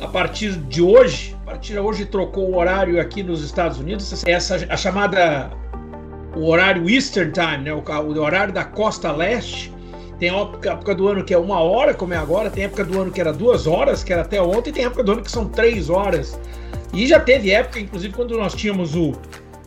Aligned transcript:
a 0.00 0.08
partir 0.08 0.52
de 0.52 0.82
hoje, 0.82 1.34
a 1.42 1.50
partir 1.50 1.72
de 1.72 1.78
hoje 1.78 2.04
trocou 2.04 2.50
o 2.50 2.56
horário 2.56 3.00
aqui 3.00 3.22
nos 3.22 3.42
Estados 3.42 3.78
Unidos, 3.78 4.22
essa 4.26 4.56
a 4.68 4.76
chamada 4.76 5.50
o 6.34 6.46
horário 6.48 6.88
Eastern 6.88 7.32
Time, 7.32 7.64
né, 7.64 7.72
o, 7.72 7.80
o 7.80 8.20
horário 8.20 8.52
da 8.52 8.62
costa 8.62 9.10
leste. 9.10 9.72
Tem 10.18 10.28
época, 10.28 10.70
época 10.70 10.94
do 10.94 11.08
ano 11.08 11.24
que 11.24 11.32
é 11.32 11.38
uma 11.38 11.60
hora, 11.60 11.94
como 11.94 12.12
é 12.12 12.16
agora, 12.16 12.50
tem 12.50 12.64
época 12.64 12.84
do 12.84 13.00
ano 13.00 13.10
que 13.10 13.20
era 13.20 13.32
duas 13.32 13.66
horas, 13.66 14.04
que 14.04 14.12
era 14.12 14.22
até 14.22 14.40
ontem, 14.40 14.72
tem 14.72 14.84
época 14.84 15.02
do 15.02 15.12
ano 15.12 15.22
que 15.22 15.30
são 15.30 15.46
três 15.46 15.88
horas. 15.88 16.38
E 16.92 17.06
já 17.06 17.18
teve 17.18 17.50
época, 17.50 17.80
inclusive, 17.80 18.12
quando 18.14 18.36
nós 18.36 18.54
tínhamos 18.54 18.94
o, 18.94 19.12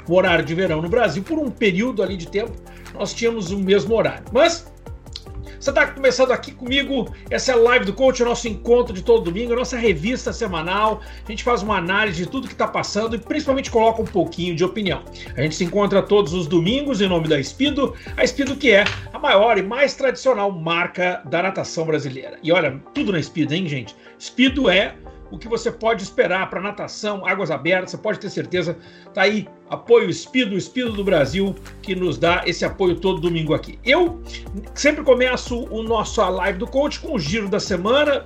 o 0.07 0.15
horário 0.15 0.45
de 0.45 0.53
verão 0.53 0.81
no 0.81 0.89
Brasil, 0.89 1.23
por 1.23 1.39
um 1.39 1.49
período 1.49 2.03
ali 2.03 2.17
de 2.17 2.27
tempo, 2.27 2.51
nós 2.93 3.13
tínhamos 3.13 3.51
o 3.51 3.57
mesmo 3.57 3.95
horário. 3.95 4.23
Mas 4.31 4.71
você 5.59 5.71
está 5.71 5.87
começando 5.87 6.31
aqui 6.31 6.53
comigo, 6.53 7.13
essa 7.29 7.51
é 7.51 7.55
a 7.55 7.57
live 7.57 7.85
do 7.85 7.93
coach, 7.93 8.23
o 8.23 8.25
nosso 8.25 8.47
encontro 8.47 8.93
de 8.93 9.03
todo 9.03 9.25
domingo, 9.25 9.51
a 9.51 9.57
nossa 9.57 9.77
revista 9.77 10.31
semanal. 10.31 11.01
A 11.27 11.29
gente 11.29 11.43
faz 11.43 11.61
uma 11.61 11.77
análise 11.77 12.23
de 12.23 12.29
tudo 12.29 12.47
que 12.47 12.53
está 12.53 12.67
passando 12.67 13.15
e 13.15 13.19
principalmente 13.19 13.69
coloca 13.69 14.01
um 14.01 14.05
pouquinho 14.05 14.55
de 14.55 14.63
opinião. 14.63 15.03
A 15.35 15.41
gente 15.41 15.55
se 15.55 15.65
encontra 15.65 16.01
todos 16.01 16.33
os 16.33 16.47
domingos 16.47 17.01
em 17.01 17.09
nome 17.09 17.27
da 17.27 17.37
Espido, 17.37 17.93
a 18.15 18.23
Espido 18.23 18.55
que 18.55 18.71
é 18.71 18.85
a 19.11 19.19
maior 19.19 19.57
e 19.57 19.61
mais 19.61 19.95
tradicional 19.95 20.49
marca 20.49 21.21
da 21.25 21.43
natação 21.43 21.85
brasileira. 21.85 22.39
E 22.41 22.53
olha, 22.53 22.81
tudo 22.93 23.11
na 23.11 23.19
Espido, 23.19 23.53
hein, 23.53 23.67
gente? 23.67 23.93
Espido 24.17 24.69
é 24.69 24.95
o 25.31 25.37
que 25.37 25.47
você 25.47 25.71
pode 25.71 26.03
esperar 26.03 26.49
para 26.49 26.61
natação, 26.61 27.25
águas 27.25 27.51
abertas, 27.51 27.91
você 27.91 27.97
pode 27.97 28.19
ter 28.19 28.29
certeza. 28.29 28.77
Tá 29.13 29.23
aí, 29.23 29.47
apoio 29.69 30.09
Espido, 30.09 30.57
Espido 30.57 30.91
do 30.93 31.03
Brasil, 31.03 31.55
que 31.81 31.95
nos 31.95 32.17
dá 32.17 32.43
esse 32.45 32.65
apoio 32.65 32.95
todo 32.95 33.21
domingo 33.21 33.53
aqui. 33.53 33.79
Eu 33.83 34.21
sempre 34.73 35.03
começo 35.03 35.65
o 35.71 35.83
nosso 35.83 36.21
live 36.21 36.57
do 36.57 36.67
coach 36.67 36.99
com 36.99 37.13
o 37.13 37.19
giro 37.19 37.47
da 37.47 37.59
semana. 37.59 38.25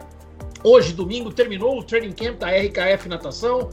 Hoje, 0.63 0.93
domingo, 0.93 1.31
terminou 1.31 1.77
o 1.77 1.83
training 1.83 2.13
camp 2.13 2.37
da 2.37 2.47
RKF 2.49 3.09
Natação. 3.09 3.69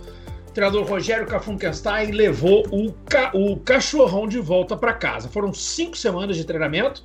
O 0.49 0.53
treinador 0.53 0.85
Rogério 0.85 1.27
Kafunkenstein 1.27 2.11
levou 2.11 2.67
o, 2.73 2.93
ca 3.09 3.31
o 3.33 3.57
cachorrão 3.59 4.27
de 4.27 4.41
volta 4.41 4.77
para 4.77 4.93
casa. 4.93 5.29
Foram 5.29 5.55
cinco 5.55 5.97
semanas 5.97 6.37
de 6.37 6.45
treinamento. 6.45 7.05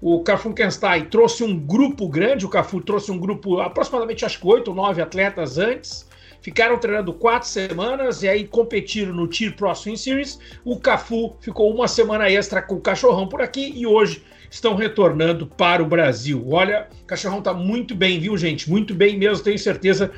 O 0.00 0.22
Kafunkenstein 0.22 1.06
trouxe 1.06 1.42
um 1.42 1.58
grupo 1.58 2.08
grande, 2.08 2.44
o 2.44 2.48
Cafu 2.48 2.80
trouxe 2.80 3.10
um 3.10 3.18
grupo 3.18 3.60
aproximadamente 3.60 4.24
acho 4.24 4.38
que 4.38 4.46
oito 4.46 4.68
ou 4.68 4.74
nove 4.74 5.00
atletas 5.00 5.58
antes. 5.58 6.06
Ficaram 6.42 6.76
treinando 6.76 7.14
quatro 7.14 7.48
semanas 7.48 8.22
e 8.22 8.28
aí 8.28 8.46
competiram 8.46 9.14
no 9.14 9.26
Tier 9.26 9.56
Pro 9.56 9.74
Swim 9.74 9.96
Series. 9.96 10.38
O 10.62 10.78
Cafu 10.78 11.36
ficou 11.40 11.72
uma 11.72 11.88
semana 11.88 12.30
extra 12.30 12.60
com 12.60 12.74
o 12.74 12.80
cachorrão 12.80 13.26
por 13.26 13.40
aqui 13.40 13.72
e 13.74 13.86
hoje 13.86 14.22
estão 14.50 14.74
retornando 14.74 15.46
para 15.46 15.82
o 15.82 15.86
Brasil. 15.86 16.46
Olha, 16.50 16.86
o 17.02 17.06
cachorrão 17.06 17.40
tá 17.40 17.54
muito 17.54 17.94
bem, 17.94 18.20
viu, 18.20 18.36
gente? 18.36 18.68
Muito 18.68 18.94
bem 18.94 19.18
mesmo, 19.18 19.42
tenho 19.42 19.58
certeza 19.58 20.10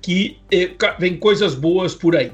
que 0.00 0.38
eh, 0.52 0.70
vem 1.00 1.16
coisas 1.16 1.54
boas 1.54 1.96
por 1.96 2.14
aí. 2.14 2.32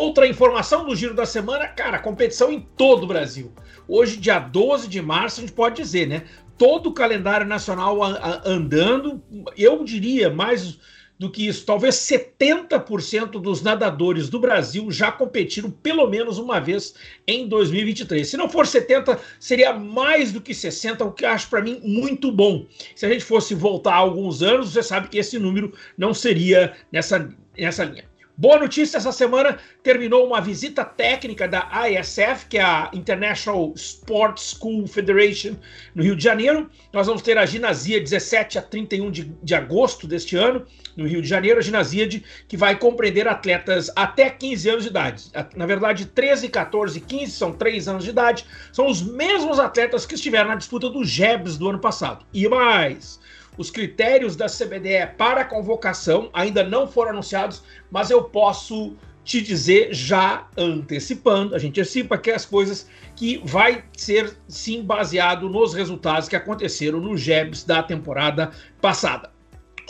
Outra 0.00 0.26
informação 0.26 0.86
do 0.86 0.96
giro 0.96 1.12
da 1.12 1.26
semana, 1.26 1.68
cara, 1.68 1.98
competição 1.98 2.50
em 2.50 2.58
todo 2.58 3.02
o 3.02 3.06
Brasil. 3.06 3.52
Hoje, 3.86 4.16
dia 4.16 4.38
12 4.38 4.88
de 4.88 5.02
março, 5.02 5.40
a 5.40 5.42
gente 5.42 5.52
pode 5.52 5.76
dizer, 5.76 6.08
né? 6.08 6.24
Todo 6.56 6.86
o 6.88 6.94
calendário 6.94 7.46
nacional 7.46 7.98
andando, 8.42 9.22
eu 9.58 9.84
diria 9.84 10.30
mais 10.30 10.78
do 11.18 11.30
que 11.30 11.46
isso, 11.46 11.66
talvez 11.66 11.96
70% 11.96 13.32
dos 13.32 13.60
nadadores 13.60 14.30
do 14.30 14.40
Brasil 14.40 14.90
já 14.90 15.12
competiram 15.12 15.70
pelo 15.70 16.06
menos 16.06 16.38
uma 16.38 16.58
vez 16.58 16.94
em 17.26 17.46
2023. 17.46 18.26
Se 18.26 18.38
não 18.38 18.48
for 18.48 18.66
70, 18.66 19.20
seria 19.38 19.74
mais 19.74 20.32
do 20.32 20.40
que 20.40 20.54
60, 20.54 21.04
o 21.04 21.12
que 21.12 21.26
acho 21.26 21.50
para 21.50 21.60
mim 21.60 21.78
muito 21.84 22.32
bom. 22.32 22.64
Se 22.96 23.04
a 23.04 23.10
gente 23.10 23.22
fosse 23.22 23.54
voltar 23.54 23.96
alguns 23.96 24.42
anos, 24.42 24.72
você 24.72 24.82
sabe 24.82 25.08
que 25.08 25.18
esse 25.18 25.38
número 25.38 25.74
não 25.98 26.14
seria 26.14 26.72
nessa, 26.90 27.28
nessa 27.54 27.84
linha. 27.84 28.09
Boa 28.40 28.58
notícia, 28.58 28.96
essa 28.96 29.12
semana 29.12 29.58
terminou 29.82 30.26
uma 30.26 30.40
visita 30.40 30.82
técnica 30.82 31.46
da 31.46 31.68
ISF, 31.90 32.46
que 32.48 32.56
é 32.56 32.62
a 32.62 32.90
International 32.94 33.70
Sports 33.76 34.56
School 34.58 34.86
Federation, 34.86 35.56
no 35.94 36.02
Rio 36.02 36.16
de 36.16 36.24
Janeiro. 36.24 36.70
Nós 36.90 37.06
vamos 37.06 37.20
ter 37.20 37.36
a 37.36 37.44
Ginásio 37.44 38.00
17 38.00 38.58
a 38.58 38.62
31 38.62 39.10
de, 39.10 39.24
de 39.42 39.54
agosto 39.54 40.06
deste 40.06 40.36
ano, 40.36 40.64
no 40.96 41.06
Rio 41.06 41.20
de 41.20 41.28
Janeiro, 41.28 41.58
a 41.58 41.62
Ginásio 41.62 42.22
que 42.48 42.56
vai 42.56 42.78
compreender 42.78 43.28
atletas 43.28 43.92
até 43.94 44.30
15 44.30 44.70
anos 44.70 44.84
de 44.84 44.88
idade. 44.88 45.24
Na 45.54 45.66
verdade, 45.66 46.06
13, 46.06 46.48
14 46.48 46.96
e 46.96 47.00
15 47.02 47.32
são 47.32 47.52
3 47.52 47.88
anos 47.88 48.04
de 48.04 48.08
idade, 48.08 48.46
são 48.72 48.86
os 48.86 49.02
mesmos 49.02 49.58
atletas 49.58 50.06
que 50.06 50.14
estiveram 50.14 50.48
na 50.48 50.54
disputa 50.54 50.88
do 50.88 51.04
JEBs 51.04 51.58
do 51.58 51.68
ano 51.68 51.78
passado. 51.78 52.24
E 52.32 52.48
mais, 52.48 53.20
os 53.60 53.70
critérios 53.70 54.36
da 54.36 54.46
CBDE 54.46 55.06
para 55.18 55.44
convocação 55.44 56.30
ainda 56.32 56.64
não 56.64 56.88
foram 56.88 57.10
anunciados, 57.10 57.62
mas 57.90 58.08
eu 58.08 58.24
posso 58.24 58.96
te 59.22 59.42
dizer 59.42 59.92
já 59.92 60.48
antecipando, 60.56 61.54
a 61.54 61.58
gente 61.58 61.78
antecipa 61.78 62.16
que 62.16 62.30
as 62.30 62.46
coisas 62.46 62.88
que 63.14 63.38
vai 63.44 63.84
ser 63.94 64.34
sim 64.48 64.82
baseado 64.82 65.46
nos 65.50 65.74
resultados 65.74 66.26
que 66.26 66.34
aconteceram 66.34 67.00
no 67.00 67.18
JEBs 67.18 67.62
da 67.62 67.82
temporada 67.82 68.50
passada. 68.80 69.30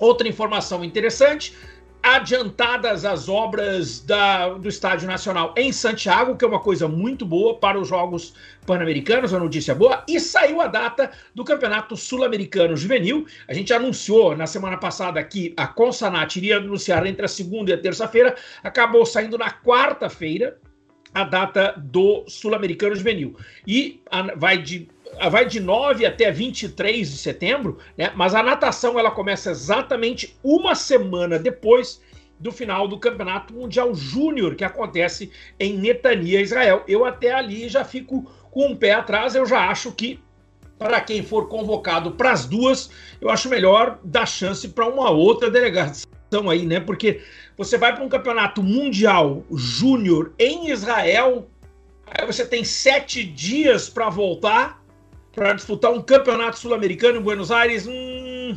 Outra 0.00 0.26
informação 0.26 0.84
interessante, 0.84 1.56
adiantadas 2.02 3.04
as 3.04 3.28
obras 3.28 4.00
da, 4.00 4.48
do 4.50 4.68
Estádio 4.68 5.06
Nacional 5.06 5.54
em 5.56 5.72
Santiago, 5.72 6.36
que 6.36 6.44
é 6.44 6.48
uma 6.48 6.60
coisa 6.60 6.88
muito 6.88 7.26
boa 7.26 7.58
para 7.58 7.78
os 7.78 7.88
Jogos 7.88 8.34
Pan-Americanos, 8.66 9.32
uma 9.32 9.40
notícia 9.40 9.74
boa, 9.74 10.02
e 10.08 10.18
saiu 10.18 10.60
a 10.60 10.66
data 10.66 11.10
do 11.34 11.44
Campeonato 11.44 11.96
Sul-Americano 11.96 12.76
Juvenil. 12.76 13.26
A 13.46 13.52
gente 13.52 13.72
anunciou 13.72 14.36
na 14.36 14.46
semana 14.46 14.76
passada 14.76 15.22
que 15.22 15.52
a 15.56 15.66
Consanat 15.66 16.36
iria 16.36 16.56
anunciar 16.56 17.06
entre 17.06 17.24
a 17.24 17.28
segunda 17.28 17.70
e 17.70 17.74
a 17.74 17.78
terça-feira, 17.78 18.34
acabou 18.62 19.04
saindo 19.04 19.36
na 19.36 19.50
quarta-feira 19.50 20.58
a 21.12 21.24
data 21.24 21.74
do 21.76 22.24
Sul-Americano 22.28 22.94
Juvenil. 22.94 23.36
E 23.66 24.00
a, 24.10 24.34
vai 24.36 24.58
de 24.58 24.88
vai 25.30 25.46
de 25.46 25.60
9 25.60 26.06
até 26.06 26.30
23 26.30 27.10
de 27.10 27.18
setembro, 27.18 27.78
né? 27.96 28.12
Mas 28.14 28.34
a 28.34 28.42
natação 28.42 28.98
ela 28.98 29.10
começa 29.10 29.50
exatamente 29.50 30.36
uma 30.42 30.74
semana 30.74 31.38
depois 31.38 32.00
do 32.38 32.50
final 32.50 32.88
do 32.88 32.98
Campeonato 32.98 33.52
Mundial 33.52 33.94
Júnior 33.94 34.54
que 34.54 34.64
acontece 34.64 35.30
em 35.58 35.76
Netania, 35.76 36.40
Israel. 36.40 36.82
Eu 36.88 37.04
até 37.04 37.32
ali 37.32 37.68
já 37.68 37.84
fico 37.84 38.30
com 38.50 38.68
um 38.68 38.76
pé 38.76 38.92
atrás, 38.92 39.34
eu 39.34 39.44
já 39.44 39.68
acho 39.68 39.92
que 39.92 40.18
para 40.78 41.00
quem 41.02 41.22
for 41.22 41.46
convocado 41.48 42.12
para 42.12 42.32
as 42.32 42.46
duas, 42.46 42.90
eu 43.20 43.28
acho 43.28 43.50
melhor 43.50 43.98
dar 44.02 44.24
chance 44.24 44.66
para 44.66 44.88
uma 44.88 45.10
outra 45.10 45.50
delegação 45.50 46.08
aí, 46.48 46.64
né? 46.64 46.80
Porque 46.80 47.20
você 47.56 47.76
vai 47.76 47.94
para 47.94 48.02
um 48.02 48.08
campeonato 48.08 48.62
mundial 48.62 49.44
júnior 49.52 50.32
em 50.38 50.70
Israel, 50.70 51.46
aí 52.06 52.24
você 52.24 52.46
tem 52.46 52.64
sete 52.64 53.22
dias 53.22 53.90
para 53.90 54.08
voltar 54.08 54.79
para 55.34 55.52
disputar 55.52 55.92
um 55.92 56.02
campeonato 56.02 56.58
sul-americano 56.58 57.18
em 57.18 57.22
Buenos 57.22 57.50
Aires, 57.50 57.86
hum, 57.86 58.56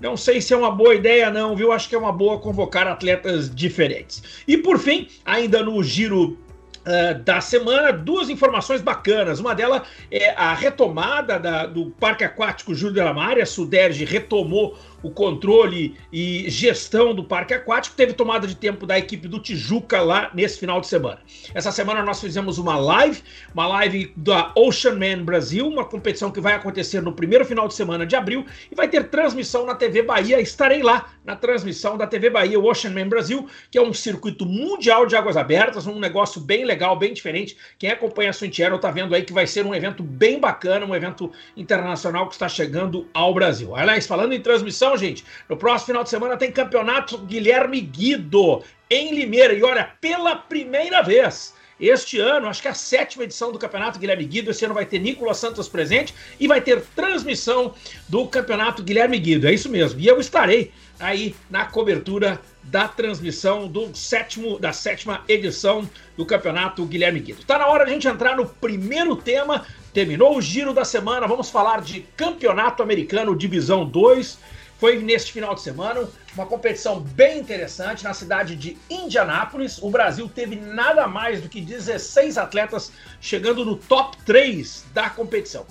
não 0.00 0.16
sei 0.16 0.40
se 0.40 0.52
é 0.52 0.56
uma 0.56 0.70
boa 0.70 0.94
ideia, 0.94 1.30
não, 1.30 1.56
viu? 1.56 1.72
Acho 1.72 1.88
que 1.88 1.94
é 1.94 1.98
uma 1.98 2.12
boa 2.12 2.38
convocar 2.38 2.86
atletas 2.86 3.54
diferentes. 3.54 4.42
E 4.46 4.56
por 4.56 4.78
fim, 4.78 5.08
ainda 5.24 5.62
no 5.62 5.82
giro 5.82 6.38
Uh, 6.86 7.18
da 7.24 7.40
semana, 7.40 7.92
duas 7.92 8.30
informações 8.30 8.80
bacanas. 8.80 9.40
Uma 9.40 9.56
delas 9.56 9.82
é 10.08 10.30
a 10.30 10.54
retomada 10.54 11.36
da, 11.36 11.66
do 11.66 11.86
Parque 11.98 12.22
Aquático 12.22 12.76
Júlio 12.76 12.94
de 12.94 13.00
la 13.00 13.12
Mare. 13.12 13.42
A 13.42 13.46
Suderge 13.46 14.04
retomou 14.04 14.78
o 15.06 15.10
controle 15.10 15.96
e 16.12 16.50
gestão 16.50 17.14
do 17.14 17.22
parque 17.22 17.54
aquático, 17.54 17.94
teve 17.94 18.12
tomada 18.12 18.44
de 18.44 18.56
tempo 18.56 18.84
da 18.84 18.98
equipe 18.98 19.28
do 19.28 19.38
Tijuca 19.38 20.00
lá 20.00 20.32
nesse 20.34 20.58
final 20.58 20.80
de 20.80 20.88
semana. 20.88 21.20
Essa 21.54 21.70
semana 21.70 22.02
nós 22.02 22.20
fizemos 22.20 22.58
uma 22.58 22.76
live, 22.76 23.22
uma 23.54 23.68
live 23.68 24.12
da 24.16 24.52
Ocean 24.56 24.96
Man 24.96 25.24
Brasil, 25.24 25.68
uma 25.68 25.84
competição 25.84 26.32
que 26.32 26.40
vai 26.40 26.54
acontecer 26.54 27.00
no 27.00 27.12
primeiro 27.12 27.44
final 27.44 27.68
de 27.68 27.74
semana 27.74 28.04
de 28.04 28.16
abril 28.16 28.44
e 28.70 28.74
vai 28.74 28.88
ter 28.88 29.04
transmissão 29.04 29.64
na 29.64 29.76
TV 29.76 30.02
Bahia. 30.02 30.40
Estarei 30.40 30.82
lá 30.82 31.08
na 31.24 31.36
transmissão 31.36 31.96
da 31.96 32.06
TV 32.06 32.28
Bahia, 32.28 32.58
Ocean 32.58 32.90
Man 32.90 33.08
Brasil, 33.08 33.46
que 33.70 33.78
é 33.78 33.82
um 33.82 33.94
circuito 33.94 34.44
mundial 34.44 35.06
de 35.06 35.14
águas 35.14 35.36
abertas, 35.36 35.86
um 35.86 36.00
negócio 36.00 36.40
bem 36.40 36.64
legal, 36.64 36.98
bem 36.98 37.12
diferente. 37.12 37.56
Quem 37.78 37.90
acompanha 37.90 38.30
a 38.30 38.32
Swing 38.32 38.54
Channel 38.54 38.80
tá 38.80 38.90
vendo 38.90 39.14
aí 39.14 39.22
que 39.22 39.32
vai 39.32 39.46
ser 39.46 39.64
um 39.64 39.74
evento 39.74 40.02
bem 40.02 40.40
bacana, 40.40 40.84
um 40.84 40.94
evento 40.94 41.30
internacional 41.56 42.26
que 42.26 42.34
está 42.34 42.48
chegando 42.48 43.06
ao 43.14 43.32
Brasil. 43.32 43.76
Aliás, 43.76 44.04
falando 44.04 44.32
em 44.32 44.40
transmissão, 44.40 44.95
gente. 44.96 45.24
No 45.48 45.56
próximo 45.56 45.86
final 45.86 46.04
de 46.04 46.10
semana 46.10 46.36
tem 46.36 46.50
campeonato 46.50 47.18
Guilherme 47.18 47.80
Guido 47.80 48.62
em 48.90 49.14
Limeira. 49.14 49.54
E 49.54 49.62
olha, 49.62 49.92
pela 50.00 50.36
primeira 50.36 51.02
vez. 51.02 51.54
Este 51.78 52.18
ano, 52.18 52.48
acho 52.48 52.62
que 52.62 52.68
é 52.68 52.70
a 52.70 52.74
sétima 52.74 53.24
edição 53.24 53.52
do 53.52 53.58
Campeonato 53.58 53.98
Guilherme 53.98 54.24
Guido. 54.24 54.50
Esse 54.50 54.64
ano 54.64 54.72
vai 54.72 54.86
ter 54.86 54.98
Nicolas 54.98 55.36
Santos 55.36 55.68
presente 55.68 56.14
e 56.40 56.48
vai 56.48 56.58
ter 56.58 56.80
transmissão 56.94 57.74
do 58.08 58.26
Campeonato 58.26 58.82
Guilherme 58.82 59.18
Guido. 59.18 59.46
É 59.46 59.52
isso 59.52 59.68
mesmo. 59.68 60.00
E 60.00 60.06
eu 60.06 60.18
estarei 60.18 60.72
aí 60.98 61.34
na 61.50 61.66
cobertura 61.66 62.40
da 62.62 62.88
transmissão 62.88 63.68
do 63.68 63.94
sétimo, 63.94 64.58
da 64.58 64.72
sétima 64.72 65.22
edição 65.28 65.88
do 66.16 66.24
Campeonato 66.24 66.82
Guilherme 66.86 67.20
Guido. 67.20 67.42
Está 67.42 67.58
na 67.58 67.66
hora 67.66 67.84
de 67.84 67.90
a 67.90 67.94
gente 67.94 68.08
entrar 68.08 68.36
no 68.36 68.46
primeiro 68.46 69.14
tema. 69.14 69.66
Terminou 69.92 70.34
o 70.34 70.40
giro 70.40 70.72
da 70.72 70.84
semana. 70.84 71.26
Vamos 71.26 71.50
falar 71.50 71.82
de 71.82 72.00
Campeonato 72.16 72.82
Americano 72.82 73.36
Divisão 73.36 73.84
2 73.84 74.55
foi 74.78 74.98
neste 75.02 75.32
final 75.32 75.54
de 75.54 75.62
semana, 75.62 76.08
uma 76.34 76.46
competição 76.46 77.00
bem 77.00 77.38
interessante 77.38 78.04
na 78.04 78.12
cidade 78.12 78.54
de 78.54 78.76
Indianápolis. 78.90 79.78
O 79.82 79.90
Brasil 79.90 80.28
teve 80.28 80.56
nada 80.56 81.06
mais 81.06 81.40
do 81.40 81.48
que 81.48 81.60
16 81.60 82.36
atletas 82.36 82.92
chegando 83.20 83.64
no 83.64 83.76
top 83.76 84.16
3 84.24 84.84
da 84.92 85.08
competição. 85.08 85.66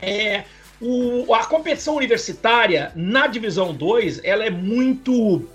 É, 0.00 0.44
o, 0.80 1.32
a 1.34 1.44
competição 1.44 1.96
universitária 1.96 2.92
na 2.94 3.26
divisão 3.26 3.74
2 3.74 4.20
ela 4.24 4.44
é 4.44 4.50
muito 4.50 5.48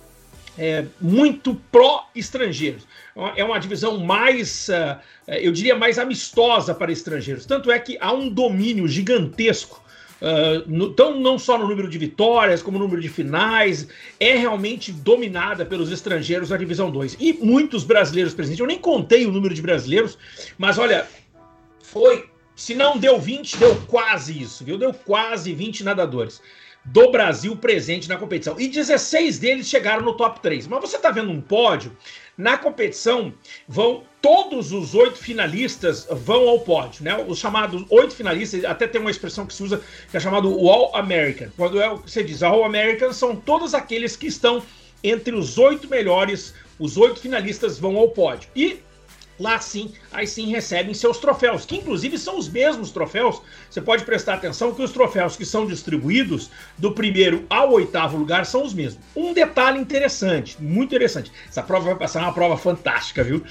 é, 0.58 0.86
muito 1.02 1.56
pró-estrangeiros. 1.72 2.88
É 3.36 3.44
uma 3.44 3.60
divisão 3.60 3.98
mais, 3.98 4.70
uh, 4.70 5.00
eu 5.28 5.52
diria, 5.52 5.76
mais 5.76 6.00
amistosa 6.00 6.74
para 6.74 6.92
estrangeiros. 6.92 7.46
Tanto 7.46 7.72
é 7.72 7.80
que 7.80 7.98
há 8.00 8.12
um 8.12 8.30
domínio 8.30 8.88
gigantesco 8.88 9.83
Uh, 10.24 10.64
no, 10.66 10.86
então, 10.86 11.20
não 11.20 11.38
só 11.38 11.58
no 11.58 11.68
número 11.68 11.90
de 11.90 11.98
vitórias, 11.98 12.64
como 12.64 12.80
no 12.80 12.86
número 12.86 13.02
de 13.02 13.10
finais, 13.10 13.90
é 14.18 14.38
realmente 14.38 14.90
dominada 14.90 15.66
pelos 15.66 15.92
estrangeiros 15.92 16.50
a 16.50 16.56
divisão 16.58 16.90
2. 16.90 17.18
E 17.20 17.34
muitos 17.34 17.84
brasileiros 17.84 18.34
presentes. 18.34 18.62
Eu 18.62 18.66
nem 18.66 18.80
contei 18.80 19.25
o 19.25 19.31
número 19.34 19.54
de 19.54 19.62
brasileiros, 19.62 20.18
mas 20.58 20.78
olha, 20.78 21.06
foi. 21.81 22.30
Se 22.56 22.74
não 22.74 22.98
deu 22.98 23.20
20, 23.20 23.58
deu 23.58 23.75
quase 23.88 24.40
isso, 24.40 24.64
viu? 24.64 24.78
Deu 24.78 24.94
quase 24.94 25.54
20 25.54 25.84
nadadores 25.84 26.40
do 26.86 27.12
Brasil 27.12 27.56
presente 27.56 28.08
na 28.08 28.18
competição. 28.18 28.60
E 28.60 28.68
16 28.68 29.40
deles 29.40 29.68
chegaram 29.68 30.04
no 30.04 30.16
top 30.16 30.40
3. 30.42 30.68
Mas 30.68 30.81
você 30.81 30.98
está 30.98 31.12
vendo 31.12 31.31
um 31.31 31.42
pódio 31.42 31.96
na 32.38 32.58
competição, 32.58 33.34
vão 33.68 34.04
todos 34.22 34.72
os 34.72 34.96
oito 34.96 35.18
finalistas 35.18 36.08
vão 36.10 36.48
ao 36.48 36.60
pódio, 36.62 37.04
né? 37.04 37.24
Os 37.28 37.38
chamados 37.38 37.86
oito 37.90 38.16
finalistas, 38.16 38.64
até 38.66 38.88
tem 38.88 39.02
uma 39.02 39.12
expressão 39.12 39.46
que 39.46 39.54
se 39.54 39.62
usa 39.62 39.82
que 40.10 40.18
é 40.18 40.20
chamado 40.20 40.48
All 40.68 40.96
American. 40.96 41.50
Quando 41.58 41.82
é, 41.82 41.90
você 41.90 42.24
diz 42.24 42.42
All 42.42 42.64
American, 42.64 43.12
são 43.12 43.36
todos 43.36 43.74
aqueles 43.74 44.16
que 44.16 44.28
estão 44.28 44.64
entre 45.04 45.36
os 45.36 45.58
oito 45.58 45.90
melhores, 45.90 46.54
os 46.80 46.98
oito 46.98 47.20
finalistas 47.20 47.78
vão 47.78 47.98
ao 47.98 48.10
pódio. 48.10 48.50
E 48.56 48.80
lá 49.40 49.60
sim, 49.60 49.94
aí 50.12 50.28
sim 50.28 50.48
recebem 50.48 50.94
seus 50.94 51.18
troféus, 51.18 51.66
que 51.66 51.78
inclusive 51.78 52.18
são 52.18 52.38
os 52.38 52.48
mesmos 52.50 52.92
troféus. 52.92 53.42
Você 53.70 53.82
pode 53.82 54.04
prestar 54.04 54.36
atenção 54.36 54.74
que 54.74 54.82
os 54.82 54.92
troféus 54.92 55.36
que 55.36 55.46
são 55.46 55.66
distribuídos 55.66 56.50
do 56.78 56.92
primeiro 56.92 57.46
ao 57.50 57.72
oitavo 57.72 58.18
lugar 58.18 58.46
são 58.46 58.64
os 58.64 58.74
mesmos. 58.74 59.04
Um 59.16 59.34
detalhe 59.34 59.80
interessante, 59.80 60.62
muito 60.62 60.94
interessante. 60.94 61.32
Essa 61.48 61.64
prova 61.64 61.86
vai 61.86 61.96
passar 61.96 62.22
uma 62.22 62.34
prova 62.34 62.58
fantástica, 62.58 63.24
viu? 63.24 63.44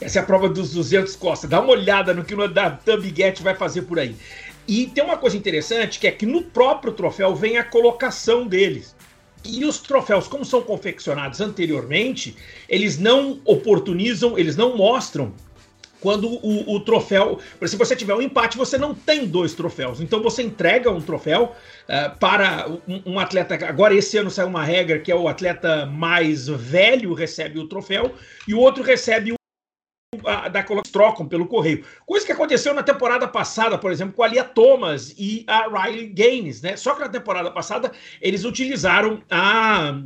Essa 0.00 0.18
é 0.18 0.22
a 0.22 0.26
prova 0.26 0.48
dos 0.48 0.72
200 0.72 1.16
costas. 1.16 1.48
Dá 1.48 1.60
uma 1.60 1.72
olhada 1.72 2.12
no 2.12 2.24
que 2.24 2.34
o 2.34 2.38
Tubiguete 2.84 3.42
vai 3.42 3.54
fazer 3.54 3.82
por 3.82 3.98
aí. 3.98 4.14
E 4.66 4.86
tem 4.86 5.04
uma 5.04 5.16
coisa 5.16 5.36
interessante 5.36 5.98
que 5.98 6.06
é 6.06 6.10
que 6.10 6.24
no 6.24 6.42
próprio 6.42 6.92
troféu 6.92 7.34
vem 7.34 7.58
a 7.58 7.64
colocação 7.64 8.46
deles. 8.46 8.93
E 9.44 9.64
os 9.64 9.78
troféus, 9.78 10.26
como 10.26 10.44
são 10.44 10.62
confeccionados 10.62 11.40
anteriormente, 11.40 12.36
eles 12.68 12.98
não 12.98 13.40
oportunizam, 13.44 14.38
eles 14.38 14.56
não 14.56 14.76
mostram 14.76 15.32
quando 16.04 16.28
o, 16.28 16.74
o, 16.74 16.80
troféu. 16.80 17.38
Se 17.66 17.76
você 17.76 17.96
tiver 17.96 18.14
um 18.14 18.20
empate, 18.20 18.58
você 18.58 18.76
não 18.76 18.94
tem 18.94 19.26
dois 19.26 19.54
troféus. 19.54 20.02
Então 20.02 20.22
você 20.22 20.42
entrega 20.42 20.90
um 20.90 21.00
troféu 21.00 21.56
uh, 21.88 22.18
para 22.18 22.68
um, 22.86 23.14
um, 23.14 23.18
atleta. 23.18 23.54
Agora, 23.66 23.94
esse 23.94 24.18
ano 24.18 24.30
saiu 24.30 24.48
uma 24.48 24.62
regra 24.62 24.98
que 24.98 25.10
é 25.10 25.14
o 25.14 25.28
atleta 25.28 25.86
mais 25.86 26.46
velho 26.46 27.14
recebe 27.14 27.58
o 27.58 27.66
troféu 27.66 28.14
e 28.46 28.52
o 28.52 28.58
outro 28.58 28.82
recebe 28.82 29.32
da 30.50 30.62
Colômbia 30.62 30.92
trocam 30.92 31.26
pelo 31.26 31.46
correio. 31.46 31.84
Coisa 32.06 32.24
que 32.24 32.32
aconteceu 32.32 32.74
na 32.74 32.82
temporada 32.82 33.26
passada, 33.26 33.78
por 33.78 33.92
exemplo, 33.92 34.14
com 34.14 34.22
a 34.22 34.28
Lia 34.28 34.44
Thomas 34.44 35.14
e 35.18 35.44
a 35.46 35.68
Riley 35.68 36.06
Gaines, 36.06 36.62
né? 36.62 36.76
Só 36.76 36.94
que 36.94 37.00
na 37.00 37.08
temporada 37.08 37.50
passada 37.50 37.92
eles 38.20 38.44
utilizaram 38.44 39.22
a 39.30 40.00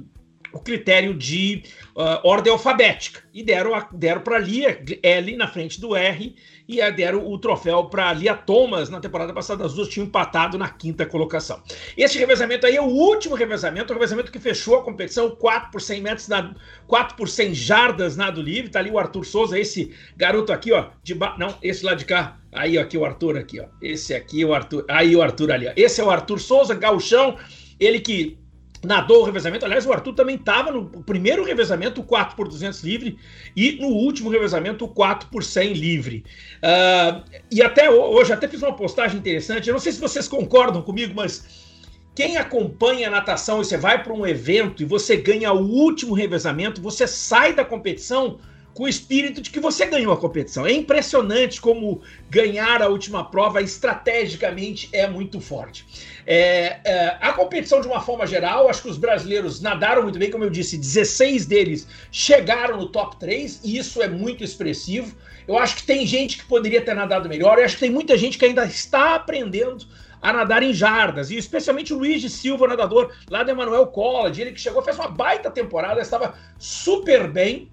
o 0.52 0.58
critério 0.58 1.14
de 1.14 1.62
uh, 1.96 2.26
ordem 2.26 2.52
alfabética 2.52 3.22
e 3.32 3.42
deram, 3.42 3.72
deram 3.92 4.20
para 4.20 4.38
Lia 4.38 4.82
L 5.02 5.36
na 5.36 5.46
frente 5.46 5.80
do 5.80 5.94
R 5.94 6.34
e 6.68 6.92
deram 6.92 7.26
o 7.26 7.38
troféu 7.38 7.84
para 7.84 8.12
Lia 8.12 8.34
Thomas 8.34 8.90
na 8.90 9.00
temporada 9.00 9.32
passada. 9.32 9.64
As 9.64 9.74
duas 9.74 9.88
tinham 9.88 10.06
empatado 10.06 10.58
na 10.58 10.68
quinta 10.68 11.06
colocação. 11.06 11.62
Esse 11.96 12.18
revezamento 12.18 12.66
aí 12.66 12.76
é 12.76 12.80
o 12.80 12.84
último 12.84 13.34
revezamento, 13.34 13.90
o 13.90 13.94
revezamento 13.94 14.30
que 14.30 14.38
fechou 14.38 14.76
a 14.76 14.82
competição, 14.82 15.30
4 15.30 15.70
por 15.70 15.80
100 15.80 16.02
metros, 16.02 16.28
na, 16.28 16.54
4 16.86 17.16
por 17.16 17.28
100 17.28 17.54
jardas 17.54 18.16
nado 18.16 18.42
livre. 18.42 18.70
Tá 18.70 18.80
ali 18.80 18.90
o 18.90 18.98
Arthur 18.98 19.24
Souza, 19.24 19.58
esse 19.58 19.94
garoto 20.14 20.52
aqui, 20.52 20.70
ó, 20.72 20.88
de 21.02 21.14
ba... 21.14 21.36
não, 21.38 21.56
esse 21.62 21.84
lá 21.84 21.94
de 21.94 22.04
cá. 22.04 22.38
Aí, 22.52 22.76
ó, 22.76 22.82
aqui 22.82 22.98
o 22.98 23.04
Arthur 23.04 23.38
aqui, 23.38 23.60
ó. 23.60 23.66
Esse 23.80 24.14
aqui 24.14 24.44
o 24.44 24.52
Arthur. 24.52 24.84
Aí 24.88 25.16
o 25.16 25.22
Arthur 25.22 25.52
ali, 25.52 25.68
ó. 25.68 25.72
Esse 25.74 26.02
é 26.02 26.04
o 26.04 26.10
Arthur 26.10 26.38
Souza, 26.38 26.74
gauchão, 26.74 27.38
ele 27.80 28.00
que 28.00 28.38
nadou 28.84 29.22
o 29.22 29.24
revezamento. 29.24 29.64
Aliás, 29.64 29.86
o 29.86 29.92
Arthur 29.92 30.12
também 30.12 30.36
estava 30.36 30.70
no 30.70 30.86
primeiro 31.02 31.44
revezamento, 31.44 32.00
o 32.00 32.04
4 32.04 32.36
por 32.36 32.48
200 32.48 32.82
livre, 32.82 33.18
e 33.56 33.72
no 33.80 33.88
último 33.88 34.30
revezamento, 34.30 34.84
o 34.84 34.88
4 34.88 35.28
por 35.28 35.42
100 35.42 35.72
livre. 35.72 36.24
Uh, 36.58 37.22
e 37.50 37.62
até 37.62 37.90
hoje, 37.90 38.32
até 38.32 38.46
fiz 38.46 38.62
uma 38.62 38.74
postagem 38.74 39.18
interessante. 39.18 39.68
Eu 39.68 39.72
não 39.72 39.80
sei 39.80 39.92
se 39.92 40.00
vocês 40.00 40.28
concordam 40.28 40.82
comigo, 40.82 41.12
mas 41.14 41.66
quem 42.14 42.36
acompanha 42.36 43.08
a 43.08 43.10
natação 43.10 43.60
e 43.60 43.64
você 43.64 43.76
vai 43.76 44.02
para 44.02 44.12
um 44.12 44.26
evento 44.26 44.82
e 44.82 44.86
você 44.86 45.16
ganha 45.16 45.52
o 45.52 45.64
último 45.64 46.14
revezamento, 46.14 46.82
você 46.82 47.06
sai 47.06 47.52
da 47.52 47.64
competição 47.64 48.38
com 48.78 48.84
o 48.84 48.88
espírito 48.88 49.42
de 49.42 49.50
que 49.50 49.58
você 49.58 49.86
ganhou 49.86 50.12
a 50.12 50.16
competição. 50.16 50.64
É 50.64 50.70
impressionante 50.70 51.60
como 51.60 52.00
ganhar 52.30 52.80
a 52.80 52.86
última 52.86 53.28
prova 53.28 53.60
estrategicamente 53.60 54.88
é 54.92 55.08
muito 55.08 55.40
forte. 55.40 55.84
É, 56.24 56.78
é, 56.84 57.16
a 57.20 57.32
competição, 57.32 57.80
de 57.80 57.88
uma 57.88 58.00
forma 58.00 58.24
geral, 58.24 58.68
acho 58.68 58.82
que 58.82 58.88
os 58.88 58.96
brasileiros 58.96 59.60
nadaram 59.60 60.04
muito 60.04 60.16
bem, 60.16 60.30
como 60.30 60.44
eu 60.44 60.50
disse, 60.50 60.78
16 60.78 61.44
deles 61.44 61.88
chegaram 62.12 62.76
no 62.76 62.86
top 62.86 63.16
3, 63.18 63.62
e 63.64 63.76
isso 63.76 64.00
é 64.00 64.06
muito 64.06 64.44
expressivo. 64.44 65.12
Eu 65.48 65.58
acho 65.58 65.74
que 65.74 65.82
tem 65.82 66.06
gente 66.06 66.38
que 66.38 66.44
poderia 66.44 66.80
ter 66.80 66.94
nadado 66.94 67.28
melhor, 67.28 67.58
eu 67.58 67.64
acho 67.64 67.74
que 67.74 67.80
tem 67.80 67.90
muita 67.90 68.16
gente 68.16 68.38
que 68.38 68.44
ainda 68.44 68.64
está 68.64 69.16
aprendendo 69.16 69.84
a 70.22 70.32
nadar 70.32 70.62
em 70.62 70.72
jardas, 70.72 71.32
e 71.32 71.36
especialmente 71.36 71.92
o 71.92 71.98
Luiz 71.98 72.20
de 72.20 72.30
Silva, 72.30 72.68
nadador 72.68 73.12
lá 73.28 73.42
do 73.42 73.50
Emmanuel 73.50 73.88
College, 73.88 74.40
ele 74.40 74.52
que 74.52 74.60
chegou, 74.60 74.82
fez 74.82 74.96
uma 74.96 75.08
baita 75.08 75.50
temporada, 75.50 76.00
estava 76.00 76.34
super 76.60 77.28
bem, 77.28 77.68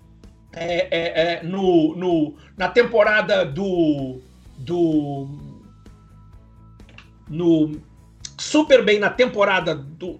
é, 0.55 0.87
é, 0.89 1.21
é, 1.21 1.43
no, 1.43 1.95
no, 1.95 2.33
na 2.57 2.69
temporada 2.69 3.45
do. 3.45 4.21
do 4.57 5.27
no, 7.27 7.81
super 8.37 8.83
bem 8.83 8.99
na 8.99 9.09
temporada 9.09 9.75
do, 9.75 10.19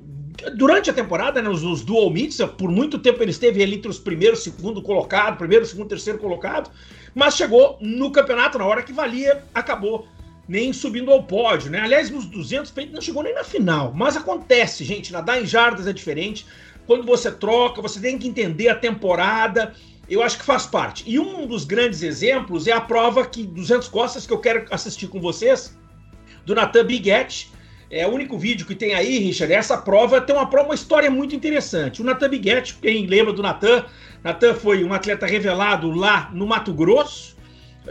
durante 0.56 0.90
a 0.90 0.94
temporada, 0.94 1.42
né, 1.42 1.48
nos, 1.48 1.64
nos 1.64 1.82
dual 1.84 2.10
meets, 2.10 2.38
por 2.58 2.70
muito 2.70 3.00
tempo 3.00 3.22
ele 3.24 3.32
esteve 3.32 3.64
ali 3.64 3.76
entre 3.76 3.90
os 3.90 4.00
primeiros, 4.00 4.44
segundo 4.44 4.82
colocado, 4.82 5.38
primeiro, 5.38 5.66
segundo, 5.66 5.88
terceiro 5.88 6.20
colocado, 6.20 6.70
mas 7.14 7.36
chegou 7.36 7.78
no 7.82 8.12
campeonato 8.12 8.58
na 8.58 8.66
hora 8.66 8.84
que 8.84 8.94
valia, 8.94 9.44
acabou 9.54 10.08
nem 10.48 10.72
subindo 10.72 11.12
ao 11.12 11.24
pódio, 11.24 11.72
né? 11.72 11.80
Aliás, 11.80 12.10
nos 12.10 12.26
200 12.26 12.72
não 12.92 13.02
chegou 13.02 13.24
nem 13.24 13.34
na 13.34 13.44
final, 13.44 13.92
mas 13.96 14.16
acontece, 14.16 14.84
gente, 14.84 15.12
nadar 15.12 15.42
em 15.42 15.46
jardas 15.46 15.88
é 15.88 15.94
diferente. 15.94 16.46
Quando 16.86 17.04
você 17.04 17.32
troca, 17.32 17.82
você 17.82 18.00
tem 18.00 18.18
que 18.18 18.28
entender 18.28 18.70
a 18.70 18.76
temporada 18.76 19.74
eu 20.10 20.22
acho 20.22 20.38
que 20.38 20.46
faz 20.46 20.66
parte. 20.66 21.04
E 21.08 21.20
um 21.20 21.48
dos 21.48 21.66
grandes 21.66 22.04
exemplos 22.04 22.68
é 22.68 22.72
a 22.72 22.82
prova 22.82 23.26
que 23.26 23.44
200 23.44 23.88
costas 23.88 24.28
que 24.28 24.34
eu 24.34 24.40
quero 24.40 24.66
assistir 24.72 25.08
com 25.08 25.20
vocês, 25.20 25.78
do 26.46 26.54
Nathan 26.54 26.86
Biguetti. 26.86 27.54
É 27.90 28.06
o 28.06 28.12
único 28.12 28.38
vídeo 28.38 28.66
que 28.66 28.76
tem 28.76 28.94
aí, 28.94 29.20
Richard. 29.20 29.54
Essa 29.54 29.78
prova 29.78 30.20
tem 30.20 30.36
uma 30.36 30.50
prova, 30.50 30.70
uma 30.70 30.76
história 30.76 31.10
muito 31.10 31.36
interessante. 31.36 32.02
O 32.02 32.06
Nathan 32.06 32.30
Biguetti, 32.30 32.76
quem 32.82 33.06
lembra 33.06 33.32
do 33.32 33.42
Nathan, 33.42 33.86
Nathan 34.24 34.56
foi 34.56 34.84
um 34.84 34.94
atleta 34.94 35.26
revelado 35.26 35.92
lá 35.92 36.30
no 36.34 36.48
Mato 36.48 36.74
Grosso. 36.74 37.36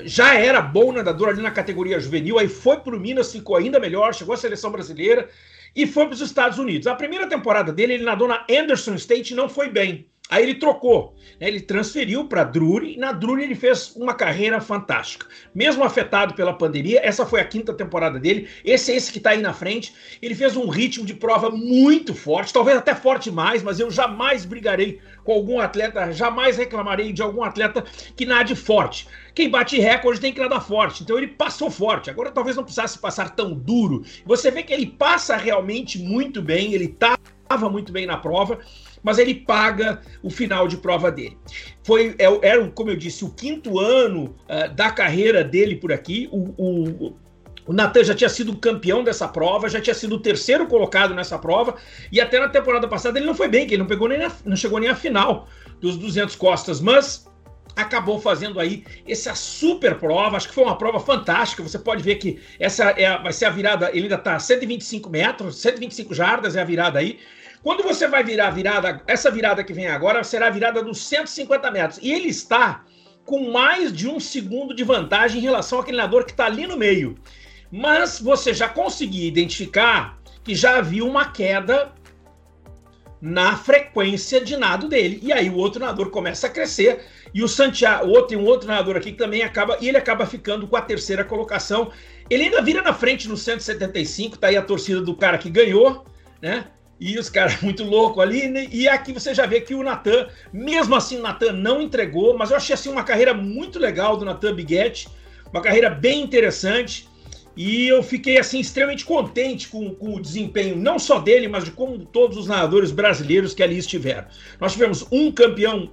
Já 0.02 0.34
era 0.34 0.60
bom 0.60 0.92
nadador 0.92 1.28
ali 1.28 1.40
na 1.40 1.52
categoria 1.52 2.00
juvenil, 2.00 2.38
aí 2.38 2.48
foi 2.48 2.78
para 2.78 2.96
o 2.96 2.98
Minas, 2.98 3.30
ficou 3.30 3.56
ainda 3.56 3.78
melhor, 3.78 4.12
chegou 4.12 4.34
à 4.34 4.36
seleção 4.36 4.72
brasileira 4.72 5.28
e 5.76 5.86
foi 5.86 6.06
para 6.06 6.14
os 6.14 6.20
Estados 6.20 6.58
Unidos. 6.58 6.88
A 6.88 6.96
primeira 6.96 7.28
temporada 7.28 7.72
dele, 7.72 7.94
ele 7.94 8.04
nadou 8.04 8.26
na 8.26 8.44
Anderson 8.50 8.94
State 8.94 9.32
e 9.32 9.36
não 9.36 9.48
foi 9.48 9.68
bem. 9.68 10.08
Aí 10.30 10.42
ele 10.42 10.54
trocou, 10.54 11.14
né? 11.38 11.46
ele 11.46 11.60
transferiu 11.60 12.26
para 12.26 12.44
Drury 12.44 12.94
e 12.94 12.96
na 12.96 13.12
Drury 13.12 13.42
ele 13.42 13.54
fez 13.54 13.94
uma 13.94 14.14
carreira 14.14 14.58
fantástica. 14.58 15.26
Mesmo 15.54 15.84
afetado 15.84 16.34
pela 16.34 16.54
pandemia, 16.54 16.98
essa 17.04 17.26
foi 17.26 17.40
a 17.40 17.44
quinta 17.44 17.74
temporada 17.74 18.18
dele. 18.18 18.48
Esse 18.64 18.90
é 18.90 18.96
esse 18.96 19.12
que 19.12 19.18
está 19.18 19.30
aí 19.30 19.42
na 19.42 19.52
frente. 19.52 19.94
Ele 20.22 20.34
fez 20.34 20.56
um 20.56 20.66
ritmo 20.66 21.04
de 21.04 21.12
prova 21.12 21.50
muito 21.50 22.14
forte, 22.14 22.54
talvez 22.54 22.78
até 22.78 22.94
forte 22.94 23.30
mais, 23.30 23.62
mas 23.62 23.78
eu 23.78 23.90
jamais 23.90 24.46
brigarei 24.46 24.98
com 25.22 25.32
algum 25.32 25.60
atleta, 25.60 26.10
jamais 26.10 26.56
reclamarei 26.56 27.12
de 27.12 27.20
algum 27.20 27.44
atleta 27.44 27.84
que 28.16 28.24
nade 28.24 28.56
forte. 28.56 29.06
Quem 29.34 29.50
bate 29.50 29.78
recorde 29.78 30.22
tem 30.22 30.32
que 30.32 30.40
nadar 30.40 30.66
forte, 30.66 31.02
então 31.02 31.18
ele 31.18 31.28
passou 31.28 31.70
forte. 31.70 32.08
Agora 32.08 32.30
talvez 32.30 32.56
não 32.56 32.64
precisasse 32.64 32.98
passar 32.98 33.36
tão 33.36 33.52
duro. 33.52 34.02
Você 34.24 34.50
vê 34.50 34.62
que 34.62 34.72
ele 34.72 34.86
passa 34.86 35.36
realmente 35.36 35.98
muito 35.98 36.40
bem, 36.40 36.72
ele 36.72 36.86
estava 36.86 37.68
muito 37.68 37.92
bem 37.92 38.06
na 38.06 38.16
prova 38.16 38.58
mas 39.04 39.18
ele 39.18 39.34
paga 39.34 40.00
o 40.22 40.30
final 40.30 40.66
de 40.66 40.78
prova 40.78 41.12
dele. 41.12 41.38
Foi, 41.84 42.16
é, 42.18 42.48
era, 42.48 42.66
como 42.70 42.90
eu 42.90 42.96
disse, 42.96 43.24
o 43.24 43.30
quinto 43.30 43.78
ano 43.78 44.34
uh, 44.48 44.74
da 44.74 44.90
carreira 44.90 45.44
dele 45.44 45.76
por 45.76 45.92
aqui. 45.92 46.28
O, 46.32 46.54
o, 46.56 47.16
O 47.66 47.72
Natan 47.72 48.02
já 48.02 48.14
tinha 48.14 48.28
sido 48.28 48.56
campeão 48.56 49.04
dessa 49.04 49.28
prova, 49.28 49.68
já 49.68 49.80
tinha 49.80 49.94
sido 49.94 50.16
o 50.16 50.20
terceiro 50.20 50.66
colocado 50.66 51.14
nessa 51.14 51.38
prova, 51.38 51.76
e 52.10 52.20
até 52.20 52.40
na 52.40 52.48
temporada 52.48 52.88
passada 52.88 53.18
ele 53.18 53.26
não 53.26 53.34
foi 53.34 53.48
bem, 53.48 53.66
que 53.66 53.74
ele 53.74 53.82
não, 53.82 53.88
pegou 53.88 54.08
nem 54.08 54.18
não 54.44 54.56
chegou 54.56 54.80
nem 54.80 54.88
à 54.88 54.94
final 54.94 55.48
dos 55.80 55.96
200 55.96 56.34
costas, 56.36 56.80
mas 56.80 57.26
acabou 57.76 58.20
fazendo 58.20 58.60
aí 58.60 58.84
essa 59.06 59.34
super 59.34 59.98
prova. 59.98 60.36
Acho 60.36 60.48
que 60.48 60.54
foi 60.54 60.64
uma 60.64 60.78
prova 60.78 61.00
fantástica. 61.00 61.62
Você 61.62 61.78
pode 61.78 62.02
ver 62.02 62.16
que 62.16 62.40
essa 62.58 62.90
é, 62.90 63.18
vai 63.18 63.32
ser 63.32 63.46
a 63.46 63.50
virada, 63.50 63.90
ele 63.90 64.02
ainda 64.02 64.14
está 64.14 64.38
125 64.38 65.10
metros, 65.10 65.60
125 65.60 66.14
jardas 66.14 66.56
é 66.56 66.60
a 66.60 66.64
virada 66.64 66.98
aí. 66.98 67.18
Quando 67.64 67.82
você 67.82 68.06
vai 68.06 68.22
virar 68.22 68.48
a 68.48 68.50
virada, 68.50 69.02
essa 69.06 69.30
virada 69.30 69.64
que 69.64 69.72
vem 69.72 69.86
agora 69.86 70.22
será 70.22 70.48
a 70.48 70.50
virada 70.50 70.82
dos 70.82 70.98
150 71.06 71.70
metros. 71.70 71.98
E 72.02 72.12
ele 72.12 72.28
está 72.28 72.84
com 73.24 73.50
mais 73.50 73.90
de 73.90 74.06
um 74.06 74.20
segundo 74.20 74.74
de 74.74 74.84
vantagem 74.84 75.38
em 75.40 75.42
relação 75.42 75.80
àquele 75.80 75.96
nadador 75.96 76.26
que 76.26 76.32
está 76.32 76.44
ali 76.44 76.66
no 76.66 76.76
meio. 76.76 77.16
Mas 77.72 78.20
você 78.20 78.52
já 78.52 78.68
conseguiu 78.68 79.24
identificar 79.24 80.18
que 80.44 80.54
já 80.54 80.76
havia 80.76 81.02
uma 81.06 81.30
queda 81.30 81.90
na 83.18 83.56
frequência 83.56 84.42
de 84.42 84.58
nado 84.58 84.86
dele. 84.86 85.18
E 85.22 85.32
aí 85.32 85.48
o 85.48 85.56
outro 85.56 85.80
nadador 85.80 86.10
começa 86.10 86.46
a 86.46 86.50
crescer 86.50 87.06
e 87.32 87.42
o 87.42 87.48
Santiago, 87.48 88.08
outro, 88.08 88.26
tem 88.26 88.36
um 88.36 88.44
outro 88.44 88.68
nadador 88.68 88.98
aqui 88.98 89.12
que 89.12 89.16
também 89.16 89.42
acaba, 89.42 89.78
e 89.80 89.88
ele 89.88 89.96
acaba 89.96 90.26
ficando 90.26 90.68
com 90.68 90.76
a 90.76 90.82
terceira 90.82 91.24
colocação. 91.24 91.90
Ele 92.28 92.44
ainda 92.44 92.60
vira 92.60 92.82
na 92.82 92.92
frente 92.92 93.26
no 93.26 93.38
175, 93.38 94.36
tá 94.36 94.48
aí 94.48 94.56
a 94.58 94.62
torcida 94.62 95.00
do 95.00 95.16
cara 95.16 95.38
que 95.38 95.48
ganhou, 95.48 96.04
né? 96.42 96.66
E 97.00 97.18
os 97.18 97.28
caras 97.28 97.60
muito 97.62 97.84
louco 97.84 98.20
ali, 98.20 98.48
né? 98.48 98.68
e 98.70 98.88
aqui 98.88 99.12
você 99.12 99.34
já 99.34 99.46
vê 99.46 99.60
que 99.60 99.74
o 99.74 99.82
Natan, 99.82 100.28
mesmo 100.52 100.94
assim 100.94 101.18
o 101.18 101.22
Natan 101.22 101.52
não 101.52 101.82
entregou, 101.82 102.36
mas 102.36 102.50
eu 102.50 102.56
achei 102.56 102.74
assim 102.74 102.88
uma 102.88 103.02
carreira 103.02 103.34
muito 103.34 103.78
legal 103.78 104.16
do 104.16 104.24
Natan 104.24 104.54
Biguetti, 104.54 105.08
uma 105.52 105.60
carreira 105.60 105.90
bem 105.90 106.22
interessante. 106.22 107.08
E 107.56 107.86
eu 107.86 108.02
fiquei 108.02 108.36
assim 108.36 108.58
extremamente 108.58 109.04
contente 109.04 109.68
com, 109.68 109.94
com, 109.94 110.16
o 110.16 110.20
desempenho, 110.20 110.74
não 110.74 110.98
só 110.98 111.20
dele, 111.20 111.46
mas 111.46 111.64
de 111.64 111.70
como 111.70 111.98
todos 112.00 112.36
os 112.36 112.48
nadadores 112.48 112.90
brasileiros 112.90 113.54
que 113.54 113.62
ali 113.62 113.78
estiveram. 113.78 114.26
Nós 114.60 114.72
tivemos 114.72 115.06
um 115.12 115.30
campeão 115.30 115.90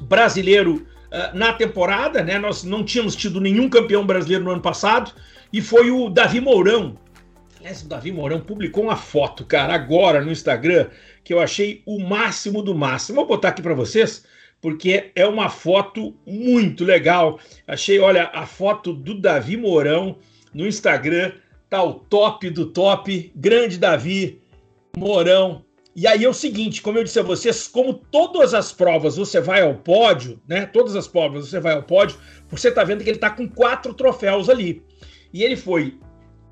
brasileiro 0.00 0.86
uh, 1.12 1.36
na 1.36 1.52
temporada, 1.52 2.22
né? 2.22 2.38
Nós 2.38 2.64
não 2.64 2.82
tínhamos 2.82 3.14
tido 3.14 3.38
nenhum 3.38 3.68
campeão 3.68 4.06
brasileiro 4.06 4.44
no 4.44 4.50
ano 4.50 4.62
passado, 4.62 5.12
e 5.52 5.60
foi 5.60 5.90
o 5.90 6.08
Davi 6.08 6.40
Mourão. 6.40 6.96
Aliás, 7.64 7.80
o 7.80 7.88
Davi 7.88 8.12
Mourão 8.12 8.42
publicou 8.42 8.84
uma 8.84 8.94
foto, 8.94 9.42
cara, 9.42 9.72
agora 9.72 10.22
no 10.22 10.30
Instagram, 10.30 10.90
que 11.24 11.32
eu 11.32 11.40
achei 11.40 11.82
o 11.86 11.98
máximo 11.98 12.60
do 12.60 12.74
máximo. 12.74 13.16
Vou 13.16 13.26
botar 13.26 13.48
aqui 13.48 13.62
para 13.62 13.72
vocês, 13.72 14.22
porque 14.60 15.10
é 15.16 15.26
uma 15.26 15.48
foto 15.48 16.14
muito 16.26 16.84
legal. 16.84 17.40
Achei, 17.66 17.98
olha, 17.98 18.24
a 18.34 18.44
foto 18.44 18.92
do 18.92 19.18
Davi 19.18 19.56
Mourão 19.56 20.18
no 20.52 20.66
Instagram, 20.66 21.32
tá 21.70 21.82
o 21.82 21.94
top 21.94 22.50
do 22.50 22.66
top, 22.66 23.32
grande 23.34 23.78
Davi 23.78 24.42
Mourão, 24.94 25.64
e 25.96 26.06
aí 26.06 26.22
é 26.22 26.28
o 26.28 26.34
seguinte, 26.34 26.82
como 26.82 26.98
eu 26.98 27.04
disse 27.04 27.18
a 27.18 27.22
vocês, 27.22 27.66
como 27.66 27.94
todas 27.94 28.52
as 28.52 28.72
provas 28.72 29.16
você 29.16 29.40
vai 29.40 29.62
ao 29.62 29.74
pódio, 29.76 30.38
né? 30.46 30.66
Todas 30.66 30.94
as 30.94 31.08
provas 31.08 31.48
você 31.48 31.60
vai 31.60 31.72
ao 31.72 31.82
pódio, 31.82 32.18
você 32.50 32.70
tá 32.70 32.84
vendo 32.84 33.02
que 33.02 33.08
ele 33.08 33.18
tá 33.18 33.30
com 33.30 33.48
quatro 33.48 33.94
troféus 33.94 34.50
ali. 34.50 34.82
E 35.32 35.42
ele 35.42 35.56
foi, 35.56 35.98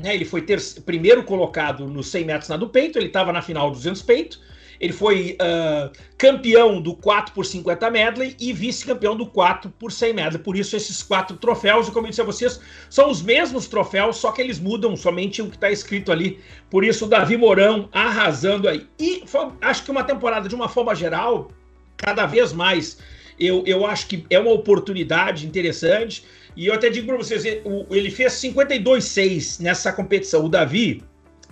né? 0.03 0.15
Ele 0.15 0.25
foi 0.25 0.43
ter, 0.43 0.61
primeiro 0.85 1.23
colocado 1.23 1.87
nos 1.87 2.09
100 2.09 2.25
metros 2.25 2.49
na 2.49 2.57
do 2.57 2.69
peito, 2.69 2.99
ele 2.99 3.07
estava 3.07 3.33
na 3.33 3.41
final 3.41 3.71
dos 3.71 3.81
200 3.81 4.03
peito, 4.03 4.41
ele 4.81 4.93
foi 4.93 5.39
uh, 5.41 5.93
campeão 6.19 6.83
do 6.83 6.97
4 6.97 7.33
por 7.33 7.47
50 7.47 7.89
medley 7.89 8.37
e 8.41 8.53
vice-campeão 8.53 9.17
do 9.17 9.25
4 9.27 9.71
por 9.79 9.93
100 9.93 10.13
medley. 10.13 10.43
Por 10.43 10.57
isso, 10.57 10.75
esses 10.75 11.05
quatro 11.05 11.37
troféus, 11.37 11.89
como 11.91 12.09
eu 12.09 12.11
disse 12.11 12.21
a 12.21 12.25
vocês, 12.25 12.61
são 12.91 13.09
os 13.09 13.23
mesmos 13.23 13.69
troféus, 13.69 14.17
só 14.17 14.33
que 14.33 14.43
eles 14.43 14.59
mudam 14.59 14.97
somente 14.97 15.41
o 15.41 15.49
que 15.49 15.55
está 15.55 15.71
escrito 15.71 16.11
ali. 16.11 16.41
Por 16.69 16.83
isso, 16.83 17.05
o 17.05 17.09
Davi 17.09 17.37
Mourão 17.37 17.89
arrasando 17.93 18.69
aí. 18.69 18.85
E 18.99 19.23
foi, 19.25 19.51
acho 19.61 19.85
que 19.85 19.91
uma 19.93 20.03
temporada, 20.03 20.49
de 20.49 20.55
uma 20.55 20.69
forma 20.69 20.97
geral, 20.97 21.53
cada 21.97 22.27
vez 22.27 22.53
mais, 22.53 22.99
eu, 23.47 23.63
eu 23.67 23.87
acho 23.87 24.07
que 24.07 24.25
é 24.31 24.39
uma 24.39 24.53
oportunidade 24.53 25.47
interessante. 25.47 26.25
E 26.57 26.67
eu 26.67 26.75
até 26.75 26.91
digo 26.91 27.07
para 27.07 27.17
vocês, 27.17 27.45
ele 27.45 28.11
fez 28.11 28.33
52,6 28.35 29.61
nessa 29.61 29.93
competição. 29.93 30.45
O 30.45 30.49
Davi, 30.49 31.03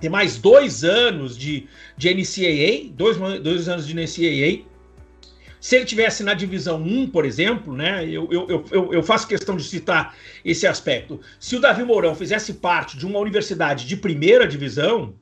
tem 0.01 0.11
mais 0.11 0.37
dois 0.37 0.83
anos 0.83 1.37
de, 1.37 1.67
de 1.97 2.15
NCAA, 2.15 2.91
dois, 2.93 3.17
dois 3.43 3.69
anos 3.69 3.87
de 3.87 3.95
NCAA. 3.95 4.65
Se 5.61 5.77
ele 5.77 5.85
tivesse 5.85 6.25
na 6.25 6.33
divisão 6.33 6.83
1, 6.83 7.11
por 7.11 7.27
exemplo, 7.27 7.77
né, 7.77 8.05
eu, 8.07 8.27
eu, 8.33 8.65
eu, 8.71 8.95
eu, 8.95 9.03
faço 9.03 9.29
questão 9.29 9.57
de 9.57 9.65
citar 9.65 10.17
esse 10.43 10.67
aspecto. 10.67 11.21
Se 11.39 11.55
o 11.55 11.61
Davi 11.61 11.85
Mourão 11.85 12.15
fizesse 12.15 12.55
parte 12.55 12.97
de 12.97 13.05
uma 13.05 13.19
universidade 13.19 13.87
de 13.87 13.95
primeira 13.95 14.47
divisão, 14.49 15.15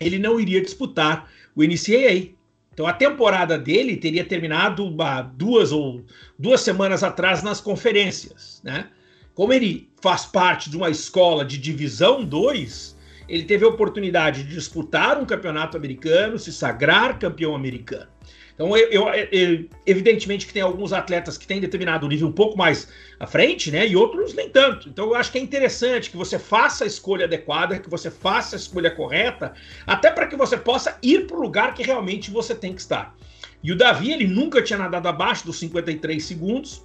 ele 0.00 0.18
não 0.18 0.40
iria 0.40 0.62
disputar 0.62 1.30
o 1.54 1.62
NCAA. 1.62 2.32
Então 2.74 2.88
a 2.88 2.92
temporada 2.92 3.56
dele 3.56 3.96
teria 3.96 4.24
terminado 4.24 4.94
duas 5.36 5.70
ou 5.70 6.04
duas 6.36 6.60
semanas 6.60 7.04
atrás 7.04 7.40
nas 7.40 7.60
conferências, 7.60 8.60
né? 8.64 8.88
Como 9.32 9.52
ele 9.52 9.88
faz 10.02 10.26
parte 10.26 10.68
de 10.68 10.76
uma 10.76 10.90
escola 10.90 11.44
de 11.44 11.56
divisão 11.56 12.24
2, 12.24 12.96
ele 13.28 13.44
teve 13.44 13.64
a 13.64 13.68
oportunidade 13.68 14.42
de 14.42 14.54
disputar 14.54 15.20
um 15.20 15.24
campeonato 15.24 15.76
americano, 15.76 16.38
se 16.38 16.52
sagrar 16.52 17.18
campeão 17.18 17.54
americano. 17.54 18.08
Então, 18.54 18.76
eu, 18.76 18.88
eu, 18.88 19.08
eu, 19.32 19.64
evidentemente 19.84 20.46
que 20.46 20.52
tem 20.52 20.62
alguns 20.62 20.92
atletas 20.92 21.36
que 21.36 21.46
têm 21.46 21.60
determinado 21.60 22.06
nível 22.06 22.28
um 22.28 22.32
pouco 22.32 22.56
mais 22.56 22.88
à 23.18 23.26
frente, 23.26 23.70
né? 23.70 23.86
E 23.86 23.96
outros 23.96 24.32
nem 24.32 24.48
tanto. 24.48 24.88
Então, 24.88 25.06
eu 25.06 25.14
acho 25.16 25.32
que 25.32 25.38
é 25.38 25.40
interessante 25.40 26.08
que 26.08 26.16
você 26.16 26.38
faça 26.38 26.84
a 26.84 26.86
escolha 26.86 27.24
adequada, 27.24 27.78
que 27.80 27.90
você 27.90 28.10
faça 28.10 28.54
a 28.54 28.58
escolha 28.58 28.92
correta, 28.92 29.54
até 29.84 30.10
para 30.10 30.26
que 30.26 30.36
você 30.36 30.56
possa 30.56 30.96
ir 31.02 31.26
para 31.26 31.36
o 31.36 31.40
lugar 31.40 31.74
que 31.74 31.82
realmente 31.82 32.30
você 32.30 32.54
tem 32.54 32.72
que 32.72 32.80
estar. 32.80 33.16
E 33.62 33.72
o 33.72 33.76
Davi, 33.76 34.12
ele 34.12 34.26
nunca 34.26 34.62
tinha 34.62 34.78
nadado 34.78 35.08
abaixo 35.08 35.44
dos 35.46 35.58
53 35.58 36.22
segundos, 36.24 36.84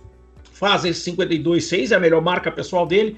faz 0.51 0.85
esse 0.85 1.11
52,6, 1.11 1.91
é 1.91 1.95
a 1.95 1.99
melhor 1.99 2.21
marca 2.21 2.51
pessoal 2.51 2.87
dele 2.87 3.15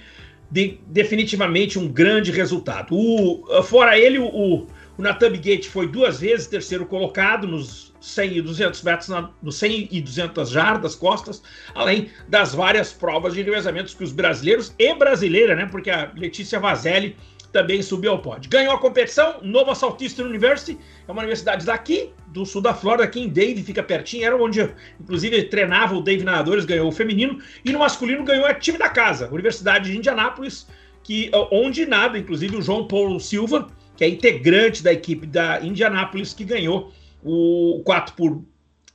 de, 0.52 0.78
definitivamente 0.88 1.80
um 1.80 1.88
grande 1.88 2.32
resultado. 2.32 2.94
O, 2.94 3.64
fora 3.64 3.98
ele, 3.98 4.20
o, 4.20 4.28
o 4.28 4.68
Nathan 4.98 5.32
Gate 5.32 5.68
foi 5.68 5.88
duas 5.88 6.20
vezes 6.20 6.48
terceiro 6.48 6.86
colocado 6.86 7.48
nos 7.48 7.91
100 8.02 8.38
e 8.38 8.42
200 8.42 8.82
metros, 8.82 9.10
na, 9.10 9.30
nos 9.42 9.56
100 9.56 9.88
e 9.92 10.02
200 10.02 10.50
jardas 10.50 10.96
costas, 10.96 11.42
além 11.74 12.10
das 12.28 12.54
várias 12.54 12.92
provas 12.92 13.34
de 13.34 13.42
revezamentos 13.42 13.94
que 13.94 14.04
os 14.04 14.12
brasileiros 14.12 14.74
e 14.78 14.94
brasileira, 14.96 15.56
né, 15.56 15.68
porque 15.72 15.90
a 15.90 16.12
Letícia 16.16 16.60
Vazelli 16.60 17.16
também 17.52 17.82
subiu 17.82 18.12
ao 18.12 18.20
pódio. 18.20 18.50
Ganhou 18.50 18.74
a 18.74 18.80
competição, 18.80 19.36
Nova 19.42 19.76
Southeastern 19.76 20.30
University, 20.30 20.78
é 21.08 21.12
uma 21.12 21.22
universidade 21.22 21.66
daqui, 21.66 22.10
do 22.28 22.46
sul 22.46 22.62
da 22.62 22.74
Flórida, 22.74 23.04
aqui 23.04 23.20
em 23.20 23.28
Dave, 23.28 23.62
fica 23.62 23.84
pertinho, 23.84 24.26
era 24.26 24.36
onde, 24.36 24.68
inclusive, 25.00 25.44
treinava 25.44 25.96
o 25.96 26.02
Dave 26.02 26.24
Nadadores, 26.24 26.66
ganhou 26.66 26.88
o 26.88 26.92
feminino, 26.92 27.40
e 27.64 27.72
no 27.72 27.80
masculino 27.80 28.24
ganhou 28.24 28.46
a 28.46 28.54
time 28.54 28.78
da 28.78 28.90
casa, 28.90 29.30
Universidade 29.32 29.92
de 29.92 29.98
Indianápolis, 29.98 30.66
que, 31.04 31.30
onde 31.52 31.86
nada, 31.86 32.18
inclusive, 32.18 32.56
o 32.56 32.62
João 32.62 32.88
Paulo 32.88 33.20
Silva, 33.20 33.68
que 33.98 34.06
é 34.06 34.08
integrante 34.08 34.82
da 34.82 34.94
equipe 34.94 35.28
da 35.28 35.62
Indianápolis, 35.62 36.34
que 36.34 36.46
ganhou 36.46 36.94
o 37.24 37.82
4 37.86 38.16
por 38.16 38.44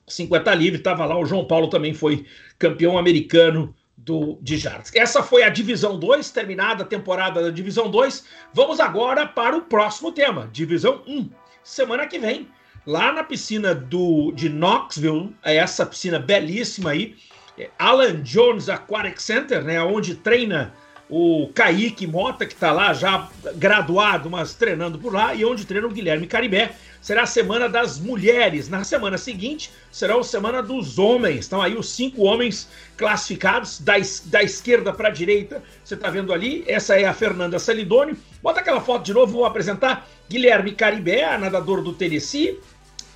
50 0.07 0.55
livre, 0.55 0.79
estava 0.79 1.05
lá, 1.05 1.19
o 1.19 1.27
João 1.27 1.45
Paulo 1.45 1.69
também 1.69 1.93
foi 1.93 2.25
campeão 2.59 2.97
americano 2.97 3.75
do, 3.97 4.39
de 4.41 4.57
Jardas. 4.57 4.93
Essa 4.95 5.23
foi 5.23 5.43
a 5.43 5.49
Divisão 5.49 5.99
2, 5.99 6.31
terminada 6.31 6.85
a 6.85 6.87
temporada 6.87 7.43
da 7.43 7.51
Divisão 7.51 7.91
2. 7.91 8.25
Vamos 8.53 8.79
agora 8.79 9.27
para 9.27 9.57
o 9.57 9.63
próximo 9.63 10.13
tema, 10.13 10.49
Divisão 10.53 11.03
1. 11.07 11.29
Semana 11.65 12.07
que 12.07 12.19
vem, 12.19 12.49
lá 12.87 13.13
na 13.13 13.25
piscina 13.25 13.75
do, 13.75 14.31
de 14.33 14.49
Knoxville, 14.49 15.35
é 15.43 15.57
essa 15.57 15.85
piscina 15.85 16.19
belíssima 16.19 16.91
aí, 16.91 17.17
é 17.59 17.71
Alan 17.79 18.23
Jones 18.23 18.69
Aquatic 18.69 19.19
Center, 19.19 19.65
né, 19.65 19.83
onde 19.83 20.15
treina 20.15 20.73
o 21.09 21.49
Kaique 21.55 22.07
Mota, 22.07 22.45
que 22.45 22.55
está 22.55 22.73
lá 22.73 22.93
já 22.93 23.29
graduado, 23.55 24.29
mas 24.29 24.55
treinando 24.55 24.99
por 24.99 25.13
lá, 25.13 25.35
e 25.35 25.45
onde 25.45 25.65
treina 25.65 25.87
o 25.87 25.91
Guilherme 25.91 26.27
Caribé. 26.27 26.73
Será 27.01 27.23
a 27.23 27.27
semana 27.27 27.69
das 27.69 28.01
mulheres. 28.01 28.69
Na 28.69 28.83
semana 28.83 29.17
seguinte, 29.17 29.71
será 29.93 30.19
a 30.19 30.25
semana 30.25 30.61
dos 30.61 30.99
homens. 30.99 31.41
Estão 31.41 31.63
aí 31.63 31.77
os 31.77 31.89
cinco 31.91 32.23
homens 32.23 32.69
classificados, 32.97 33.79
da, 33.81 33.95
da 34.25 34.43
esquerda 34.43 34.93
para 34.93 35.09
a 35.09 35.13
direita. 35.13 35.63
Você 35.85 35.95
está 35.95 36.11
vendo 36.11 36.33
ali? 36.33 36.65
Essa 36.67 36.99
é 36.99 37.05
a 37.05 37.15
Fernanda 37.15 37.61
Salidoni. 37.61 38.17
Bota 38.43 38.59
aquela 38.59 38.81
foto 38.81 39.05
de 39.05 39.15
novo, 39.15 39.35
vou 39.35 39.45
apresentar. 39.45 40.09
Guilherme 40.29 40.73
Caribé, 40.73 41.39
nadador 41.39 41.81
do 41.81 41.93
Tennessee. 41.93 42.59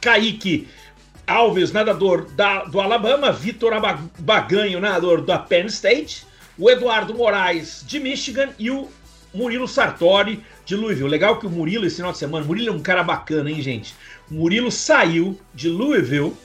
Kaique 0.01 0.69
Alves, 1.27 1.73
nadador 1.73 2.31
da, 2.31 2.65
do 2.65 2.81
Alabama. 2.81 3.33
Vitor 3.33 3.73
Baganho, 4.21 4.81
nadador 4.81 5.23
da 5.23 5.37
Penn 5.37 5.67
State 5.67 6.30
o 6.61 6.71
Eduardo 6.71 7.15
Moraes 7.15 7.83
de 7.87 7.99
Michigan 7.99 8.51
e 8.59 8.71
o 8.71 8.87
Murilo 9.33 9.67
Sartori 9.67 10.45
de 10.67 10.77
Louisville. 10.77 11.09
Legal 11.09 11.39
que 11.39 11.47
o 11.47 11.51
Murilo 11.51 11.87
esse 11.87 11.97
final 11.97 12.13
de 12.13 12.19
semana, 12.19 12.45
Murilo 12.45 12.69
é 12.69 12.73
um 12.73 12.83
cara 12.83 13.03
bacana, 13.03 13.51
hein, 13.51 13.63
gente? 13.63 13.95
O 14.31 14.35
Murilo 14.35 14.71
saiu 14.71 15.41
de 15.55 15.71
Louisville, 15.71 16.37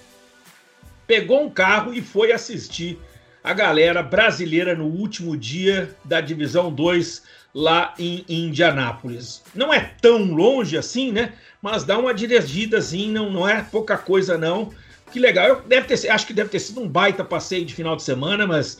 pegou 1.05 1.43
um 1.43 1.49
carro 1.49 1.93
e 1.93 2.01
foi 2.01 2.31
assistir 2.31 2.97
a 3.43 3.53
galera 3.53 4.01
brasileira 4.01 4.73
no 4.73 4.85
último 4.85 5.35
dia 5.35 5.93
da 6.05 6.21
Divisão 6.21 6.71
2 6.73 7.21
lá 7.53 7.93
em, 7.99 8.23
Indianápolis. 8.29 9.43
Não 9.53 9.73
é 9.73 9.91
tão 10.01 10.33
longe 10.33 10.77
assim, 10.77 11.11
né? 11.11 11.33
Mas 11.61 11.83
dá 11.83 11.97
uma 11.97 12.13
dirigidazinha, 12.13 13.11
não, 13.11 13.29
não 13.29 13.47
é 13.47 13.61
pouca 13.63 13.97
coisa 13.97 14.37
não. 14.37 14.71
Que 15.11 15.19
legal. 15.19 15.61
Deve 15.67 15.87
ter, 15.87 16.09
acho 16.09 16.25
que 16.25 16.33
deve 16.33 16.49
ter 16.49 16.59
sido 16.59 16.81
um 16.81 16.87
baita 16.87 17.23
passeio 17.23 17.65
de 17.65 17.73
final 17.73 17.95
de 17.95 18.03
semana, 18.03 18.47
mas 18.47 18.77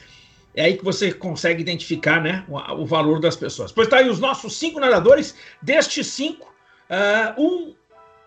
é 0.56 0.66
aí 0.66 0.78
que 0.78 0.84
você 0.84 1.12
consegue 1.12 1.62
identificar 1.62 2.22
né, 2.22 2.46
o, 2.48 2.58
o 2.82 2.86
valor 2.86 3.20
das 3.20 3.36
pessoas. 3.36 3.72
Pois 3.72 3.88
tá 3.88 3.98
aí 3.98 4.10
os 4.10 4.20
nossos 4.20 4.56
cinco 4.58 4.80
nadadores. 4.80 5.36
Destes 5.62 6.08
cinco, 6.08 6.54
uh, 6.90 7.42
um 7.42 7.74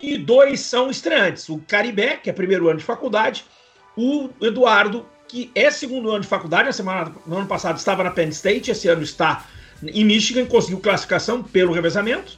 e 0.00 0.18
dois 0.18 0.61
são 0.61 0.90
estreantes. 0.90 1.49
O 1.49 1.58
Caribé, 1.66 2.16
que 2.16 2.30
é 2.30 2.32
primeiro 2.32 2.68
ano 2.68 2.78
de 2.78 2.85
faculdade, 2.85 3.44
o 3.97 4.30
Eduardo, 4.40 5.06
que 5.26 5.50
é 5.54 5.70
segundo 5.70 6.11
ano 6.11 6.20
de 6.20 6.28
faculdade, 6.28 6.66
na 6.66 6.73
semana, 6.73 7.12
no 7.26 7.37
ano 7.37 7.47
passado 7.47 7.76
estava 7.76 8.04
na 8.04 8.11
Penn 8.11 8.28
State, 8.28 8.70
esse 8.70 8.88
ano 8.88 9.02
está 9.02 9.47
em 9.82 10.04
Michigan, 10.04 10.47
conseguiu 10.47 10.80
classificação 10.80 11.42
pelo 11.42 11.73
revezamento. 11.73 12.37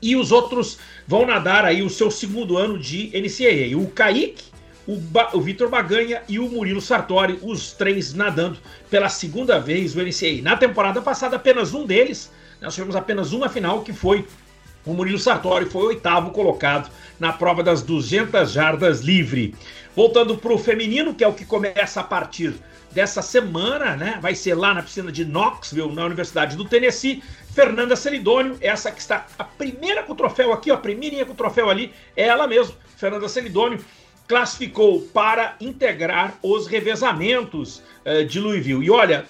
E 0.00 0.14
os 0.14 0.30
outros 0.30 0.78
vão 1.06 1.26
nadar 1.26 1.64
aí 1.64 1.82
o 1.82 1.90
seu 1.90 2.10
segundo 2.10 2.56
ano 2.56 2.78
de 2.78 3.08
NCAA. 3.08 3.76
O 3.76 3.90
Kaique, 3.90 4.44
o, 4.88 4.96
ba 4.96 5.28
o 5.34 5.40
Vitor 5.42 5.68
Baganha 5.68 6.22
e 6.26 6.38
o 6.38 6.48
Murilo 6.48 6.80
Sartori, 6.80 7.38
os 7.42 7.72
três 7.72 8.14
nadando 8.14 8.58
pela 8.90 9.10
segunda 9.10 9.60
vez 9.60 9.94
o 9.94 10.00
NCAA. 10.00 10.42
Na 10.42 10.56
temporada 10.56 11.02
passada, 11.02 11.36
apenas 11.36 11.74
um 11.74 11.84
deles, 11.84 12.32
nós 12.58 12.74
tivemos 12.74 12.96
apenas 12.96 13.34
uma 13.34 13.50
final, 13.50 13.82
que 13.82 13.92
foi 13.92 14.26
o 14.86 14.94
Murilo 14.94 15.18
Sartori, 15.18 15.66
foi 15.66 15.82
o 15.82 15.86
oitavo 15.88 16.30
colocado 16.30 16.90
na 17.20 17.34
prova 17.34 17.62
das 17.62 17.82
200 17.82 18.50
jardas 18.50 19.00
livre. 19.00 19.54
Voltando 19.94 20.38
para 20.38 20.54
o 20.54 20.58
feminino, 20.58 21.14
que 21.14 21.22
é 21.22 21.28
o 21.28 21.34
que 21.34 21.44
começa 21.44 22.00
a 22.00 22.04
partir 22.04 22.54
dessa 22.90 23.20
semana, 23.20 23.94
né? 23.94 24.18
Vai 24.22 24.34
ser 24.34 24.54
lá 24.54 24.72
na 24.72 24.82
piscina 24.82 25.12
de 25.12 25.22
Knoxville, 25.22 25.94
na 25.94 26.06
Universidade 26.06 26.56
do 26.56 26.64
Tennessee. 26.64 27.22
Fernanda 27.52 27.94
Celidônio, 27.94 28.56
essa 28.60 28.90
que 28.90 29.00
está 29.00 29.26
a 29.38 29.44
primeira 29.44 30.02
com 30.02 30.14
o 30.14 30.16
troféu 30.16 30.52
aqui, 30.52 30.70
ó, 30.70 30.74
a 30.74 30.78
primeirinha 30.78 31.26
com 31.26 31.32
o 31.32 31.36
troféu 31.36 31.68
ali, 31.68 31.92
é 32.16 32.22
ela 32.22 32.46
mesmo, 32.46 32.74
Fernanda 32.96 33.28
Celidônio, 33.28 33.84
classificou 34.28 35.00
para 35.00 35.56
integrar 35.60 36.38
os 36.42 36.66
revezamentos 36.66 37.82
uh, 38.04 38.24
de 38.24 38.38
Louisville. 38.38 38.84
E 38.84 38.90
olha, 38.90 39.24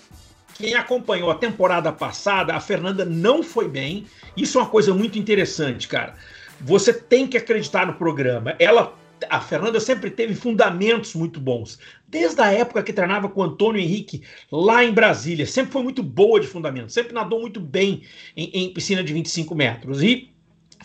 quem 0.55 0.75
acompanhou 0.75 1.31
a 1.31 1.37
temporada 1.37 1.93
passada, 1.93 2.55
a 2.55 2.61
Fernanda 2.61 3.05
não 3.05 3.43
foi 3.43 3.69
bem. 3.69 4.07
Isso 4.37 4.59
é 4.59 4.62
uma 4.62 4.69
coisa 4.69 4.93
muito 4.93 5.17
interessante, 5.17 5.87
cara. 5.87 6.14
Você 6.61 6.93
tem 6.93 7.28
que 7.28 7.37
acreditar 7.37 7.87
no 7.87 7.95
programa. 7.95 8.57
Ela 8.59 8.93
a 9.28 9.40
Fernanda 9.40 9.81
sempre 9.81 10.11
teve 10.11 10.35
fundamentos 10.35 11.14
muito 11.14 11.40
bons. 11.40 11.78
Desde 12.07 12.40
a 12.40 12.52
época 12.52 12.83
que 12.83 12.93
treinava 12.93 13.28
com 13.28 13.40
o 13.40 13.45
Antônio 13.45 13.81
Henrique 13.81 14.23
lá 14.50 14.85
em 14.85 14.93
Brasília, 14.93 15.47
sempre 15.47 15.73
foi 15.73 15.83
muito 15.83 16.02
boa 16.02 16.38
de 16.38 16.47
fundamentos, 16.47 16.95
sempre 16.95 17.12
nadou 17.12 17.40
muito 17.40 17.61
bem 17.61 18.02
em, 18.37 18.50
em 18.52 18.73
piscina 18.73 19.02
de 19.02 19.12
25 19.12 19.55
metros. 19.55 20.02
E 20.02 20.31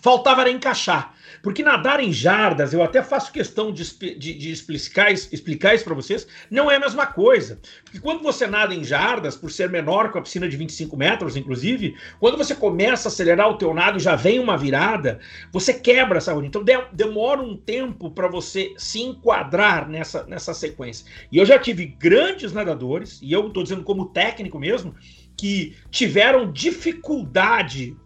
faltava 0.02 0.42
era 0.42 0.52
encaixar. 0.52 1.13
Porque 1.44 1.62
nadar 1.62 2.00
em 2.00 2.14
jardas, 2.14 2.74
eu 2.74 2.82
até 2.82 3.04
faço 3.04 3.30
questão 3.30 3.70
de, 3.70 3.84
de, 4.18 4.34
de 4.34 4.50
explicar, 4.50 5.12
explicar 5.12 5.76
isso 5.76 5.84
para 5.84 5.94
vocês, 5.94 6.26
não 6.50 6.72
é 6.72 6.78
a 6.78 6.80
mesma 6.80 7.06
coisa. 7.06 7.60
Porque 7.84 8.00
quando 8.00 8.24
você 8.24 8.48
nada 8.48 8.74
em 8.74 8.82
jardas, 8.82 9.36
por 9.36 9.52
ser 9.52 9.70
menor 9.70 10.10
com 10.10 10.20
a 10.20 10.22
piscina 10.22 10.48
de 10.48 10.56
25 10.56 10.96
metros, 10.96 11.36
inclusive, 11.36 11.98
quando 12.18 12.38
você 12.38 12.56
começa 12.56 13.10
a 13.10 13.12
acelerar 13.12 13.50
o 13.50 13.58
teu 13.58 13.74
nado 13.74 14.00
já 14.00 14.16
vem 14.16 14.40
uma 14.40 14.58
virada, 14.58 15.20
você 15.52 15.74
quebra 15.74 16.20
essa 16.20 16.32
rotina. 16.32 16.48
Então 16.48 16.64
de, 16.64 16.82
demora 16.94 17.42
um 17.42 17.58
tempo 17.58 18.10
para 18.10 18.30
você 18.30 18.74
se 18.78 19.02
enquadrar 19.02 19.90
nessa, 19.90 20.24
nessa 20.24 20.54
sequência. 20.54 21.06
E 21.30 21.38
eu 21.38 21.46
já 21.46 21.60
tive 21.60 21.88
grandes 21.88 22.54
nadadores, 22.54 23.20
e 23.22 23.34
eu 23.34 23.48
estou 23.48 23.64
dizendo 23.64 23.84
como 23.84 24.06
técnico 24.06 24.58
mesmo, 24.58 24.96
que 25.38 25.76
tiveram 25.92 26.50
dificuldade 26.50 27.98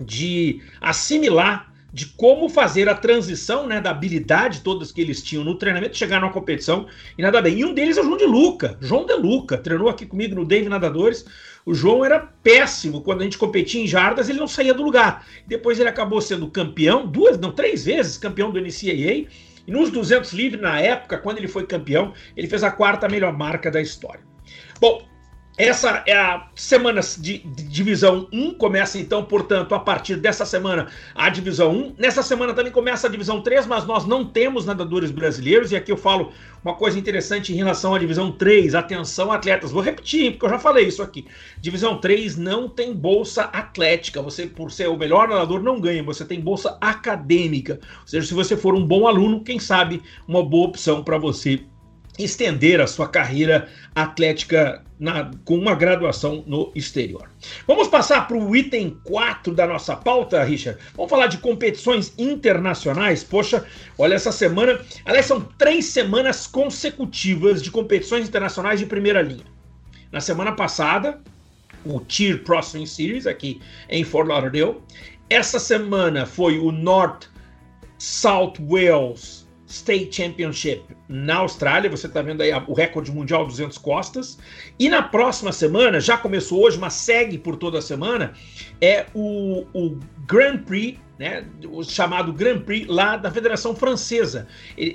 de 0.00 0.62
assimilar 0.80 1.67
de 1.92 2.06
como 2.06 2.48
fazer 2.48 2.88
a 2.88 2.94
transição, 2.94 3.66
né, 3.66 3.80
da 3.80 3.90
habilidade 3.90 4.60
todas 4.60 4.92
que 4.92 5.00
eles 5.00 5.22
tinham 5.22 5.42
no 5.42 5.54
treinamento, 5.54 5.96
chegar 5.96 6.20
numa 6.20 6.32
competição 6.32 6.86
e 7.16 7.22
nada 7.22 7.40
bem. 7.40 7.58
E 7.58 7.64
um 7.64 7.72
deles 7.72 7.96
é 7.96 8.00
o 8.00 8.04
João 8.04 8.16
de 8.16 8.26
Luca, 8.26 8.76
João 8.80 9.06
de 9.06 9.14
Luca, 9.14 9.56
treinou 9.56 9.88
aqui 9.88 10.04
comigo 10.04 10.34
no 10.34 10.44
Dave 10.44 10.68
Nadadores. 10.68 11.24
O 11.64 11.74
João 11.74 12.04
era 12.04 12.20
péssimo 12.20 13.00
quando 13.00 13.22
a 13.22 13.24
gente 13.24 13.38
competia 13.38 13.82
em 13.82 13.86
jardas, 13.86 14.28
ele 14.28 14.38
não 14.38 14.48
saía 14.48 14.74
do 14.74 14.82
lugar. 14.82 15.26
Depois 15.46 15.80
ele 15.80 15.88
acabou 15.88 16.20
sendo 16.20 16.50
campeão, 16.50 17.06
duas, 17.06 17.38
não, 17.38 17.52
três 17.52 17.84
vezes 17.84 18.18
campeão 18.18 18.50
do 18.50 18.60
NCAA. 18.60 19.26
E 19.66 19.70
nos 19.70 19.90
200 19.90 20.32
livres, 20.32 20.62
na 20.62 20.80
época, 20.80 21.18
quando 21.18 21.38
ele 21.38 21.48
foi 21.48 21.66
campeão, 21.66 22.14
ele 22.34 22.48
fez 22.48 22.64
a 22.64 22.70
quarta 22.70 23.06
melhor 23.06 23.36
marca 23.36 23.70
da 23.70 23.80
história. 23.80 24.22
Bom, 24.80 25.06
essa 25.58 26.04
é 26.06 26.16
a 26.16 26.46
semana 26.54 27.00
de, 27.18 27.38
divisão 27.38 28.28
1, 28.32 28.54
começa 28.54 28.96
então, 28.96 29.24
portanto, 29.24 29.74
a 29.74 29.80
partir 29.80 30.14
dessa 30.14 30.46
semana 30.46 30.86
a 31.16 31.28
divisão 31.28 31.72
1. 31.72 31.94
Nessa 31.98 32.22
semana 32.22 32.54
também 32.54 32.70
começa 32.70 33.08
a 33.08 33.10
divisão 33.10 33.40
3, 33.40 33.66
mas 33.66 33.84
nós 33.84 34.06
não 34.06 34.24
temos 34.24 34.64
nadadores 34.64 35.10
brasileiros, 35.10 35.72
e 35.72 35.76
aqui 35.76 35.90
eu 35.90 35.96
falo 35.96 36.32
uma 36.64 36.74
coisa 36.74 36.96
interessante 36.96 37.52
em 37.52 37.56
relação 37.56 37.92
à 37.92 37.98
divisão 37.98 38.30
3. 38.30 38.76
Atenção, 38.76 39.32
atletas, 39.32 39.72
vou 39.72 39.82
repetir, 39.82 40.30
porque 40.32 40.46
eu 40.46 40.50
já 40.50 40.60
falei 40.60 40.86
isso 40.86 41.02
aqui. 41.02 41.26
Divisão 41.60 41.98
3 41.98 42.36
não 42.36 42.68
tem 42.68 42.94
bolsa 42.94 43.42
atlética. 43.42 44.22
Você, 44.22 44.46
por 44.46 44.70
ser 44.70 44.88
o 44.88 44.96
melhor 44.96 45.26
nadador, 45.26 45.60
não 45.60 45.80
ganha, 45.80 46.04
você 46.04 46.24
tem 46.24 46.40
bolsa 46.40 46.78
acadêmica. 46.80 47.80
Ou 48.02 48.06
seja, 48.06 48.28
se 48.28 48.34
você 48.34 48.56
for 48.56 48.76
um 48.76 48.86
bom 48.86 49.08
aluno, 49.08 49.42
quem 49.42 49.58
sabe 49.58 50.00
uma 50.26 50.44
boa 50.44 50.68
opção 50.68 51.02
para 51.02 51.18
você 51.18 51.64
estender 52.18 52.80
a 52.80 52.86
sua 52.86 53.08
carreira 53.08 53.68
atlética 53.94 54.82
na, 54.98 55.30
com 55.44 55.56
uma 55.56 55.74
graduação 55.74 56.42
no 56.46 56.72
exterior. 56.74 57.30
Vamos 57.66 57.88
passar 57.88 58.26
para 58.26 58.36
o 58.36 58.56
item 58.56 58.98
4 59.04 59.54
da 59.54 59.66
nossa 59.66 59.94
pauta, 59.94 60.42
Richard. 60.42 60.80
Vamos 60.94 61.10
falar 61.10 61.28
de 61.28 61.38
competições 61.38 62.12
internacionais. 62.18 63.22
Poxa, 63.22 63.64
olha, 63.96 64.14
essa 64.14 64.32
semana. 64.32 64.80
Aliás, 65.04 65.26
são 65.26 65.40
três 65.40 65.86
semanas 65.86 66.46
consecutivas 66.46 67.62
de 67.62 67.70
competições 67.70 68.28
internacionais 68.28 68.80
de 68.80 68.86
primeira 68.86 69.22
linha. 69.22 69.44
Na 70.10 70.20
semana 70.20 70.52
passada, 70.52 71.20
o 71.84 72.00
Tier 72.00 72.42
Processing 72.42 72.86
Series, 72.86 73.26
aqui 73.26 73.60
em 73.88 74.02
Fort 74.02 74.26
Lauderdale. 74.26 74.76
Essa 75.30 75.58
semana 75.58 76.26
foi 76.26 76.58
o 76.58 76.72
North 76.72 77.26
South 77.98 78.54
Wales 78.60 79.37
State 79.68 80.16
Championship 80.16 80.96
na 81.06 81.36
Austrália. 81.36 81.90
Você 81.90 82.06
está 82.06 82.22
vendo 82.22 82.40
aí 82.40 82.50
o 82.66 82.72
recorde 82.72 83.12
mundial 83.12 83.46
200 83.46 83.76
costas. 83.76 84.38
E 84.78 84.88
na 84.88 85.02
próxima 85.02 85.52
semana, 85.52 86.00
já 86.00 86.16
começou 86.16 86.64
hoje, 86.64 86.78
mas 86.78 86.94
segue 86.94 87.36
por 87.36 87.56
toda 87.56 87.78
a 87.78 87.82
semana, 87.82 88.32
é 88.80 89.06
o, 89.14 89.66
o 89.74 89.98
Grand 90.26 90.58
Prix, 90.58 90.98
né, 91.18 91.44
o 91.66 91.82
chamado 91.82 92.32
Grand 92.32 92.60
Prix 92.60 92.86
lá 92.88 93.16
da 93.16 93.30
Federação 93.30 93.76
Francesa. 93.76 94.46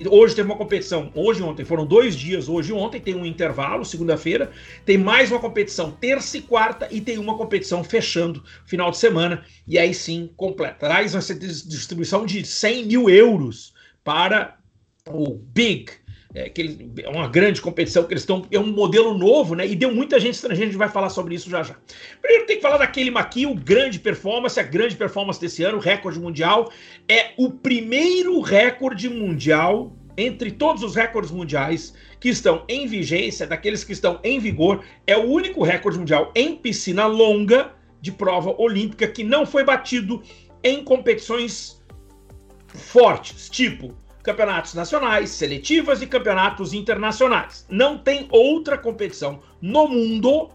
Hoje 0.10 0.36
teve 0.36 0.50
uma 0.50 0.58
competição, 0.58 1.12
hoje 1.14 1.42
e 1.42 1.44
ontem, 1.44 1.66
foram 1.66 1.86
dois 1.86 2.16
dias, 2.16 2.50
hoje 2.50 2.72
e 2.72 2.74
ontem, 2.74 3.00
tem 3.00 3.14
um 3.14 3.26
intervalo, 3.26 3.86
segunda-feira, 3.86 4.52
tem 4.86 4.98
mais 4.98 5.30
uma 5.30 5.40
competição 5.40 5.92
terça 5.92 6.38
e 6.38 6.42
quarta 6.42 6.88
e 6.90 7.00
tem 7.00 7.20
uma 7.20 7.38
competição 7.38 7.84
fechando 7.84 8.44
final 8.66 8.90
de 8.90 8.98
semana. 8.98 9.46
E 9.68 9.78
aí 9.78 9.94
sim, 9.94 10.32
completa. 10.36 10.88
Vai 10.88 11.08
ser 11.08 11.38
distribuição 11.38 12.26
de 12.26 12.44
100 12.44 12.86
mil 12.86 13.10
euros 13.10 13.74
para 14.04 14.58
o 15.10 15.36
Big, 15.36 15.92
é, 16.34 16.50
que 16.50 16.90
é 17.04 17.10
uma 17.10 17.28
grande 17.28 17.62
competição 17.62 18.04
que 18.04 18.14
eles 18.14 18.24
estão. 18.24 18.46
É 18.50 18.58
um 18.58 18.72
modelo 18.72 19.16
novo, 19.18 19.54
né? 19.54 19.68
E 19.68 19.76
deu 19.76 19.94
muita 19.94 20.20
gente 20.20 20.36
estrangeira, 20.36 20.64
a 20.64 20.72
gente 20.72 20.80
vai 20.80 20.90
falar 20.90 21.10
sobre 21.10 21.36
isso 21.36 21.50
já 21.50 21.62
já. 21.62 21.76
Primeiro 22.22 22.48
tem 22.48 22.56
que 22.56 22.62
falar 22.62 22.78
daquele 22.78 23.12
Maqui, 23.12 23.46
o 23.46 23.54
grande 23.54 24.00
performance, 24.00 24.60
a 24.60 24.64
grande 24.64 24.96
performance 24.96 25.40
desse 25.40 25.64
ano, 25.64 25.78
recorde 25.78 26.20
mundial. 26.20 26.72
É 27.08 27.32
o 27.38 27.52
primeiro 27.52 28.40
recorde 28.42 29.10
mundial 29.10 29.96
entre 30.18 30.52
todos 30.52 30.84
os 30.84 30.96
recordes 30.96 31.32
mundiais 31.32 31.94
que 32.20 32.30
estão 32.30 32.64
em 32.70 32.88
vigência, 32.88 33.46
daqueles 33.46 33.84
que 33.84 33.92
estão 33.92 34.20
em 34.24 34.40
vigor, 34.40 34.84
é 35.08 35.18
o 35.18 35.24
único 35.24 35.64
recorde 35.64 35.98
mundial 35.98 36.32
em 36.36 36.56
piscina 36.56 37.08
longa 37.08 37.72
de 38.00 38.12
prova 38.12 38.56
olímpica 38.60 39.08
que 39.08 39.24
não 39.24 39.44
foi 39.44 39.64
batido 39.64 40.22
em 40.64 40.84
competições 40.84 41.84
fortes, 42.68 43.50
tipo 43.50 43.96
campeonatos 44.24 44.74
nacionais, 44.74 45.30
seletivas 45.32 46.02
e 46.02 46.08
campeonatos 46.08 46.74
internacionais. 46.74 47.66
Não 47.70 47.98
tem 47.98 48.26
outra 48.32 48.78
competição 48.78 49.42
no 49.62 49.88
mundo, 49.88 50.50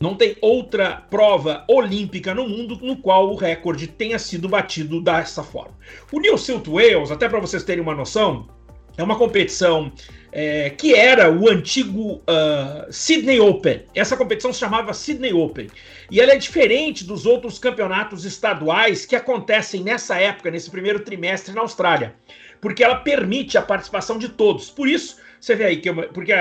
não 0.00 0.16
tem 0.16 0.36
outra 0.40 1.04
prova 1.08 1.64
olímpica 1.68 2.34
no 2.34 2.48
mundo 2.48 2.78
no 2.82 2.96
qual 2.96 3.30
o 3.30 3.36
recorde 3.36 3.86
tenha 3.86 4.18
sido 4.18 4.48
batido 4.48 5.00
dessa 5.00 5.44
forma. 5.44 5.78
O 6.10 6.18
New 6.18 6.36
South 6.36 6.64
Wales, 6.66 7.12
até 7.12 7.28
para 7.28 7.38
vocês 7.38 7.62
terem 7.62 7.80
uma 7.82 7.94
noção, 7.94 8.48
é 8.96 9.02
uma 9.02 9.16
competição 9.16 9.92
é, 10.32 10.70
que 10.70 10.94
era 10.94 11.30
o 11.30 11.48
antigo 11.48 12.16
uh, 12.16 12.90
Sydney 12.90 13.40
Open. 13.40 13.84
Essa 13.94 14.16
competição 14.16 14.52
se 14.52 14.58
chamava 14.58 14.92
Sydney 14.92 15.32
Open. 15.32 15.68
E 16.10 16.20
ela 16.20 16.32
é 16.32 16.36
diferente 16.36 17.04
dos 17.04 17.24
outros 17.24 17.58
campeonatos 17.58 18.24
estaduais 18.24 19.06
que 19.06 19.14
acontecem 19.14 19.82
nessa 19.82 20.18
época, 20.18 20.50
nesse 20.50 20.70
primeiro 20.70 21.00
trimestre 21.00 21.54
na 21.54 21.60
Austrália 21.60 22.14
porque 22.62 22.82
ela 22.82 22.94
permite 22.94 23.58
a 23.58 23.62
participação 23.62 24.16
de 24.16 24.28
todos. 24.28 24.70
Por 24.70 24.88
isso, 24.88 25.18
você 25.38 25.56
vê 25.56 25.64
aí 25.64 25.76
que 25.78 25.92
porque 25.92 26.32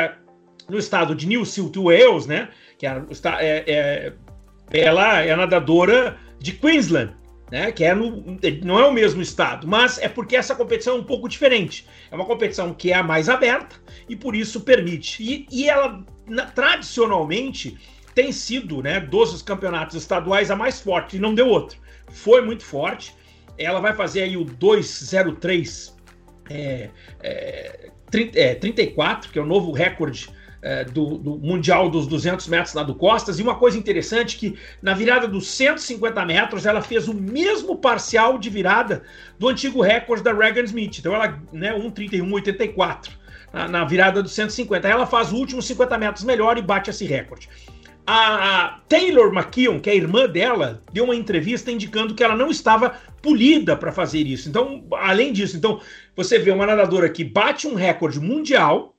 no 0.70 0.78
estado 0.78 1.16
de 1.16 1.28
New 1.28 1.44
South 1.44 1.74
Wales, 1.76 2.28
né, 2.28 2.50
que 2.78 2.86
é, 2.86 3.04
é, 3.40 3.64
é 3.68 4.14
ela 4.72 5.20
é 5.20 5.36
nadadora 5.36 6.18
de 6.40 6.54
Queensland, 6.54 7.14
né? 7.52 7.72
Que 7.72 7.84
é 7.84 7.94
no, 7.94 8.38
não 8.64 8.80
é 8.80 8.86
o 8.86 8.94
mesmo 8.94 9.22
estado, 9.22 9.68
mas 9.68 9.98
é 9.98 10.08
porque 10.08 10.36
essa 10.36 10.56
competição 10.56 10.96
é 10.96 11.00
um 11.00 11.04
pouco 11.04 11.28
diferente. 11.28 11.86
É 12.10 12.16
uma 12.16 12.26
competição 12.26 12.74
que 12.74 12.92
é 12.92 12.96
a 12.96 13.04
mais 13.04 13.28
aberta 13.28 13.76
e 14.08 14.16
por 14.16 14.36
isso 14.36 14.62
permite. 14.62 15.22
E, 15.22 15.48
e 15.52 15.68
ela 15.68 16.06
na, 16.26 16.46
tradicionalmente 16.46 17.78
tem 18.14 18.32
sido, 18.32 18.82
né, 18.82 19.00
dos 19.00 19.42
campeonatos 19.42 19.96
estaduais 19.96 20.52
a 20.52 20.56
mais 20.56 20.80
forte 20.80 21.18
e 21.18 21.20
não 21.20 21.34
deu 21.34 21.48
outro. 21.48 21.78
Foi 22.10 22.42
muito 22.42 22.64
forte. 22.64 23.14
Ela 23.58 23.80
vai 23.80 23.94
fazer 23.94 24.24
aí 24.24 24.38
o 24.38 24.46
203 24.46 26.01
é, 26.52 26.90
é, 27.22 27.90
30, 28.10 28.40
é, 28.40 28.56
34, 28.56 29.32
que 29.32 29.40
é 29.40 29.42
o 29.42 29.46
novo 29.46 29.72
recorde 29.72 30.30
é, 30.62 30.84
do, 30.84 31.18
do, 31.18 31.38
Mundial 31.38 31.90
dos 31.90 32.06
200 32.08 32.48
metros 32.48 32.74
nado 32.74 32.94
costas. 32.94 33.40
E 33.40 33.42
uma 33.42 33.56
coisa 33.56 33.78
interessante 33.78 34.38
que 34.38 34.58
na 34.82 34.94
virada 34.94 35.28
dos 35.28 35.48
150 35.48 36.24
metros 36.26 36.66
ela 36.66 36.82
fez 36.82 37.08
o 37.08 37.14
mesmo 37.14 37.78
parcial 37.78 38.38
de 38.38 38.50
virada 38.50 39.04
do 39.40 39.48
antigo 39.48 39.82
recorde 39.82 40.24
da 40.24 40.34
Regan 40.34 40.64
Smith. 40.64 41.00
Então 41.00 41.16
ela, 41.16 41.40
né, 41.52 41.74
1:31.84 41.74 43.10
na, 43.52 43.68
na 43.68 43.86
virada 43.86 44.22
dos 44.22 44.34
150. 44.34 44.88
Ela 44.88 45.06
faz 45.06 45.32
o 45.32 45.36
último 45.36 45.62
50 45.62 45.98
metros 45.98 46.24
melhor 46.24 46.58
e 46.58 46.62
bate 46.62 46.90
esse 46.90 47.06
recorde. 47.06 47.50
A 48.06 48.82
Taylor 48.90 49.32
McKeown, 49.34 49.80
que 49.80 49.90
é 49.90 49.94
a 49.94 49.96
irmã 49.96 50.28
dela, 50.28 50.84
deu 50.92 51.06
uma 51.06 51.16
entrevista 51.16 51.72
indicando 51.72 52.16
que 52.16 52.24
ela 52.24 52.36
não 52.36 52.50
estava 52.50 52.98
polida 53.22 53.78
para 53.78 53.92
fazer 53.92 54.26
isso. 54.26 54.50
Então, 54.50 54.86
além 54.94 55.32
disso, 55.32 55.56
então 55.56 55.80
você 56.16 56.40
vê 56.40 56.52
uma 56.52 56.66
nadadora 56.66 57.10
que 57.10 57.24
bate 57.24 57.68
um 57.68 57.76
recorde 57.76 58.20
mundial 58.20 58.96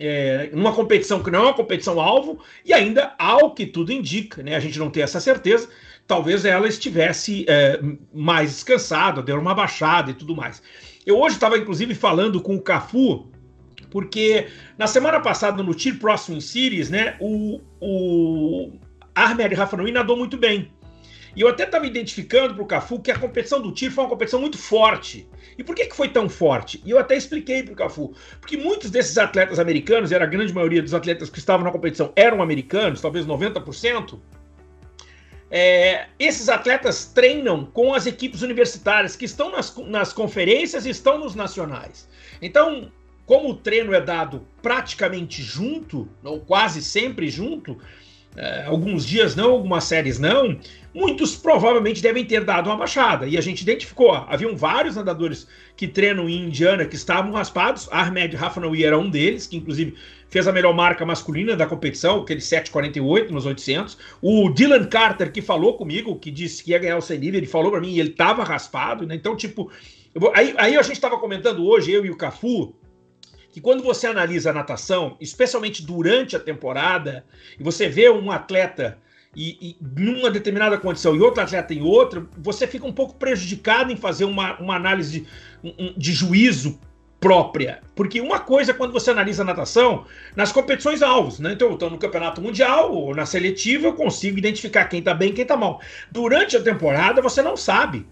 é, 0.00 0.48
numa 0.54 0.72
competição 0.72 1.22
que 1.22 1.30
não 1.30 1.40
é 1.40 1.42
uma 1.42 1.54
competição 1.54 2.00
alvo 2.00 2.38
e 2.64 2.72
ainda, 2.72 3.14
ao 3.18 3.52
que 3.52 3.66
tudo 3.66 3.92
indica, 3.92 4.42
né, 4.42 4.56
a 4.56 4.60
gente 4.60 4.78
não 4.78 4.90
tem 4.90 5.02
essa 5.02 5.20
certeza, 5.20 5.68
talvez 6.06 6.44
ela 6.44 6.66
estivesse 6.66 7.44
é, 7.46 7.78
mais 8.12 8.50
descansada, 8.50 9.22
deu 9.22 9.38
uma 9.38 9.54
baixada 9.54 10.10
e 10.10 10.14
tudo 10.14 10.34
mais. 10.34 10.62
Eu 11.04 11.18
hoje 11.18 11.34
estava 11.34 11.58
inclusive 11.58 11.94
falando 11.94 12.40
com 12.40 12.56
o 12.56 12.62
Cafu 12.62 13.29
porque 13.90 14.48
na 14.78 14.86
semana 14.86 15.20
passada 15.20 15.62
no 15.62 15.74
Tier 15.74 15.98
Próximo 15.98 16.40
Series, 16.40 16.90
né, 16.90 17.16
o, 17.20 17.60
o 17.80 18.72
Ahmed 19.14 19.54
Rafanoui 19.54 19.92
nadou 19.92 20.16
muito 20.16 20.36
bem. 20.36 20.70
E 21.34 21.42
eu 21.42 21.48
até 21.48 21.64
estava 21.64 21.86
identificando 21.86 22.54
para 22.54 22.62
o 22.62 22.66
Cafu 22.66 23.00
que 23.00 23.10
a 23.10 23.18
competição 23.18 23.60
do 23.60 23.70
tiro 23.70 23.94
foi 23.94 24.02
uma 24.02 24.10
competição 24.10 24.40
muito 24.40 24.58
forte. 24.58 25.28
E 25.56 25.62
por 25.62 25.76
que, 25.76 25.86
que 25.86 25.94
foi 25.94 26.08
tão 26.08 26.28
forte? 26.28 26.82
E 26.84 26.90
eu 26.90 26.98
até 26.98 27.16
expliquei 27.16 27.62
para 27.62 27.72
o 27.72 27.76
Cafu. 27.76 28.12
Porque 28.40 28.56
muitos 28.56 28.90
desses 28.90 29.16
atletas 29.16 29.58
americanos, 29.58 30.10
era 30.10 30.24
a 30.24 30.28
grande 30.28 30.52
maioria 30.52 30.82
dos 30.82 30.94
atletas 30.94 31.30
que 31.30 31.38
estavam 31.38 31.64
na 31.64 31.70
competição 31.70 32.12
eram 32.16 32.42
americanos, 32.42 33.00
talvez 33.00 33.26
90%. 33.26 34.18
É, 35.52 36.06
esses 36.18 36.48
atletas 36.48 37.06
treinam 37.06 37.64
com 37.64 37.92
as 37.92 38.06
equipes 38.06 38.42
universitárias 38.42 39.16
que 39.16 39.24
estão 39.24 39.50
nas, 39.50 39.76
nas 39.86 40.12
conferências 40.12 40.86
e 40.86 40.90
estão 40.90 41.18
nos 41.18 41.34
nacionais. 41.34 42.08
Então, 42.40 42.90
como 43.30 43.50
o 43.50 43.54
treino 43.54 43.94
é 43.94 44.00
dado 44.00 44.44
praticamente 44.60 45.40
junto, 45.40 46.08
ou 46.24 46.40
quase 46.40 46.82
sempre 46.82 47.30
junto, 47.30 47.78
é, 48.34 48.64
alguns 48.64 49.06
dias 49.06 49.36
não, 49.36 49.52
algumas 49.52 49.84
séries 49.84 50.18
não, 50.18 50.58
muitos 50.92 51.36
provavelmente 51.36 52.02
devem 52.02 52.24
ter 52.24 52.42
dado 52.42 52.68
uma 52.68 52.76
baixada. 52.76 53.28
E 53.28 53.38
a 53.38 53.40
gente 53.40 53.60
identificou, 53.60 54.12
haviam 54.12 54.56
vários 54.56 54.96
nadadores 54.96 55.46
que 55.76 55.86
treinam 55.86 56.28
em 56.28 56.46
Indiana 56.46 56.84
que 56.84 56.96
estavam 56.96 57.30
raspados, 57.30 57.88
Ahmed 57.92 58.34
Rafanawi 58.34 58.84
era 58.84 58.98
um 58.98 59.08
deles, 59.08 59.46
que 59.46 59.58
inclusive 59.58 59.94
fez 60.28 60.48
a 60.48 60.52
melhor 60.52 60.74
marca 60.74 61.06
masculina 61.06 61.54
da 61.54 61.66
competição, 61.66 62.22
aquele 62.22 62.40
7,48 62.40 63.30
nos 63.30 63.46
800. 63.46 63.96
O 64.20 64.50
Dylan 64.50 64.86
Carter, 64.86 65.30
que 65.30 65.40
falou 65.40 65.74
comigo, 65.74 66.18
que 66.18 66.32
disse 66.32 66.64
que 66.64 66.72
ia 66.72 66.80
ganhar 66.80 66.96
o 66.96 67.00
100 67.00 67.18
livre, 67.18 67.38
ele 67.38 67.46
falou 67.46 67.70
para 67.70 67.80
mim 67.80 67.92
e 67.92 68.00
ele 68.00 68.10
estava 68.10 68.42
raspado, 68.42 69.06
né? 69.06 69.14
Então, 69.14 69.36
tipo, 69.36 69.70
vou... 70.16 70.32
aí, 70.34 70.52
aí 70.58 70.76
a 70.76 70.82
gente 70.82 70.96
estava 70.96 71.16
comentando 71.16 71.64
hoje, 71.64 71.92
eu 71.92 72.04
e 72.04 72.10
o 72.10 72.16
Cafu, 72.16 72.74
que 73.52 73.60
quando 73.60 73.82
você 73.82 74.06
analisa 74.06 74.50
a 74.50 74.52
natação, 74.52 75.16
especialmente 75.20 75.84
durante 75.84 76.36
a 76.36 76.40
temporada, 76.40 77.24
e 77.58 77.62
você 77.62 77.88
vê 77.88 78.08
um 78.10 78.30
atleta 78.30 78.98
e, 79.34 79.56
e 79.60 79.76
numa 79.80 80.30
determinada 80.30 80.76
condição 80.78 81.14
e 81.14 81.20
outro 81.20 81.42
atleta 81.42 81.72
em 81.72 81.82
outra, 81.82 82.26
você 82.36 82.66
fica 82.66 82.86
um 82.86 82.92
pouco 82.92 83.14
prejudicado 83.14 83.92
em 83.92 83.96
fazer 83.96 84.24
uma, 84.24 84.58
uma 84.58 84.74
análise 84.74 85.26
de, 85.62 85.94
de 85.96 86.12
juízo 86.12 86.80
própria. 87.20 87.80
Porque 87.94 88.20
uma 88.20 88.40
coisa 88.40 88.72
é 88.72 88.74
quando 88.74 88.92
você 88.92 89.10
analisa 89.10 89.42
a 89.42 89.44
natação 89.44 90.06
nas 90.34 90.50
competições 90.50 91.02
alvos, 91.02 91.38
né? 91.38 91.52
Então, 91.52 91.76
eu 91.80 91.90
no 91.90 91.98
campeonato 91.98 92.40
mundial 92.40 92.92
ou 92.92 93.14
na 93.14 93.26
seletiva, 93.26 93.88
eu 93.88 93.92
consigo 93.92 94.38
identificar 94.38 94.86
quem 94.86 95.00
está 95.00 95.14
bem 95.14 95.30
e 95.30 95.32
quem 95.32 95.42
está 95.42 95.56
mal. 95.56 95.80
Durante 96.10 96.56
a 96.56 96.62
temporada, 96.62 97.20
você 97.20 97.42
não 97.42 97.56
sabe. 97.56 98.06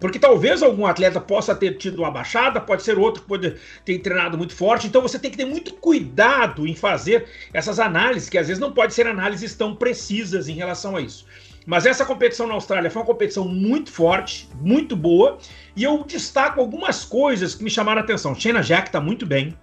Porque 0.00 0.18
talvez 0.18 0.62
algum 0.62 0.86
atleta 0.86 1.20
possa 1.20 1.54
ter 1.54 1.76
tido 1.76 1.98
uma 2.00 2.10
baixada, 2.10 2.60
pode 2.60 2.82
ser 2.82 2.98
outro 2.98 3.22
que 3.22 3.28
pode 3.28 3.56
ter 3.84 3.98
treinado 3.98 4.38
muito 4.38 4.54
forte. 4.54 4.86
Então 4.86 5.02
você 5.02 5.18
tem 5.18 5.30
que 5.30 5.36
ter 5.36 5.44
muito 5.44 5.74
cuidado 5.74 6.66
em 6.66 6.74
fazer 6.74 7.26
essas 7.52 7.80
análises, 7.80 8.28
que 8.28 8.38
às 8.38 8.46
vezes 8.46 8.60
não 8.60 8.72
pode 8.72 8.94
ser 8.94 9.06
análises 9.06 9.54
tão 9.54 9.74
precisas 9.74 10.48
em 10.48 10.54
relação 10.54 10.96
a 10.96 11.00
isso. 11.00 11.26
Mas 11.66 11.84
essa 11.84 12.04
competição 12.04 12.46
na 12.46 12.54
Austrália 12.54 12.90
foi 12.90 13.02
uma 13.02 13.06
competição 13.06 13.46
muito 13.46 13.90
forte, 13.90 14.48
muito 14.60 14.96
boa, 14.96 15.36
e 15.76 15.84
eu 15.84 16.02
destaco 16.02 16.60
algumas 16.60 17.04
coisas 17.04 17.54
que 17.54 17.62
me 17.62 17.68
chamaram 17.68 18.00
a 18.00 18.04
atenção. 18.04 18.34
Shayna 18.34 18.62
Jack 18.62 18.88
está 18.88 19.00
muito 19.00 19.26
bem, 19.26 19.54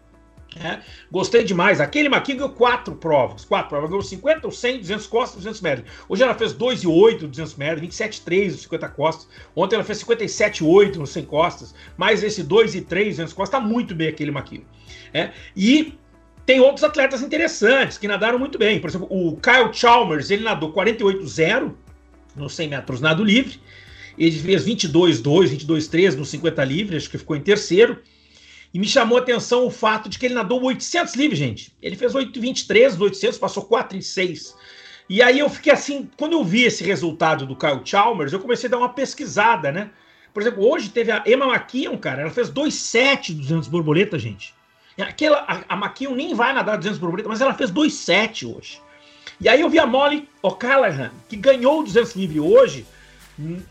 é, 0.58 0.80
gostei 1.12 1.44
demais. 1.44 1.82
Aquele 1.82 2.08
Maquinho 2.08 2.38
ganhou 2.38 2.54
quatro 2.54 2.96
provas. 2.96 3.44
Quatro 3.44 3.70
provas. 3.70 3.90
Ganhou 3.90 4.02
50, 4.02 4.50
100, 4.50 4.80
200 4.80 5.08
costas, 5.08 5.38
200 5.38 5.62
metros. 5.62 5.92
Hoje 6.08 6.24
ela 6.24 6.34
fez 6.34 6.54
2 6.54 6.84
e 6.84 6.88
8, 6.88 7.28
200 7.28 7.56
metros, 7.56 7.82
27 7.82 8.22
3 8.22 8.54
nos 8.54 8.62
50 8.62 8.90
costas. 8.90 9.28
Ontem 9.56 9.76
ela 9.76 9.84
fez 9.84 9.98
57 10.00 10.64
8 10.64 11.00
nos 11.00 11.10
100 11.10 11.26
costas. 11.26 11.76
Mais 11.98 12.24
esse 12.24 12.42
2 12.42 12.76
e 12.76 12.82
3, 12.82 13.18
200 13.18 13.34
costas. 13.34 13.60
Tá 13.60 13.66
muito 13.66 13.94
bem 13.94 14.08
aquele 14.08 14.32
Maquinho. 14.32 14.66
É, 15.14 15.32
e 15.56 15.94
tem 16.46 16.60
outros 16.60 16.84
atletas 16.84 17.22
interessantes 17.22 17.98
que 17.98 18.08
nadaram 18.08 18.40
muito 18.40 18.58
bem. 18.58 18.80
Por 18.80 18.90
exemplo, 18.90 19.08
o 19.10 19.36
Kyle 19.38 19.74
Chalmers, 19.74 20.30
ele 20.30 20.44
nadou 20.44 20.72
48-0 20.72 21.74
nos 22.36 22.56
100 22.56 22.70
metros 22.70 23.02
nado 23.02 23.24
livre. 23.24 23.60
Ele 24.18 24.40
fez 24.40 24.66
22-2, 24.66 25.66
22-3 25.66 26.16
nos 26.16 26.30
50 26.30 26.64
livre, 26.64 26.96
acho 26.96 27.10
que 27.10 27.18
ficou 27.18 27.36
em 27.36 27.42
terceiro. 27.42 28.02
E 28.76 28.80
me 28.80 28.86
chamou 28.86 29.18
a 29.18 29.22
atenção 29.22 29.66
o 29.66 29.72
fato 29.72 30.10
de 30.10 30.20
que 30.20 30.26
ele 30.26 30.34
nadou 30.34 30.62
800 30.62 31.16
livres, 31.16 31.40
gente. 31.40 31.74
Ele 31.82 31.96
fez 31.96 32.12
8,23 32.12 32.90
dos 32.90 33.00
800, 33.00 33.38
passou 33.38 33.64
4 33.64 33.98
em 33.98 34.02
6. 34.02 34.54
E 35.10 35.22
aí 35.22 35.40
eu 35.40 35.50
fiquei 35.50 35.72
assim, 35.72 36.10
quando 36.18 36.34
eu 36.34 36.44
vi 36.44 36.64
esse 36.64 36.84
resultado 36.84 37.46
do 37.46 37.56
Kyle 37.56 37.80
Chalmers, 37.86 38.34
eu 38.34 38.40
comecei 38.42 38.68
a 38.68 38.72
dar 38.72 38.80
uma 38.80 38.90
pesquisada, 38.90 39.72
né? 39.72 39.92
Por 40.34 40.42
exemplo, 40.42 40.70
hoje 40.70 40.90
teve 40.90 41.10
a 41.10 41.24
Emma 41.26 41.46
McKeon, 41.46 41.98
cara, 41.98 42.24
ela 42.24 42.32
fez 42.32 42.52
2,7 42.52 43.34
200 43.38 43.70
borboleta, 43.70 44.20
gente. 44.20 44.54
Aquela, 45.00 45.46
a, 45.48 45.74
a 45.74 45.78
McKeon 45.78 46.14
nem 46.14 46.36
vai 46.36 46.52
nadar 46.52 46.76
200 46.76 47.00
borboleta, 47.00 47.30
mas 47.30 47.40
ela 47.40 47.54
fez 47.54 47.72
2,7 47.72 48.54
hoje. 48.54 48.82
E 49.40 49.48
aí 49.48 49.62
eu 49.62 49.70
vi 49.70 49.80
a 49.80 49.88
Molly 49.88 50.28
O'Callaghan, 50.42 51.14
que 51.30 51.38
ganhou 51.38 51.80
o 51.80 51.84
200 51.84 52.14
livre 52.18 52.42
hoje, 52.42 52.86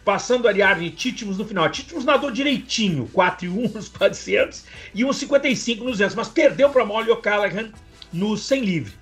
passando 0.04 0.46
ali 0.46 0.62
Ariadne 0.62 0.90
Titmus 0.90 1.38
no 1.38 1.44
final. 1.44 1.68
Titmus 1.68 2.04
nadou 2.04 2.30
direitinho, 2.30 3.08
4 3.12 3.46
e 3.46 3.48
1 3.48 3.68
nos 3.74 3.88
400 3.88 4.64
e 4.94 5.02
1,55 5.02 5.78
nos 5.78 5.98
200, 5.98 6.14
mas 6.14 6.28
perdeu 6.28 6.70
para 6.70 6.84
Molly 6.84 7.10
O'Callaghan 7.10 7.70
nos 8.12 8.42
100 8.42 8.64
livre. 8.64 8.92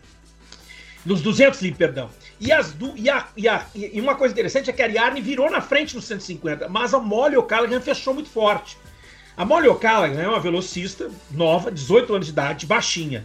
Nos 1.04 1.20
200 1.20 1.60
livre, 1.62 1.78
perdão. 1.78 2.10
E, 2.40 2.52
as 2.52 2.74
e, 2.96 3.10
a, 3.10 3.28
e, 3.36 3.48
a, 3.48 3.66
e 3.74 4.00
uma 4.00 4.14
coisa 4.14 4.32
interessante 4.32 4.70
é 4.70 4.72
que 4.72 4.82
a 4.82 4.84
Ariadne 4.84 5.20
virou 5.20 5.50
na 5.50 5.60
frente 5.60 5.94
nos 5.96 6.04
150, 6.04 6.68
mas 6.68 6.94
a 6.94 6.98
Molly 6.98 7.36
O'Callaghan 7.36 7.80
fechou 7.80 8.14
muito 8.14 8.28
forte. 8.28 8.76
A 9.36 9.44
Molly 9.44 9.68
O'Callaghan 9.68 10.20
é 10.20 10.28
uma 10.28 10.40
velocista 10.40 11.10
nova, 11.30 11.70
18 11.70 12.14
anos 12.14 12.26
de 12.26 12.32
idade, 12.32 12.66
baixinha. 12.66 13.24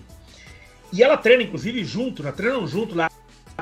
E 0.91 1.03
ela 1.03 1.17
treina, 1.17 1.43
inclusive, 1.43 1.83
junto, 1.83 2.23
né? 2.23 2.31
treinam 2.31 2.65
junto 2.65 2.95
lá 2.95 3.11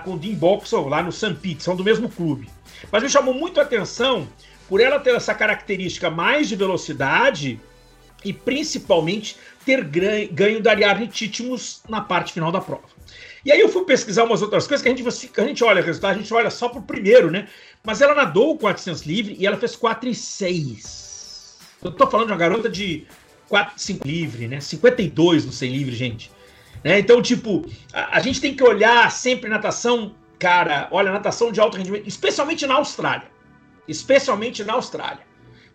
com 0.04 0.14
o 0.14 0.18
Dean 0.18 0.36
Boxall, 0.36 0.88
lá 0.88 1.02
no 1.02 1.12
St. 1.12 1.34
Pete, 1.36 1.64
são 1.64 1.76
do 1.76 1.84
mesmo 1.84 2.08
clube. 2.08 2.48
Mas 2.92 3.04
me 3.04 3.10
chamou 3.10 3.34
muito 3.34 3.60
a 3.60 3.64
atenção 3.64 4.28
por 4.68 4.82
ela 4.82 5.00
ter 5.00 5.16
essa 5.16 5.34
característica 5.34 6.10
mais 6.10 6.48
de 6.48 6.56
velocidade 6.56 7.60
e 8.24 8.34
principalmente 8.34 9.38
ter 9.66 9.84
ganho 9.84 10.62
da 10.62 10.72
Ariadne 10.72 11.08
Titimus 11.08 11.82
na 11.88 12.02
parte 12.02 12.34
final 12.34 12.52
da 12.52 12.62
prova. 12.62 12.84
E 13.46 13.52
aí 13.52 13.60
eu 13.60 13.70
fui 13.70 13.84
pesquisar 13.86 14.24
umas 14.24 14.42
outras 14.42 14.66
coisas 14.66 14.82
que 14.82 14.90
a 14.90 14.96
gente, 14.96 15.32
a 15.38 15.46
gente 15.46 15.64
olha 15.64 15.82
o 15.82 15.86
resultado, 15.86 16.16
a 16.16 16.18
gente 16.18 16.34
olha 16.34 16.50
só 16.50 16.68
pro 16.68 16.82
primeiro, 16.82 17.30
né? 17.30 17.48
Mas 17.84 18.02
ela 18.02 18.16
nadou 18.16 18.54
o 18.54 18.58
400 18.58 19.04
livre 19.04 19.36
e 19.38 19.46
ela 19.46 19.56
fez 19.56 19.76
4 19.76 20.10
e 20.10 20.16
6. 20.16 21.60
Eu 21.84 21.92
tô 21.92 22.08
falando 22.08 22.28
de 22.28 22.34
uma 22.34 22.40
garota 22.40 22.68
de 22.68 23.06
4, 23.48 23.74
5 23.78 24.08
livre, 24.08 24.48
né? 24.48 24.60
52 24.60 25.46
no 25.46 25.52
100 25.52 25.72
livre, 25.72 25.96
gente. 25.96 26.32
Né? 26.84 26.98
Então, 27.00 27.22
tipo, 27.22 27.64
a, 27.94 28.18
a 28.18 28.20
gente 28.20 28.42
tem 28.42 28.56
que 28.56 28.64
olhar 28.64 29.12
sempre 29.12 29.48
natação 29.48 30.16
Cara, 30.46 30.88
olha, 30.92 31.12
natação 31.12 31.52
de 31.52 31.60
alto 31.60 31.76
rendimento, 31.76 32.08
especialmente 32.08 32.68
na 32.68 32.76
Austrália. 32.76 33.28
Especialmente 33.88 34.64
na 34.64 34.74
Austrália. 34.74 35.26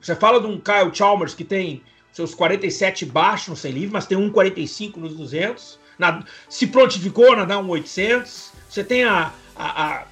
Você 0.01 0.15
fala 0.15 0.41
de 0.41 0.47
um 0.47 0.61
Kyle 0.61 0.95
Chalmers 0.95 1.35
que 1.35 1.43
tem 1.43 1.83
seus 2.13 2.37
47 2.37 3.05
baixos 3.05 3.49
no 3.49 3.57
100 3.57 3.73
livre, 3.73 3.93
mas 3.93 4.07
tem 4.07 4.17
um 4.17 4.31
45 4.31 5.01
nos 5.01 5.17
200. 5.17 5.77
Na, 5.99 6.25
se 6.49 6.69
prontificou 6.69 7.33
a 7.33 7.37
nadar 7.39 7.59
um 7.59 7.69
800. 7.69 8.53
Você 8.69 8.85
tem 8.85 9.03
a, 9.03 9.33
a, 9.57 9.83
a, 9.83 10.05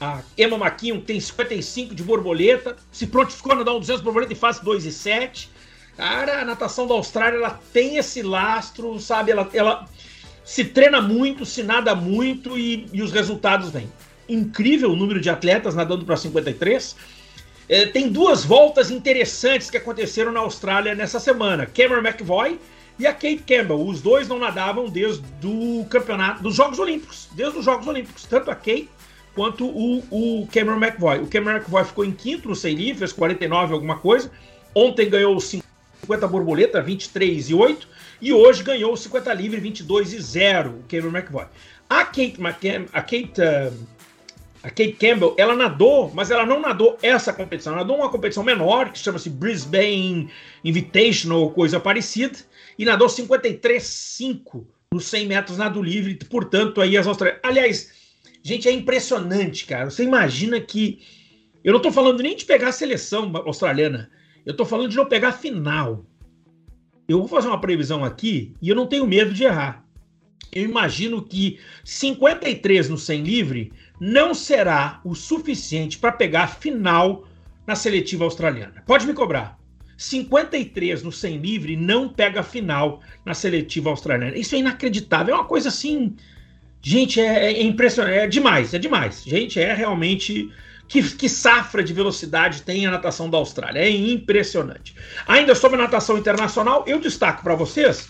a 0.00 0.22
Emma 0.38 0.56
McKeon 0.56 1.00
tem 1.02 1.20
55 1.20 1.94
de 1.94 2.02
borboleta, 2.02 2.78
se 2.90 3.06
prontificou 3.06 3.52
a 3.52 3.56
nadar 3.56 3.74
um 3.74 3.80
200 3.80 4.02
borboleta 4.02 4.32
e 4.32 4.36
faz 4.36 4.60
2 4.60 4.86
e 4.86 4.92
7. 4.92 5.50
Cara, 5.94 6.40
a 6.40 6.44
natação 6.46 6.86
da 6.86 6.94
Austrália 6.94 7.36
ela 7.36 7.60
tem 7.70 7.98
esse 7.98 8.22
lastro, 8.22 8.98
sabe? 8.98 9.30
Ela, 9.30 9.46
ela 9.52 9.86
se 10.44 10.64
treina 10.64 11.00
muito, 11.00 11.46
se 11.46 11.62
nada 11.62 11.94
muito 11.94 12.58
e, 12.58 12.86
e 12.92 13.02
os 13.02 13.10
resultados 13.12 13.70
vêm. 13.70 13.90
Incrível 14.28 14.92
o 14.92 14.96
número 14.96 15.20
de 15.20 15.30
atletas 15.30 15.74
nadando 15.74 16.04
para 16.04 16.16
53. 16.16 16.96
É, 17.68 17.86
tem 17.86 18.10
duas 18.10 18.44
voltas 18.44 18.90
interessantes 18.90 19.70
que 19.70 19.76
aconteceram 19.76 20.30
na 20.30 20.40
Austrália 20.40 20.94
nessa 20.94 21.18
semana. 21.18 21.66
Cameron 21.66 22.06
McVoy 22.06 22.58
e 22.98 23.06
a 23.06 23.12
Kate 23.12 23.42
Campbell. 23.46 23.80
Os 23.86 24.02
dois 24.02 24.28
não 24.28 24.38
nadavam 24.38 24.88
desde 24.88 25.24
o 25.42 25.86
campeonato 25.88 26.42
dos 26.42 26.54
Jogos 26.54 26.78
Olímpicos, 26.78 27.28
desde 27.32 27.58
os 27.58 27.64
Jogos 27.64 27.86
Olímpicos. 27.86 28.24
Tanto 28.24 28.50
a 28.50 28.54
Kate 28.54 28.88
quanto 29.34 29.66
o, 29.66 30.02
o 30.10 30.46
Cameron 30.52 30.78
McVoy. 30.78 31.20
O 31.20 31.26
Cameron 31.26 31.56
McVoy 31.56 31.84
ficou 31.84 32.04
em 32.04 32.12
quinto 32.12 32.48
no 32.48 32.54
100 32.54 32.74
livre, 32.74 32.98
fez 32.98 33.12
49 33.12 33.72
alguma 33.72 33.98
coisa. 33.98 34.30
Ontem 34.74 35.08
ganhou 35.08 35.38
50 35.40 36.28
borboleta, 36.28 36.82
23 36.82 37.48
e 37.48 37.54
8. 37.54 37.93
E 38.24 38.32
hoje 38.32 38.62
ganhou 38.62 38.94
o 38.94 38.96
50 38.96 39.34
livre, 39.34 39.60
22 39.60 40.14
e 40.14 40.18
0, 40.18 40.70
o 40.70 40.82
Cameron 40.88 41.14
McVoy. 41.14 41.44
A 41.90 42.06
Kate, 42.06 42.40
McCam 42.40 42.86
a 42.90 43.02
Kate 43.02 43.34
a 44.62 44.70
Kate 44.70 44.92
Campbell, 44.92 45.34
ela 45.36 45.54
nadou, 45.54 46.10
mas 46.14 46.30
ela 46.30 46.46
não 46.46 46.58
nadou 46.58 46.96
essa 47.02 47.34
competição. 47.34 47.74
Ela 47.74 47.82
nadou 47.82 47.98
uma 47.98 48.08
competição 48.08 48.42
menor, 48.42 48.90
que 48.90 48.98
chama-se 48.98 49.28
Brisbane 49.28 50.30
Invitational 50.64 51.42
ou 51.42 51.50
coisa 51.50 51.78
parecida, 51.78 52.38
e 52.78 52.84
nadou 52.86 53.08
53,5 53.08 54.64
nos 54.90 55.04
100 55.04 55.26
metros 55.26 55.58
nado 55.58 55.82
livre. 55.82 56.14
Portanto, 56.30 56.80
aí 56.80 56.96
as 56.96 57.06
australianas. 57.06 57.44
Aliás, 57.44 57.92
gente, 58.42 58.66
é 58.66 58.72
impressionante, 58.72 59.66
cara. 59.66 59.90
Você 59.90 60.02
imagina 60.02 60.58
que. 60.58 61.02
Eu 61.62 61.72
não 61.72 61.78
estou 61.78 61.92
falando 61.92 62.22
nem 62.22 62.34
de 62.34 62.46
pegar 62.46 62.68
a 62.68 62.72
seleção 62.72 63.30
australiana, 63.44 64.10
eu 64.46 64.52
estou 64.52 64.64
falando 64.64 64.88
de 64.88 64.96
não 64.96 65.04
pegar 65.04 65.28
a 65.28 65.32
final. 65.32 66.06
Eu 67.08 67.18
vou 67.18 67.28
fazer 67.28 67.48
uma 67.48 67.60
previsão 67.60 68.04
aqui 68.04 68.54
e 68.60 68.68
eu 68.68 68.76
não 68.76 68.86
tenho 68.86 69.06
medo 69.06 69.32
de 69.32 69.44
errar. 69.44 69.84
Eu 70.52 70.64
imagino 70.64 71.20
que 71.20 71.58
53 71.84 72.88
no 72.88 72.96
100 72.96 73.22
livre 73.22 73.72
não 74.00 74.34
será 74.34 75.00
o 75.04 75.14
suficiente 75.14 75.98
para 75.98 76.12
pegar 76.12 76.44
a 76.44 76.48
final 76.48 77.26
na 77.66 77.74
seletiva 77.74 78.24
australiana. 78.24 78.82
Pode 78.86 79.06
me 79.06 79.12
cobrar. 79.12 79.58
53 79.96 81.02
no 81.02 81.12
100 81.12 81.38
livre 81.38 81.76
não 81.76 82.08
pega 82.08 82.40
a 82.40 82.44
final 82.44 83.00
na 83.24 83.34
seletiva 83.34 83.90
australiana. 83.90 84.36
Isso 84.36 84.54
é 84.54 84.58
inacreditável. 84.58 85.34
É 85.34 85.38
uma 85.38 85.46
coisa 85.46 85.68
assim. 85.68 86.14
Gente, 86.80 87.20
é, 87.20 87.52
é 87.52 87.62
impressionante. 87.62 88.18
É 88.18 88.26
demais, 88.26 88.74
é 88.74 88.78
demais. 88.78 89.22
Gente, 89.24 89.60
é 89.60 89.72
realmente. 89.72 90.50
Que, 90.86 91.02
que, 91.16 91.28
safra 91.28 91.82
de 91.82 91.92
velocidade 91.92 92.62
tem 92.62 92.86
a 92.86 92.90
natação 92.90 93.28
da 93.28 93.38
Austrália. 93.38 93.80
É 93.80 93.90
impressionante. 93.90 94.94
Ainda 95.26 95.54
sobre 95.54 95.78
a 95.78 95.82
natação 95.82 96.18
internacional, 96.18 96.84
eu 96.86 97.00
destaco 97.00 97.42
para 97.42 97.54
vocês 97.54 98.08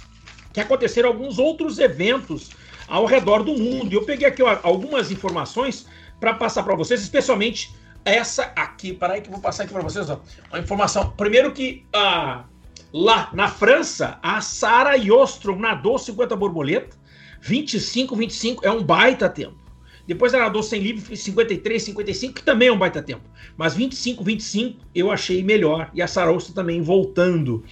que 0.52 0.60
aconteceram 0.60 1.08
alguns 1.08 1.38
outros 1.38 1.78
eventos 1.78 2.50
ao 2.86 3.06
redor 3.06 3.42
do 3.42 3.56
mundo. 3.56 3.92
Eu 3.92 4.04
peguei 4.04 4.26
aqui 4.26 4.42
algumas 4.62 5.10
informações 5.10 5.86
para 6.20 6.34
passar 6.34 6.62
para 6.62 6.74
vocês, 6.74 7.02
especialmente 7.02 7.74
essa 8.04 8.52
aqui. 8.56 8.92
Para 8.92 9.14
aí 9.14 9.20
que 9.20 9.28
eu 9.28 9.32
vou 9.32 9.40
passar 9.40 9.64
aqui 9.64 9.72
para 9.72 9.82
vocês. 9.82 10.08
Ó, 10.10 10.20
uma 10.50 10.58
informação. 10.58 11.10
Primeiro 11.16 11.52
que 11.52 11.84
ah, 11.92 12.44
lá 12.92 13.30
na 13.32 13.48
França, 13.48 14.18
a 14.22 14.40
Sara 14.40 14.94
Yostrom 14.96 15.58
nadou 15.58 15.98
50 15.98 16.36
borboleta, 16.36 16.96
25, 17.40 18.14
25 18.14 18.66
é 18.66 18.70
um 18.70 18.82
baita 18.82 19.28
tempo. 19.28 19.63
Depois 20.06 20.34
ela 20.34 20.44
nadou 20.44 20.62
100 20.62 20.80
livre, 20.80 21.16
53, 21.16 21.82
55, 21.82 22.34
que 22.34 22.42
também 22.42 22.68
é 22.68 22.72
um 22.72 22.78
baita 22.78 23.02
tempo. 23.02 23.22
Mas 23.56 23.74
25, 23.74 24.22
25 24.22 24.80
eu 24.94 25.10
achei 25.10 25.42
melhor. 25.42 25.90
E 25.94 26.02
a 26.02 26.06
Sara 26.06 26.30
Yostrom 26.30 26.54
também 26.54 26.82
voltando. 26.82 27.64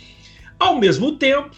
Ao 0.59 0.79
mesmo 0.79 1.13
tempo, 1.17 1.51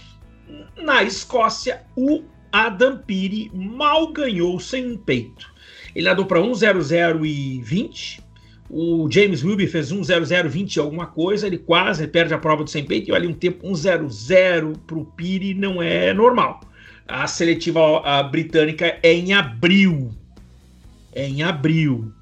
na 0.77 1.03
Escócia, 1.03 1.83
o 1.97 2.23
Adam 2.51 2.99
Piri 2.99 3.51
mal 3.55 4.13
ganhou 4.13 4.59
sem 4.59 4.97
peito. 4.97 5.53
Ele 5.95 6.07
nadou 6.07 6.27
para 6.27 6.41
1,00 6.41 7.25
e 7.25 7.61
20. 7.63 8.25
O 8.69 9.09
James 9.11 9.45
Wilby 9.45 9.67
fez 9.67 9.93
1,0020 9.93 10.79
alguma 10.79 11.07
coisa. 11.07 11.47
Ele 11.47 11.59
quase 11.59 12.09
perde 12.09 12.35
a 12.35 12.39
prova 12.39 12.65
do 12.65 12.71
sem 12.71 12.85
peito. 12.85 13.11
E 13.11 13.13
olha, 13.13 13.29
um 13.29 13.33
tempo 13.33 13.69
1,00 13.69 14.77
para 14.87 14.99
o 14.99 15.05
Piri 15.05 15.55
não 15.55 15.81
é 15.81 16.13
normal. 16.13 16.61
A 17.07 17.27
seletiva 17.27 18.01
a 18.01 18.23
britânica 18.23 18.99
é 19.03 19.13
em 19.13 19.33
abril. 19.35 20.11
É 21.15 21.27
em 21.27 21.43
abril. 21.43 22.13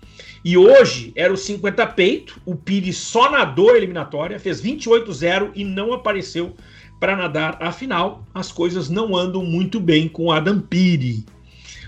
E 0.45 0.57
hoje 0.57 1.13
era 1.17 1.33
o 1.33 1.37
50 1.37 1.87
peito. 1.89 2.41
O 2.45 2.55
Piri 2.55 2.93
só 2.93 3.31
nadou 3.31 3.71
a 3.71 3.77
eliminatória, 3.77 4.39
fez 4.39 4.61
28,0 4.61 5.53
e 5.55 5.65
não 5.65 5.93
apareceu 5.93 6.55
para 7.03 7.17
nadar 7.17 7.59
a 7.61 7.73
final, 7.73 8.25
as 8.33 8.53
coisas 8.53 8.89
não 8.89 9.17
andam 9.17 9.45
muito 9.45 9.81
bem 9.81 10.07
com 10.07 10.31
Adam 10.31 10.61
Piri. 10.61 11.25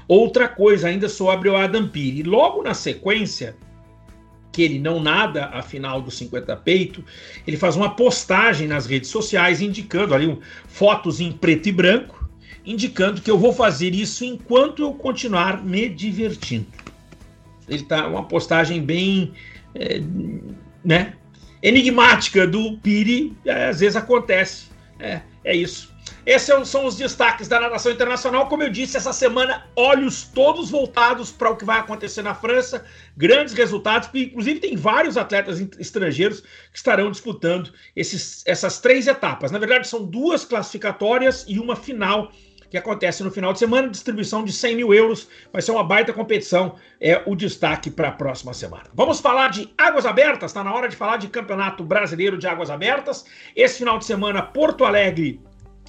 Outra 0.09 0.49
coisa 0.49 0.89
ainda 0.89 1.09
sobre 1.09 1.49
o 1.49 1.57
Adam 1.57 1.87
Piri. 1.87 2.25
Logo 2.25 2.65
na 2.65 2.75
sequência, 2.75 3.57
que 4.51 4.61
ele 4.61 4.81
não 4.81 4.99
nada 4.99 5.47
a 5.47 5.63
final 5.63 6.03
do 6.03 6.11
50 6.11 6.57
peito, 6.57 7.05
ele 7.47 7.57
faz 7.57 7.77
uma 7.77 7.95
postagem 7.95 8.67
nas 8.67 8.87
redes 8.87 9.09
sociais 9.09 9.61
indicando 9.61 10.15
ali 10.15 10.27
um, 10.27 10.39
fotos 10.67 11.21
em 11.21 11.31
preto 11.31 11.69
e 11.69 11.73
branco, 11.73 12.29
indicando 12.67 13.21
que 13.21 13.31
eu 13.31 13.39
vou 13.39 13.53
fazer 13.53 13.95
isso 13.95 14.25
enquanto 14.25 14.83
eu 14.83 14.93
continuar 14.95 15.65
me 15.65 15.89
divertindo. 15.89 16.84
Ele 17.69 17.83
tá 17.83 18.07
uma 18.07 18.25
postagem 18.25 18.83
bem, 18.83 19.33
é, 19.75 20.01
né, 20.85 21.15
enigmática 21.63 22.47
do 22.47 22.79
Piri, 22.79 23.37
é, 23.45 23.67
às 23.67 23.81
vezes 23.81 23.97
acontece 23.97 24.67
é, 24.99 25.21
é 25.45 25.57
isso. 25.57 25.95
Esses 26.27 26.49
é 26.49 26.65
são 26.65 26.87
os 26.87 26.97
destaques 26.97 27.49
da 27.49 27.61
natação 27.61 27.93
internacional. 27.93 28.49
Como 28.49 28.63
eu 28.63 28.71
disse, 28.71 28.97
essa 28.97 29.13
semana, 29.13 29.67
olhos 29.77 30.25
todos 30.25 30.71
voltados 30.71 31.31
para 31.31 31.51
o 31.51 31.57
que 31.57 31.65
vai 31.65 31.79
acontecer 31.79 32.23
na 32.23 32.35
França. 32.35 32.85
Grandes 33.17 33.53
resultados, 33.55 34.09
inclusive 34.15 34.61
tem 34.61 34.77
vários 34.77 35.17
atletas 35.17 35.61
estrangeiros 35.79 36.41
que 36.41 36.79
estarão 36.79 37.11
disputando 37.11 37.73
esses, 37.95 38.43
essas 38.47 38.81
três 38.81 39.07
etapas. 39.07 39.51
Na 39.51 39.59
verdade, 39.59 39.87
são 39.87 40.05
duas 40.05 40.45
classificatórias 40.45 41.45
e 41.47 41.59
uma 41.59 41.77
final 41.77 42.33
que 42.75 42.79
acontece 42.79 43.23
no 43.23 43.31
final 43.31 43.53
de 43.53 43.61
semana, 43.61 43.89
distribuição 43.89 44.43
de 44.43 44.53
100 44.53 44.75
mil 44.75 44.93
euros, 44.93 45.29
vai 45.53 45.63
ser 45.63 45.71
uma 45.71 45.85
baita 45.85 46.13
competição, 46.13 46.75
é 47.01 47.23
o 47.25 47.37
destaque 47.37 47.89
para 47.89 48.09
a 48.09 48.11
próxima 48.11 48.53
semana. 48.53 48.87
Vamos 48.93 49.21
falar 49.21 49.51
de 49.51 49.73
águas 49.79 50.05
abertas, 50.05 50.51
está 50.51 50.65
na 50.65 50.75
hora 50.75 50.89
de 50.89 50.97
falar 50.97 51.19
de 51.19 51.29
Campeonato 51.29 51.85
Brasileiro 51.85 52.37
de 52.37 52.49
Águas 52.49 52.71
Abertas. 52.71 53.27
Esse 53.55 53.79
final 53.79 53.97
de 53.97 54.05
semana, 54.05 54.43
Porto 54.43 54.85
Alegre 54.85 55.41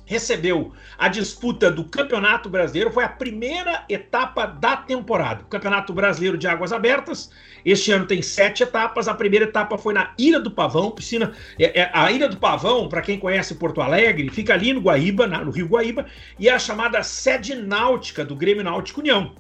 recebeu 0.06 0.72
a 0.98 1.08
disputa 1.08 1.72
do 1.72 1.84
Campeonato 1.84 2.50
Brasileiro, 2.50 2.92
foi 2.92 3.04
a 3.04 3.10
primeira 3.10 3.84
etapa 3.90 4.46
da 4.46 4.78
temporada. 4.78 5.44
O 5.44 5.48
Campeonato 5.48 5.92
Brasileiro 5.92 6.38
de 6.38 6.48
Águas 6.48 6.72
Abertas, 6.72 7.32
este 7.66 7.92
ano 7.92 8.06
tem 8.06 8.22
sete 8.22 8.64
etapas. 8.64 9.08
A 9.08 9.14
primeira 9.14 9.46
etapa 9.46 9.78
foi 9.78 9.94
na 9.94 10.14
Ilha 10.18 10.40
do 10.40 10.52
Pavão, 10.52 10.92
piscina. 10.92 11.34
É, 11.60 11.82
é, 11.82 11.92
a 11.94 12.12
Ilha 12.12 12.30
do 12.30 12.38
Pavão, 12.38 12.88
para 12.88 13.02
quem 13.02 13.20
conhece 13.20 13.56
Porto 13.56 13.82
Alegre, 13.82 14.30
fica 14.30 14.54
ali 14.54 14.72
no 14.72 14.82
Guaíba, 14.82 15.26
na, 15.26 15.44
no 15.44 15.52
Rio 15.52 15.68
Guaíba, 15.68 16.06
e 16.38 16.48
é 16.48 16.54
a 16.54 16.60
chamada 16.60 17.02
sede 17.02 17.56
náutica 17.56 18.24
do 18.24 18.36
Grêmio 18.36 18.64
Náutico 18.64 19.02
União 19.02 19.34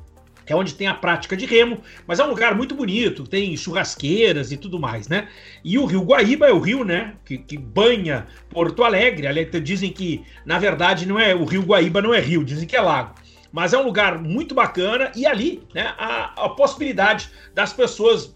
que 0.46 0.54
é 0.54 0.56
onde 0.56 0.76
tem 0.76 0.88
a 0.88 0.94
prática 0.94 1.36
de 1.36 1.46
remo, 1.46 1.82
mas 2.06 2.20
é 2.20 2.24
um 2.24 2.30
lugar 2.30 2.56
muito 2.56 2.76
bonito, 2.76 3.26
tem 3.28 3.58
churrasqueiras 3.58 4.52
e 4.52 4.58
tudo 4.58 4.80
mais, 4.80 5.08
né? 5.08 5.28
E 5.64 5.78
o 5.78 5.86
Rio 5.86 6.04
Guaíba 6.04 6.48
é 6.48 6.54
o 6.54 6.60
rio, 6.60 6.84
né, 6.84 7.16
que, 7.26 7.38
que 7.38 7.58
banha 7.58 8.28
Porto 8.50 8.84
Alegre. 8.84 9.28
Ali 9.28 9.46
dizem 9.62 9.92
que, 9.92 10.24
na 10.46 10.60
verdade, 10.60 11.08
não 11.08 11.20
é 11.20 11.34
o 11.34 11.46
Rio 11.46 11.64
Guaíba 11.64 12.02
não 12.02 12.14
é 12.14 12.20
rio, 12.20 12.44
dizem 12.44 12.68
que 12.68 12.76
é 12.76 12.82
lago. 12.82 13.16
Mas 13.52 13.74
é 13.74 13.78
um 13.78 13.86
lugar 13.86 14.22
muito 14.22 14.54
bacana 14.54 15.12
e 15.16 15.26
ali, 15.26 15.64
né, 15.74 15.94
a, 15.98 16.46
a 16.46 16.50
possibilidade 16.50 17.30
das 17.54 17.74
pessoas 17.74 18.36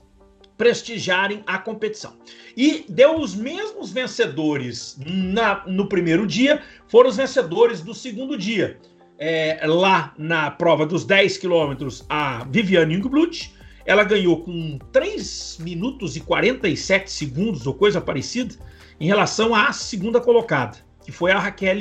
prestigiarem 0.57 1.41
a 1.45 1.57
competição. 1.57 2.17
E 2.55 2.85
deu 2.89 3.17
os 3.17 3.35
mesmos 3.35 3.91
vencedores 3.91 4.97
na, 5.05 5.63
no 5.65 5.87
primeiro 5.87 6.27
dia, 6.27 6.61
foram 6.87 7.09
os 7.09 7.17
vencedores 7.17 7.81
do 7.81 7.93
segundo 7.93 8.37
dia 8.37 8.77
é, 9.19 9.59
lá 9.67 10.13
na 10.17 10.49
prova 10.49 10.85
dos 10.85 11.03
10 11.03 11.37
quilômetros 11.37 12.05
a 12.07 12.45
Viviane 12.49 12.95
Ingblut. 12.95 13.53
Ela 13.85 14.03
ganhou 14.03 14.41
com 14.41 14.79
3 14.93 15.57
minutos 15.59 16.15
e 16.15 16.21
47 16.21 17.11
segundos, 17.11 17.67
ou 17.67 17.73
coisa 17.73 17.99
parecida, 17.99 18.55
em 18.99 19.07
relação 19.07 19.53
à 19.53 19.73
segunda 19.73 20.21
colocada, 20.21 20.77
que 21.03 21.11
foi 21.11 21.31
a 21.31 21.39
Raquel, 21.39 21.77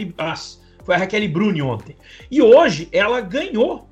foi 0.85 0.95
a 0.95 0.99
Raquel 0.99 1.29
Bruni 1.29 1.63
ontem. 1.63 1.97
E 2.31 2.43
hoje 2.43 2.89
ela 2.91 3.21
ganhou 3.21 3.89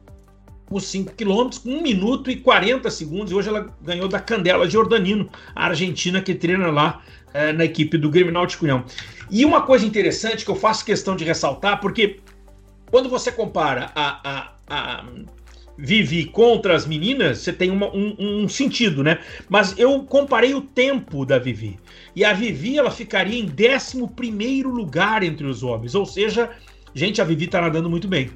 os 0.71 0.85
5 0.87 1.15
quilômetros 1.15 1.59
com 1.59 1.71
1 1.71 1.83
minuto 1.83 2.31
e 2.31 2.37
40 2.37 2.91
segundos. 2.91 3.31
E 3.31 3.35
hoje 3.35 3.49
ela 3.49 3.67
ganhou 3.83 4.09
da 4.09 4.19
Candela 4.19 4.69
Jordanino, 4.69 5.29
a 5.55 5.67
argentina 5.67 6.21
que 6.21 6.35
treina 6.35 6.71
lá 6.71 7.03
é, 7.33 7.53
na 7.53 7.65
equipe 7.65 7.99
do 7.99 8.11
Grêmio 8.11 8.33
Náutico. 8.33 8.67
E 9.31 9.45
uma 9.45 9.63
coisa 9.63 9.85
interessante 9.85 10.45
que 10.45 10.51
eu 10.51 10.57
faço 10.57 10.85
questão 10.85 11.15
de 11.15 11.25
ressaltar, 11.25 11.81
porque 11.81 12.21
quando 12.90 13.09
você 13.09 13.31
compara 13.33 13.90
a, 13.94 14.31
a, 14.31 14.53
a, 14.68 15.05
Vivi 15.79 16.25
contra 16.25 16.75
as 16.75 16.87
meninas, 16.87 17.38
você 17.38 17.53
tem 17.53 17.70
uma, 17.70 17.94
um, 17.94 18.16
um, 18.18 18.49
sentido, 18.49 19.05
né? 19.05 19.18
Mas 19.49 19.79
eu 19.79 20.03
comparei 20.05 20.55
o 20.55 20.62
tempo 20.62 21.27
da 21.27 21.38
Vivi. 21.38 21.79
E 22.14 22.25
a 22.25 22.33
Vivi, 22.33 22.79
ela 22.79 22.90
ficaria 22.90 23.38
em 23.38 23.46
11 23.46 24.62
lugar 24.62 25.22
entre 25.22 25.46
os 25.46 25.62
homens. 25.62 25.94
Ou 25.94 26.07
seja, 26.07 26.51
gente, 26.94 27.20
a 27.20 27.25
Vivi 27.25 27.46
tá 27.46 27.61
nadando 27.61 27.90
muito 27.90 28.09
bem. 28.09 28.31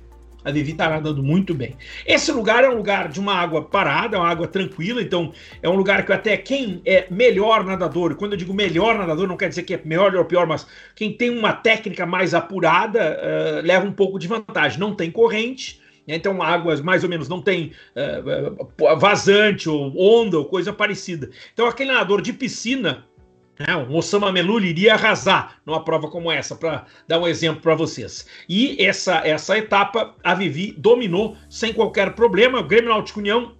A 0.44 0.50
Vivi 0.50 0.72
está 0.72 0.88
nadando 0.88 1.22
muito 1.22 1.54
bem. 1.54 1.76
Esse 2.06 2.32
lugar 2.32 2.64
é 2.64 2.68
um 2.68 2.76
lugar 2.76 3.08
de 3.08 3.20
uma 3.20 3.34
água 3.34 3.62
parada, 3.62 4.18
uma 4.18 4.28
água 4.28 4.46
tranquila, 4.46 5.02
então 5.02 5.32
é 5.62 5.68
um 5.68 5.74
lugar 5.74 6.04
que 6.04 6.12
até 6.12 6.36
quem 6.36 6.80
é 6.84 7.06
melhor 7.10 7.64
nadador, 7.64 8.14
quando 8.14 8.32
eu 8.32 8.38
digo 8.38 8.54
melhor 8.54 8.96
nadador, 8.96 9.28
não 9.28 9.36
quer 9.36 9.48
dizer 9.48 9.64
que 9.64 9.74
é 9.74 9.80
melhor 9.84 10.14
ou 10.14 10.24
pior, 10.24 10.46
mas 10.46 10.66
quem 10.94 11.12
tem 11.12 11.30
uma 11.30 11.52
técnica 11.52 12.06
mais 12.06 12.32
apurada 12.32 13.18
uh, 13.20 13.66
leva 13.66 13.86
um 13.86 13.92
pouco 13.92 14.18
de 14.18 14.26
vantagem. 14.26 14.78
Não 14.78 14.94
tem 14.94 15.10
corrente, 15.10 15.80
né? 16.06 16.16
então 16.16 16.42
águas 16.42 16.80
mais 16.80 17.04
ou 17.04 17.10
menos 17.10 17.28
não 17.28 17.42
tem 17.42 17.72
uh, 17.94 18.96
vazante 18.98 19.68
ou 19.68 19.92
onda 19.96 20.38
ou 20.38 20.44
coisa 20.46 20.72
parecida. 20.72 21.30
Então 21.52 21.66
aquele 21.66 21.92
nadador 21.92 22.22
de 22.22 22.32
piscina 22.32 23.04
é, 23.66 23.76
o 23.76 23.94
Osama 23.94 24.32
Meluli 24.32 24.68
iria 24.68 24.94
arrasar 24.94 25.60
numa 25.66 25.84
prova 25.84 26.08
como 26.08 26.32
essa, 26.32 26.56
para 26.56 26.86
dar 27.06 27.20
um 27.20 27.26
exemplo 27.26 27.60
para 27.60 27.74
vocês. 27.74 28.26
E 28.48 28.82
essa, 28.82 29.16
essa 29.18 29.58
etapa 29.58 30.14
a 30.24 30.34
Vivi 30.34 30.72
dominou 30.78 31.36
sem 31.48 31.70
qualquer 31.70 32.14
problema. 32.14 32.60
O 32.60 32.64
Grêmio 32.64 32.88
Náutico 32.88 33.20
União 33.20 33.52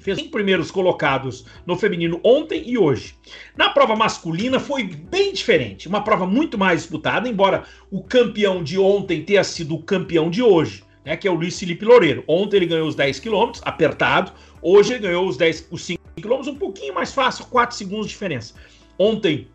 fez 0.00 0.18
cinco 0.18 0.32
primeiros 0.32 0.70
colocados 0.70 1.46
no 1.66 1.76
feminino 1.76 2.20
ontem 2.22 2.62
e 2.66 2.76
hoje. 2.76 3.14
Na 3.56 3.70
prova 3.70 3.96
masculina 3.96 4.60
foi 4.60 4.84
bem 4.84 5.32
diferente, 5.32 5.88
uma 5.88 6.04
prova 6.04 6.26
muito 6.26 6.58
mais 6.58 6.82
disputada, 6.82 7.26
embora 7.26 7.64
o 7.90 8.02
campeão 8.02 8.62
de 8.62 8.78
ontem 8.78 9.22
tenha 9.22 9.42
sido 9.42 9.74
o 9.74 9.82
campeão 9.82 10.28
de 10.28 10.42
hoje, 10.42 10.84
né, 11.04 11.16
que 11.16 11.26
é 11.26 11.30
o 11.30 11.34
Luiz 11.34 11.58
Felipe 11.58 11.86
Loureiro. 11.86 12.22
Ontem 12.28 12.58
ele 12.58 12.66
ganhou 12.66 12.86
os 12.86 12.94
10 12.94 13.18
quilômetros, 13.18 13.62
apertado, 13.64 14.30
hoje 14.60 14.92
ele 14.92 15.00
ganhou 15.00 15.26
os 15.26 15.38
10, 15.38 15.68
os 15.70 15.82
5 15.82 16.02
quilômetros, 16.16 16.54
um 16.54 16.58
pouquinho 16.58 16.94
mais 16.94 17.12
fácil, 17.12 17.46
4 17.46 17.74
segundos 17.76 18.06
de 18.06 18.12
diferença. 18.12 18.54
Ontem 18.98 19.48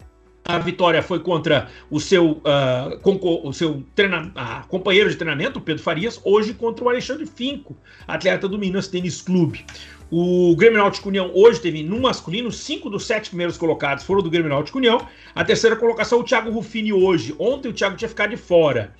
a 0.45 0.57
vitória 0.57 1.01
foi 1.01 1.19
contra 1.19 1.69
o 1.89 1.99
seu, 1.99 2.31
uh, 2.31 3.47
o 3.47 3.53
seu 3.53 3.71
uh, 3.71 4.67
companheiro 4.67 5.09
de 5.09 5.15
treinamento, 5.15 5.61
Pedro 5.61 5.81
Farias, 5.81 6.19
hoje 6.23 6.53
contra 6.53 6.83
o 6.83 6.89
Alexandre 6.89 7.25
Finco, 7.25 7.77
atleta 8.07 8.47
do 8.47 8.57
Minas 8.57 8.87
Tênis 8.87 9.21
Clube. 9.21 9.65
O 10.11 10.55
Grêmio 10.55 10.77
Náutico 10.77 11.09
União 11.09 11.31
hoje 11.33 11.59
teve 11.59 11.81
no 11.81 11.99
masculino, 11.99 12.51
cinco 12.51 12.89
dos 12.89 13.05
sete 13.05 13.29
primeiros 13.29 13.57
colocados 13.57 14.03
foram 14.03 14.21
do 14.21 14.29
Grêmio 14.29 14.49
Náutico 14.49 14.77
União. 14.77 15.07
A 15.33 15.43
terceira 15.43 15.75
colocação, 15.75 16.19
o 16.19 16.23
Thiago 16.23 16.51
Rufini 16.51 16.93
hoje. 16.93 17.33
Ontem 17.39 17.69
o 17.69 17.73
Thiago 17.73 17.95
tinha 17.95 18.09
ficado 18.09 18.29
de 18.29 18.37
fora. 18.37 18.93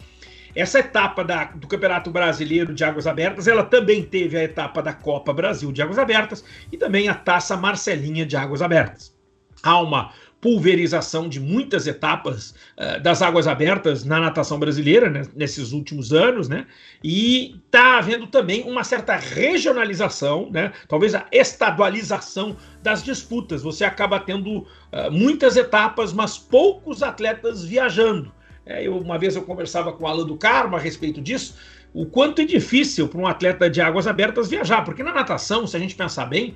Essa 0.55 0.79
etapa 0.79 1.23
da, 1.23 1.45
do 1.45 1.67
Campeonato 1.67 2.09
Brasileiro 2.09 2.73
de 2.73 2.83
Águas 2.83 3.05
Abertas, 3.05 3.47
ela 3.47 3.63
também 3.63 4.03
teve 4.03 4.37
a 4.37 4.43
etapa 4.43 4.81
da 4.81 4.93
Copa 4.93 5.33
Brasil 5.33 5.71
de 5.71 5.81
Águas 5.81 5.99
Abertas 5.99 6.43
e 6.71 6.77
também 6.77 7.09
a 7.09 7.13
Taça 7.13 7.57
Marcelinha 7.57 8.25
de 8.25 8.35
Águas 8.35 8.61
Abertas. 8.61 9.13
Há 9.61 9.81
uma 9.81 10.11
pulverização 10.43 11.29
de 11.29 11.39
muitas 11.39 11.87
etapas 11.87 12.53
uh, 12.77 13.01
das 13.01 13.21
águas 13.21 13.47
abertas 13.47 14.03
na 14.03 14.19
natação 14.19 14.59
brasileira 14.59 15.09
né, 15.09 15.21
nesses 15.33 15.71
últimos 15.71 16.11
anos, 16.11 16.49
né? 16.49 16.67
E 17.01 17.61
está 17.65 17.97
havendo 17.97 18.27
também 18.27 18.61
uma 18.63 18.83
certa 18.83 19.15
regionalização, 19.15 20.49
né? 20.51 20.73
Talvez 20.89 21.15
a 21.15 21.25
estadualização 21.31 22.57
das 22.81 23.01
disputas. 23.01 23.63
Você 23.63 23.85
acaba 23.85 24.19
tendo 24.19 24.57
uh, 24.59 25.09
muitas 25.09 25.55
etapas, 25.55 26.11
mas 26.11 26.37
poucos 26.37 27.01
atletas 27.01 27.63
viajando. 27.63 28.29
É, 28.65 28.85
eu, 28.85 28.97
uma 28.97 29.17
vez 29.17 29.37
eu 29.37 29.43
conversava 29.43 29.93
com 29.93 30.03
o 30.03 30.07
Alan 30.07 30.25
do 30.25 30.35
Carmo 30.35 30.75
a 30.75 30.79
respeito 30.79 31.21
disso, 31.21 31.55
o 31.93 32.05
quanto 32.05 32.41
é 32.41 32.45
difícil 32.45 33.07
para 33.07 33.19
um 33.19 33.27
atleta 33.27 33.69
de 33.69 33.79
águas 33.79 34.07
abertas 34.07 34.49
viajar, 34.49 34.83
porque 34.83 35.03
na 35.03 35.13
natação, 35.13 35.65
se 35.65 35.77
a 35.77 35.79
gente 35.79 35.95
pensar 35.95 36.25
bem, 36.25 36.55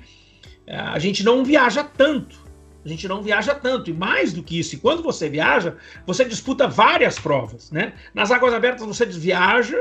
eh, 0.66 0.76
a 0.76 0.98
gente 0.98 1.22
não 1.22 1.44
viaja 1.44 1.84
tanto. 1.84 2.47
A 2.88 2.90
gente 2.90 3.06
não 3.06 3.22
viaja 3.22 3.54
tanto. 3.54 3.90
E 3.90 3.92
mais 3.92 4.32
do 4.32 4.42
que 4.42 4.58
isso, 4.58 4.74
e 4.74 4.78
quando 4.78 5.02
você 5.02 5.28
viaja, 5.28 5.76
você 6.06 6.24
disputa 6.24 6.66
várias 6.66 7.18
provas, 7.18 7.70
né? 7.70 7.92
Nas 8.14 8.30
águas 8.30 8.54
abertas 8.54 8.86
você 8.86 9.04
viaja 9.04 9.78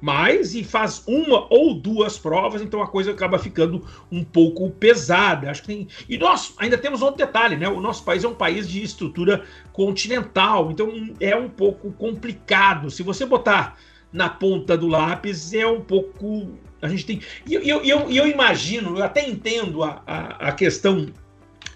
mais 0.00 0.56
e 0.56 0.64
faz 0.64 1.04
uma 1.06 1.46
ou 1.50 1.72
duas 1.74 2.18
provas, 2.18 2.60
então 2.60 2.82
a 2.82 2.86
coisa 2.88 3.12
acaba 3.12 3.38
ficando 3.38 3.86
um 4.10 4.24
pouco 4.24 4.68
pesada. 4.72 5.48
Acho 5.48 5.62
que 5.62 5.68
tem... 5.68 5.88
E 6.08 6.18
nós 6.18 6.52
ainda 6.58 6.76
temos 6.76 7.00
outro 7.00 7.18
detalhe, 7.18 7.56
né? 7.56 7.68
O 7.68 7.80
nosso 7.80 8.02
país 8.02 8.24
é 8.24 8.28
um 8.28 8.34
país 8.34 8.68
de 8.68 8.82
estrutura 8.82 9.44
continental, 9.72 10.72
então 10.72 11.14
é 11.20 11.36
um 11.36 11.48
pouco 11.48 11.92
complicado. 11.92 12.90
Se 12.90 13.04
você 13.04 13.24
botar 13.24 13.78
na 14.12 14.28
ponta 14.28 14.76
do 14.76 14.88
lápis, 14.88 15.54
é 15.54 15.66
um 15.66 15.80
pouco. 15.80 16.58
A 16.82 16.88
gente 16.88 17.06
tem. 17.06 17.20
E 17.46 17.54
eu, 17.54 17.62
eu, 17.62 17.84
eu, 17.84 18.10
eu 18.10 18.26
imagino, 18.26 18.98
eu 18.98 19.04
até 19.04 19.28
entendo 19.28 19.84
a, 19.84 20.02
a, 20.04 20.48
a 20.48 20.52
questão 20.52 21.06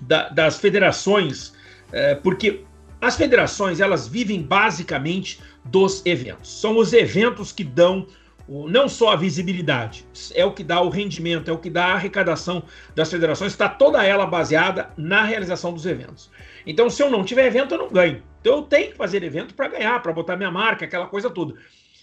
da, 0.02 0.28
das 0.28 0.58
federações, 0.58 1.52
é, 1.92 2.14
porque 2.14 2.64
as 3.00 3.16
federações 3.16 3.80
elas 3.80 4.06
vivem 4.06 4.42
basicamente 4.42 5.40
dos 5.64 6.04
eventos. 6.04 6.60
São 6.60 6.76
os 6.78 6.92
eventos 6.92 7.52
que 7.52 7.64
dão 7.64 8.06
não 8.48 8.88
só 8.88 9.12
a 9.12 9.16
visibilidade, 9.16 10.04
é 10.34 10.44
o 10.44 10.52
que 10.52 10.64
dá 10.64 10.80
o 10.80 10.88
rendimento, 10.88 11.48
é 11.48 11.54
o 11.54 11.58
que 11.58 11.70
dá 11.70 11.86
a 11.86 11.94
arrecadação 11.94 12.64
das 12.94 13.08
federações, 13.08 13.52
está 13.52 13.68
toda 13.68 14.04
ela 14.04 14.26
baseada 14.26 14.90
na 14.96 15.22
realização 15.22 15.72
dos 15.72 15.86
eventos. 15.86 16.30
Então, 16.66 16.90
se 16.90 17.02
eu 17.02 17.10
não 17.10 17.24
tiver 17.24 17.46
evento, 17.46 17.74
eu 17.74 17.78
não 17.78 17.88
ganho. 17.88 18.22
Então, 18.40 18.56
eu 18.56 18.62
tenho 18.62 18.90
que 18.90 18.96
fazer 18.96 19.22
evento 19.22 19.54
para 19.54 19.68
ganhar, 19.68 20.02
para 20.02 20.12
botar 20.12 20.36
minha 20.36 20.50
marca, 20.50 20.84
aquela 20.84 21.06
coisa 21.06 21.30
toda. 21.30 21.54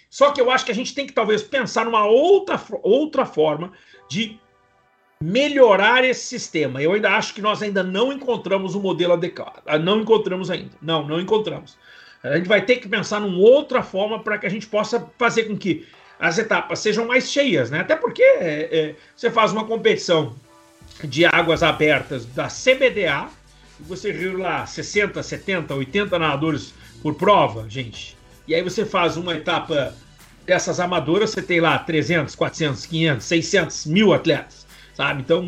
Só 0.10 0.32
que 0.32 0.42
eu 0.42 0.50
acho 0.50 0.66
que 0.66 0.72
a 0.72 0.76
gente 0.76 0.96
tem 0.96 1.06
que 1.06 1.14
talvez 1.14 1.44
pensar 1.44 1.86
numa 1.86 2.06
outra, 2.06 2.60
outra 2.82 3.26
forma 3.26 3.74
de 4.10 4.40
melhorar 5.22 6.06
esse 6.06 6.26
sistema. 6.26 6.82
Eu 6.82 6.94
ainda 6.94 7.12
acho 7.12 7.34
que 7.34 7.42
nós 7.42 7.62
ainda 7.62 7.84
não 7.84 8.14
encontramos 8.14 8.74
um 8.74 8.80
modelo 8.80 9.14
adequado. 9.14 9.62
Ah, 9.66 9.78
não 9.78 10.00
encontramos 10.00 10.50
ainda. 10.50 10.72
Não, 10.82 11.06
não 11.06 11.20
encontramos. 11.20 11.78
A 12.24 12.38
gente 12.38 12.48
vai 12.48 12.62
ter 12.62 12.78
que 12.78 12.88
pensar 12.88 13.20
numa 13.20 13.38
outra 13.38 13.84
forma 13.84 14.24
para 14.24 14.38
que 14.38 14.46
a 14.46 14.50
gente 14.50 14.68
possa 14.68 15.06
fazer 15.18 15.44
com 15.44 15.58
que 15.58 15.86
as 16.18 16.38
etapas 16.38 16.80
sejam 16.80 17.06
mais 17.06 17.30
cheias, 17.30 17.70
né? 17.70 17.82
Até 17.82 17.98
porque 17.98 18.22
é, 18.22 18.70
é, 18.72 18.96
você 19.16 19.30
faz 19.30 19.52
uma 19.52 19.66
competição 19.66 20.36
de 21.04 21.26
águas 21.26 21.64
abertas 21.64 22.26
da 22.26 22.48
CBDA, 22.48 23.30
e 23.80 23.84
você 23.84 24.12
viu 24.12 24.38
lá 24.38 24.66
60, 24.66 25.22
70, 25.22 25.74
80 25.74 26.20
nadadores 26.20 26.74
por 27.02 27.16
prova, 27.16 27.70
gente. 27.70 28.18
E 28.48 28.56
aí 28.56 28.62
você 28.62 28.86
faz 28.86 29.16
uma 29.16 29.34
etapa 29.34 29.94
dessas 30.46 30.80
amadoras, 30.80 31.30
você 31.30 31.42
tem 31.42 31.62
lá 31.62 31.78
300, 31.78 32.36
400, 32.36 32.86
500, 32.86 33.26
600 33.26 33.86
mil 33.86 34.14
atletas 34.14 34.59
sabe? 35.00 35.22
Então 35.22 35.48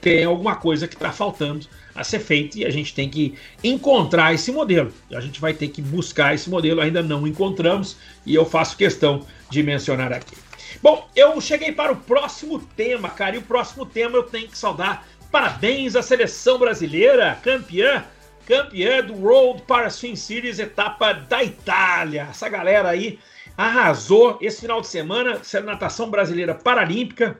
tem 0.00 0.24
alguma 0.24 0.56
coisa 0.56 0.88
que 0.88 0.94
está 0.94 1.12
faltando 1.12 1.66
a 1.94 2.02
ser 2.02 2.18
feita 2.18 2.58
e 2.58 2.64
a 2.64 2.70
gente 2.70 2.94
tem 2.94 3.10
que 3.10 3.34
encontrar 3.62 4.32
esse 4.32 4.50
modelo. 4.50 4.90
A 5.12 5.20
gente 5.20 5.38
vai 5.38 5.52
ter 5.52 5.68
que 5.68 5.82
buscar 5.82 6.34
esse 6.34 6.48
modelo, 6.48 6.80
ainda 6.80 7.02
não 7.02 7.26
encontramos 7.26 7.98
e 8.24 8.34
eu 8.34 8.46
faço 8.46 8.74
questão 8.74 9.26
de 9.50 9.62
mencionar 9.62 10.14
aqui. 10.14 10.34
Bom, 10.82 11.06
eu 11.14 11.38
cheguei 11.42 11.72
para 11.72 11.92
o 11.92 11.96
próximo 11.96 12.58
tema, 12.74 13.10
cara, 13.10 13.36
e 13.36 13.38
o 13.38 13.42
próximo 13.42 13.84
tema 13.84 14.16
eu 14.16 14.22
tenho 14.22 14.48
que 14.48 14.56
saudar. 14.56 15.06
Parabéns 15.30 15.94
à 15.94 16.00
seleção 16.00 16.58
brasileira, 16.58 17.38
campeã, 17.42 18.02
campeã 18.46 19.04
do 19.04 19.12
World 19.12 19.62
Para 19.64 19.90
Swim 19.90 20.16
Series, 20.16 20.58
etapa 20.58 21.12
da 21.12 21.44
Itália. 21.44 22.28
Essa 22.30 22.48
galera 22.48 22.88
aí 22.88 23.18
arrasou 23.58 24.38
esse 24.40 24.62
final 24.62 24.80
de 24.80 24.86
semana, 24.86 25.40
sendo 25.42 25.66
natação 25.66 26.08
brasileira 26.08 26.54
paralímpica. 26.54 27.38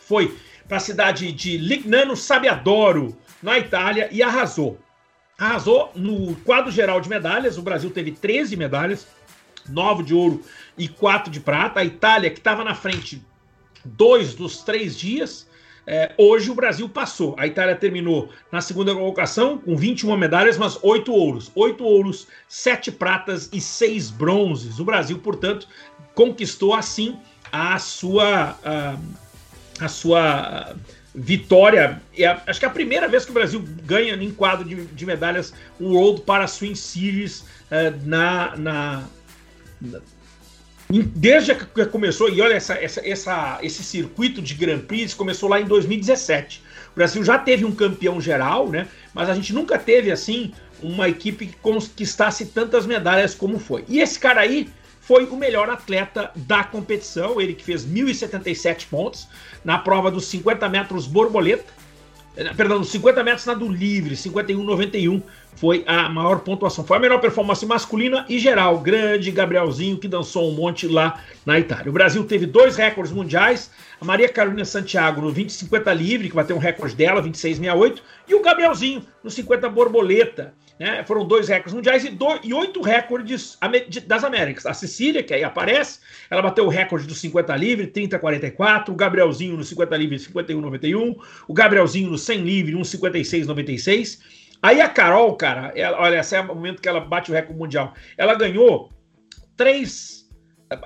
Foi 0.00 0.36
para 0.68 0.76
a 0.76 0.80
cidade 0.80 1.32
de 1.32 1.56
Lignano 1.56 2.14
Sabiadoro, 2.14 3.16
na 3.42 3.58
Itália, 3.58 4.08
e 4.12 4.22
arrasou. 4.22 4.78
Arrasou 5.38 5.90
no 5.94 6.36
quadro 6.36 6.70
geral 6.70 7.00
de 7.00 7.08
medalhas. 7.08 7.56
O 7.56 7.62
Brasil 7.62 7.90
teve 7.90 8.12
13 8.12 8.56
medalhas, 8.56 9.06
9 9.68 10.02
de 10.02 10.14
ouro 10.14 10.42
e 10.76 10.86
4 10.86 11.32
de 11.32 11.40
prata. 11.40 11.80
A 11.80 11.84
Itália, 11.84 12.30
que 12.30 12.38
estava 12.38 12.62
na 12.62 12.74
frente 12.74 13.24
dois 13.84 14.34
dos 14.34 14.62
três 14.62 14.98
dias, 14.98 15.48
é, 15.86 16.12
hoje 16.18 16.50
o 16.50 16.54
Brasil 16.54 16.86
passou. 16.86 17.34
A 17.38 17.46
Itália 17.46 17.74
terminou 17.74 18.28
na 18.52 18.60
segunda 18.60 18.92
colocação 18.92 19.56
com 19.56 19.74
21 19.74 20.14
medalhas, 20.18 20.58
mas 20.58 20.78
8 20.82 21.10
ouros. 21.10 21.50
8 21.54 21.82
ouros, 21.82 22.26
7 22.46 22.92
pratas 22.92 23.48
e 23.52 23.60
6 23.60 24.10
bronzes. 24.10 24.78
O 24.78 24.84
Brasil, 24.84 25.18
portanto, 25.18 25.66
conquistou 26.14 26.74
assim 26.74 27.18
a 27.50 27.78
sua. 27.78 28.58
Uh, 28.62 29.27
a 29.80 29.88
sua 29.88 30.74
vitória. 31.14 32.00
É, 32.16 32.26
acho 32.46 32.60
que 32.60 32.66
é 32.66 32.68
a 32.68 32.72
primeira 32.72 33.08
vez 33.08 33.24
que 33.24 33.30
o 33.30 33.34
Brasil 33.34 33.64
ganha 33.84 34.14
em 34.14 34.30
quadro 34.30 34.64
de, 34.64 34.86
de 34.86 35.06
medalhas 35.06 35.52
o 35.80 35.94
World 35.94 36.22
para 36.22 36.46
Swing 36.46 36.76
Series 36.76 37.40
uh, 37.40 38.06
na, 38.06 38.56
na, 38.56 39.04
na, 39.80 40.00
Desde 40.90 41.54
que 41.54 41.84
começou, 41.86 42.30
e 42.30 42.40
olha, 42.40 42.54
essa, 42.54 42.74
essa, 42.74 43.06
essa, 43.06 43.58
esse 43.62 43.82
circuito 43.82 44.40
de 44.40 44.54
Grand 44.54 44.80
Prix 44.80 45.12
começou 45.12 45.48
lá 45.48 45.60
em 45.60 45.66
2017. 45.66 46.62
O 46.92 46.94
Brasil 46.94 47.22
já 47.22 47.38
teve 47.38 47.64
um 47.64 47.74
campeão 47.74 48.18
geral, 48.20 48.70
né? 48.70 48.88
Mas 49.12 49.28
a 49.28 49.34
gente 49.34 49.52
nunca 49.52 49.78
teve 49.78 50.10
assim 50.10 50.52
uma 50.82 51.08
equipe 51.08 51.46
que 51.48 51.56
conquistasse 51.56 52.46
tantas 52.46 52.86
medalhas 52.86 53.34
como 53.34 53.58
foi. 53.58 53.84
E 53.86 54.00
esse 54.00 54.18
cara 54.18 54.40
aí 54.40 54.68
foi 55.08 55.24
o 55.24 55.36
melhor 55.36 55.70
atleta 55.70 56.30
da 56.36 56.62
competição. 56.62 57.40
Ele 57.40 57.54
que 57.54 57.64
fez 57.64 57.86
1.077 57.86 58.88
pontos 58.90 59.26
na 59.64 59.78
prova 59.78 60.10
dos 60.10 60.26
50 60.26 60.68
metros 60.68 61.06
borboleta. 61.06 61.72
Eh, 62.36 62.52
perdão, 62.52 62.84
50 62.84 63.24
metros 63.24 63.46
nado 63.46 63.66
livre, 63.66 64.14
51,91 64.14 65.22
foi 65.56 65.82
a 65.86 66.10
maior 66.10 66.40
pontuação. 66.40 66.84
Foi 66.84 66.98
a 66.98 67.00
melhor 67.00 67.22
performance 67.22 67.64
masculina 67.64 68.26
e 68.28 68.38
geral. 68.38 68.80
Grande 68.80 69.30
Gabrielzinho 69.30 69.96
que 69.96 70.06
dançou 70.06 70.52
um 70.52 70.54
monte 70.54 70.86
lá 70.86 71.22
na 71.46 71.58
Itália. 71.58 71.88
O 71.88 71.92
Brasil 71.92 72.22
teve 72.24 72.44
dois 72.44 72.76
recordes 72.76 73.10
mundiais. 73.10 73.70
A 73.98 74.04
Maria 74.04 74.28
Carolina 74.28 74.66
Santiago 74.66 75.22
no 75.22 75.30
20 75.30 75.50
50 75.50 75.90
livre, 75.94 76.28
que 76.28 76.34
vai 76.34 76.44
ter 76.44 76.52
um 76.52 76.58
recorde 76.58 76.94
dela, 76.94 77.22
26,68. 77.22 78.00
E 78.28 78.34
o 78.34 78.42
Gabrielzinho 78.42 79.02
no 79.24 79.30
50 79.30 79.70
borboleta. 79.70 80.52
Né? 80.78 81.02
Foram 81.04 81.26
dois 81.26 81.48
recordes 81.48 81.74
mundiais 81.74 82.04
e, 82.04 82.10
dois, 82.10 82.40
e 82.44 82.54
oito 82.54 82.80
recordes 82.80 83.58
das 84.06 84.22
Américas. 84.22 84.64
A 84.64 84.72
Cecília, 84.72 85.22
que 85.22 85.34
aí 85.34 85.42
aparece, 85.42 86.00
ela 86.30 86.40
bateu 86.40 86.64
o 86.66 86.68
recorde 86.68 87.06
do 87.06 87.14
50 87.14 87.54
livre, 87.56 87.86
30,44. 87.88 88.90
O 88.90 88.94
Gabrielzinho 88.94 89.56
no 89.56 89.64
50 89.64 89.96
livre, 89.96 90.16
51,91. 90.16 91.16
O 91.48 91.52
Gabrielzinho 91.52 92.10
no 92.10 92.18
100 92.18 92.40
livre, 92.42 92.74
1,56,96. 92.74 94.20
Aí 94.62 94.80
a 94.80 94.88
Carol, 94.88 95.36
cara, 95.36 95.72
ela, 95.76 96.00
olha, 96.00 96.18
esse 96.18 96.34
é 96.34 96.40
o 96.40 96.46
momento 96.46 96.82
que 96.82 96.88
ela 96.88 97.00
bate 97.00 97.30
o 97.30 97.34
recorde 97.34 97.58
mundial. 97.58 97.94
Ela 98.16 98.34
ganhou 98.34 98.92
três 99.56 100.17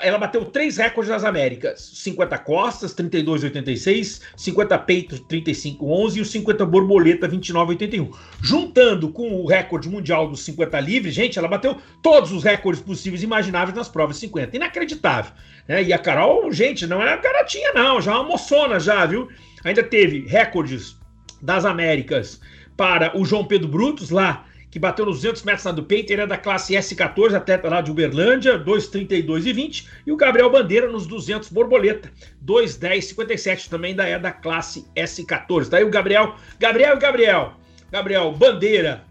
ela 0.00 0.16
bateu 0.16 0.44
três 0.44 0.76
recordes 0.76 1.12
das 1.12 1.24
Américas: 1.24 1.80
50 1.94 2.38
costas, 2.38 2.94
32,86, 2.94 4.20
50 4.36 4.78
peitos, 4.78 5.20
35,11 5.22 6.16
e 6.16 6.20
o 6.20 6.24
50 6.24 6.64
borboleta, 6.66 7.28
29,81. 7.28 8.10
Juntando 8.40 9.08
com 9.08 9.34
o 9.34 9.46
recorde 9.46 9.88
mundial 9.88 10.28
dos 10.28 10.44
50 10.44 10.78
livres, 10.80 11.14
gente, 11.14 11.38
ela 11.38 11.48
bateu 11.48 11.76
todos 12.02 12.30
os 12.30 12.44
recordes 12.44 12.82
possíveis 12.82 13.22
e 13.22 13.26
imagináveis 13.26 13.76
nas 13.76 13.88
provas 13.88 14.16
50. 14.18 14.56
Inacreditável. 14.56 15.32
Né? 15.66 15.82
E 15.82 15.92
a 15.92 15.98
Carol, 15.98 16.52
gente, 16.52 16.86
não 16.86 17.02
é 17.02 17.16
garotinha, 17.16 17.72
não, 17.72 18.00
já 18.00 18.12
é 18.12 18.14
uma 18.14 18.24
moçona, 18.24 18.78
já, 18.78 19.04
viu? 19.04 19.28
Ainda 19.64 19.82
teve 19.82 20.26
recordes 20.26 20.96
das 21.40 21.64
Américas 21.64 22.40
para 22.76 23.16
o 23.18 23.24
João 23.24 23.44
Pedro 23.44 23.68
Brutos, 23.68 24.10
lá 24.10 24.46
que 24.72 24.78
bateu 24.78 25.04
nos 25.04 25.16
200 25.16 25.42
metros 25.42 25.64
na 25.66 25.70
do 25.70 25.82
peito, 25.82 26.10
ele 26.10 26.22
é 26.22 26.26
da 26.26 26.38
classe 26.38 26.72
S14, 26.72 27.34
atleta 27.34 27.68
lá 27.68 27.82
de 27.82 27.90
Uberlândia, 27.90 28.58
2,32 28.58 29.44
e 29.44 29.52
20, 29.52 29.88
e 30.06 30.10
o 30.10 30.16
Gabriel 30.16 30.50
Bandeira 30.50 30.90
nos 30.90 31.06
200 31.06 31.50
borboleta, 31.50 32.10
2,10,57, 32.42 33.68
também 33.68 33.94
da 33.94 34.08
é 34.08 34.18
da 34.18 34.32
classe 34.32 34.86
S14. 34.96 35.68
Tá 35.68 35.76
aí 35.76 35.84
o 35.84 35.90
Gabriel, 35.90 36.36
Gabriel 36.58 36.96
e 36.96 36.98
Gabriel, 36.98 37.52
Gabriel 37.90 38.32
Bandeira, 38.32 39.04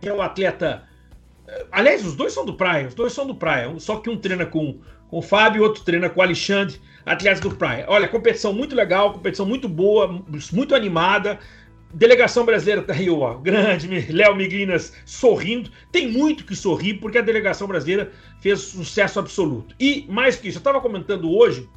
que 0.00 0.08
é 0.08 0.12
o 0.12 0.20
atleta, 0.20 0.82
eh, 1.46 1.66
aliás, 1.70 2.04
os 2.04 2.16
dois 2.16 2.32
são 2.32 2.44
do 2.44 2.54
Praia, 2.54 2.88
os 2.88 2.94
dois 2.94 3.12
são 3.12 3.24
do 3.24 3.36
Praia, 3.36 3.72
só 3.78 3.98
que 4.00 4.10
um 4.10 4.16
treina 4.16 4.44
com, 4.44 4.80
com 5.08 5.18
o 5.18 5.22
Fábio, 5.22 5.62
outro 5.62 5.84
treina 5.84 6.10
com 6.10 6.18
o 6.18 6.24
Alexandre, 6.24 6.80
atletas 7.06 7.38
do 7.38 7.54
Praia. 7.54 7.84
Olha, 7.86 8.08
competição 8.08 8.52
muito 8.52 8.74
legal, 8.74 9.12
competição 9.12 9.46
muito 9.46 9.68
boa, 9.68 10.24
muito 10.52 10.74
animada, 10.74 11.38
Delegação 11.94 12.44
brasileira 12.44 12.82
tá 12.82 12.92
aí, 12.92 13.08
ó, 13.08 13.34
grande, 13.34 13.88
Léo 14.12 14.34
Miglinas 14.34 14.92
sorrindo. 15.06 15.70
Tem 15.92 16.10
muito 16.10 16.44
que 16.44 16.56
sorrir, 16.56 16.94
porque 16.94 17.18
a 17.18 17.22
delegação 17.22 17.68
brasileira 17.68 18.10
fez 18.40 18.60
sucesso 18.60 19.20
absoluto. 19.20 19.74
E, 19.78 20.04
mais 20.08 20.34
que 20.34 20.48
isso, 20.48 20.58
eu 20.58 20.60
estava 20.60 20.80
comentando 20.80 21.30
hoje, 21.30 21.68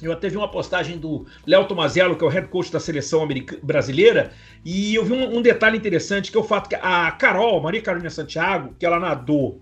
eu 0.00 0.12
até 0.12 0.30
vi 0.30 0.36
uma 0.38 0.50
postagem 0.50 0.96
do 0.98 1.26
Léo 1.46 1.66
Tomazello, 1.66 2.16
que 2.16 2.24
é 2.24 2.26
o 2.26 2.30
head 2.30 2.48
coach 2.48 2.72
da 2.72 2.80
seleção 2.80 3.28
brasileira, 3.62 4.32
e 4.64 4.94
eu 4.94 5.04
vi 5.04 5.12
um, 5.12 5.36
um, 5.36 5.42
detalhe 5.42 5.76
interessante, 5.76 6.30
que 6.30 6.38
é 6.38 6.40
o 6.40 6.44
fato 6.44 6.70
que 6.70 6.74
a 6.74 7.10
Carol, 7.12 7.60
Maria 7.60 7.82
Carolina 7.82 8.08
Santiago, 8.08 8.74
que 8.78 8.86
ela 8.86 8.98
nadou 8.98 9.60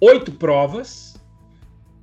oito 0.00 0.30
provas, 0.30 1.15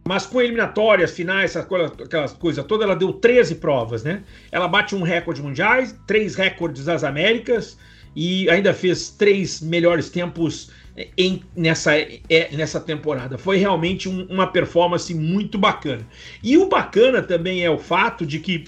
mas 0.05 0.25
com 0.25 0.41
eliminatórias, 0.41 1.11
finais, 1.11 1.55
aquelas 1.55 2.33
coisas 2.33 2.65
todas, 2.65 2.85
ela 2.85 2.95
deu 2.95 3.13
13 3.13 3.55
provas, 3.55 4.03
né? 4.03 4.23
Ela 4.51 4.67
bate 4.67 4.95
um 4.95 5.01
recorde 5.01 5.41
mundial, 5.41 5.81
três 6.05 6.35
recordes 6.35 6.85
das 6.85 7.03
Américas 7.03 7.77
e 8.15 8.49
ainda 8.49 8.73
fez 8.73 9.09
três 9.09 9.61
melhores 9.61 10.09
tempos 10.09 10.71
em, 11.17 11.41
nessa, 11.55 11.95
é, 11.97 12.49
nessa 12.51 12.79
temporada. 12.79 13.37
Foi 13.37 13.57
realmente 13.57 14.07
um, 14.07 14.25
uma 14.25 14.47
performance 14.47 15.13
muito 15.13 15.57
bacana. 15.57 16.05
E 16.43 16.57
o 16.57 16.67
bacana 16.67 17.21
também 17.21 17.63
é 17.63 17.69
o 17.69 17.77
fato 17.77 18.25
de 18.25 18.39
que 18.39 18.65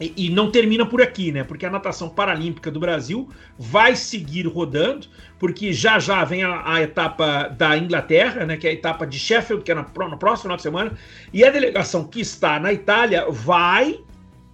e, 0.00 0.30
não 0.30 0.50
termina 0.50 0.86
por 0.86 1.02
aqui, 1.02 1.32
né? 1.32 1.42
Porque 1.42 1.66
a 1.66 1.70
natação 1.70 2.08
paralímpica 2.08 2.70
do 2.70 2.78
Brasil 2.78 3.28
vai 3.58 3.96
seguir 3.96 4.46
rodando, 4.46 5.08
porque 5.40 5.72
já 5.72 5.98
já 5.98 6.24
vem 6.24 6.44
a, 6.44 6.62
a 6.72 6.82
etapa 6.82 7.48
da 7.48 7.76
Inglaterra, 7.76 8.46
né? 8.46 8.56
Que 8.56 8.68
é 8.68 8.70
a 8.70 8.72
etapa 8.72 9.04
de 9.04 9.18
Sheffield, 9.18 9.64
que 9.64 9.72
é 9.72 9.74
na, 9.74 9.82
no 9.82 10.16
próximo 10.16 10.42
final 10.42 10.56
de 10.56 10.62
semana, 10.62 10.96
e 11.32 11.44
a 11.44 11.50
delegação 11.50 12.04
que 12.04 12.20
está 12.20 12.60
na 12.60 12.72
Itália 12.72 13.26
vai 13.28 13.98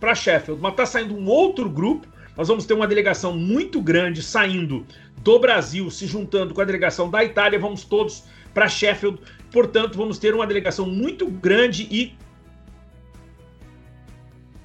para 0.01 0.15
Sheffield, 0.15 0.63
mas 0.63 0.73
está 0.73 0.87
saindo 0.87 1.15
um 1.15 1.27
outro 1.29 1.69
grupo. 1.69 2.07
Nós 2.37 2.49
vamos 2.49 2.65
ter 2.65 2.73
uma 2.73 2.87
delegação 2.87 3.37
muito 3.37 3.83
grande 3.83 4.23
saindo 4.23 4.87
do 5.19 5.39
Brasil, 5.39 5.91
se 5.91 6.07
juntando 6.07 6.55
com 6.55 6.61
a 6.63 6.65
delegação 6.65 7.11
da 7.11 7.23
Itália, 7.23 7.59
vamos 7.59 7.85
todos 7.85 8.25
para 8.55 8.67
Sheffield. 8.67 9.21
Portanto, 9.53 9.97
vamos 9.97 10.19
ter 10.19 10.35
uma 10.35 10.47
delegação 10.47 10.87
muito 10.87 11.27
grande 11.27 11.87
e 11.91 12.15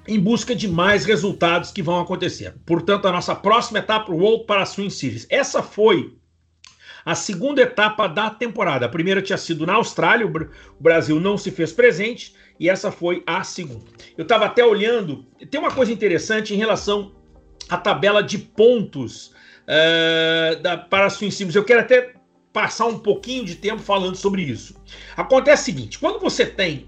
em 0.10 0.20
busca 0.20 0.56
de 0.56 0.68
mais 0.68 1.06
resultados 1.06 1.72
que 1.72 1.84
vão 1.84 2.00
acontecer. 2.00 2.56
Portanto, 2.66 3.08
a 3.08 3.12
nossa 3.12 3.36
próxima 3.36 3.78
etapa, 3.78 4.12
o 4.12 4.18
World 4.18 4.46
para 4.46 4.66
Swing 4.66 4.90
Series. 4.90 5.28
Essa 5.30 5.62
foi 5.62 6.18
a 7.06 7.14
segunda 7.14 7.62
etapa 7.62 8.08
da 8.08 8.30
temporada. 8.32 8.88
A 8.88 8.90
primeira 8.90 9.22
tinha 9.22 9.38
sido 9.38 9.68
na 9.68 9.76
Austrália, 9.76 10.26
o 10.26 10.82
Brasil 10.82 11.20
não 11.20 11.38
se 11.38 11.52
fez 11.52 11.72
presente, 11.72 12.34
e 12.60 12.68
essa 12.68 12.92
foi 12.92 13.24
a 13.26 13.44
segunda. 13.44 13.86
Eu 14.18 14.24
estava 14.24 14.46
até 14.46 14.66
olhando, 14.66 15.26
tem 15.50 15.60
uma 15.60 15.72
coisa 15.72 15.94
interessante 15.94 16.56
em 16.56 16.58
relação 16.58 17.14
à 17.70 17.78
tabela 17.78 18.24
de 18.24 18.40
pontos 18.40 19.28
uh, 19.28 20.60
da, 20.62 20.76
para 20.76 21.06
a 21.06 21.10
Swing 21.10 21.32
Series. 21.32 21.56
Eu 21.56 21.64
quero 21.64 21.82
até 21.82 22.14
passar 22.52 22.88
um 22.88 22.98
pouquinho 22.98 23.46
de 23.46 23.56
tempo 23.56 23.82
falando 23.82 24.16
sobre 24.16 24.42
isso. 24.42 24.76
Acontece 25.16 25.62
o 25.62 25.66
seguinte: 25.66 26.00
quando 26.00 26.20
você 26.20 26.48
tem 26.48 26.88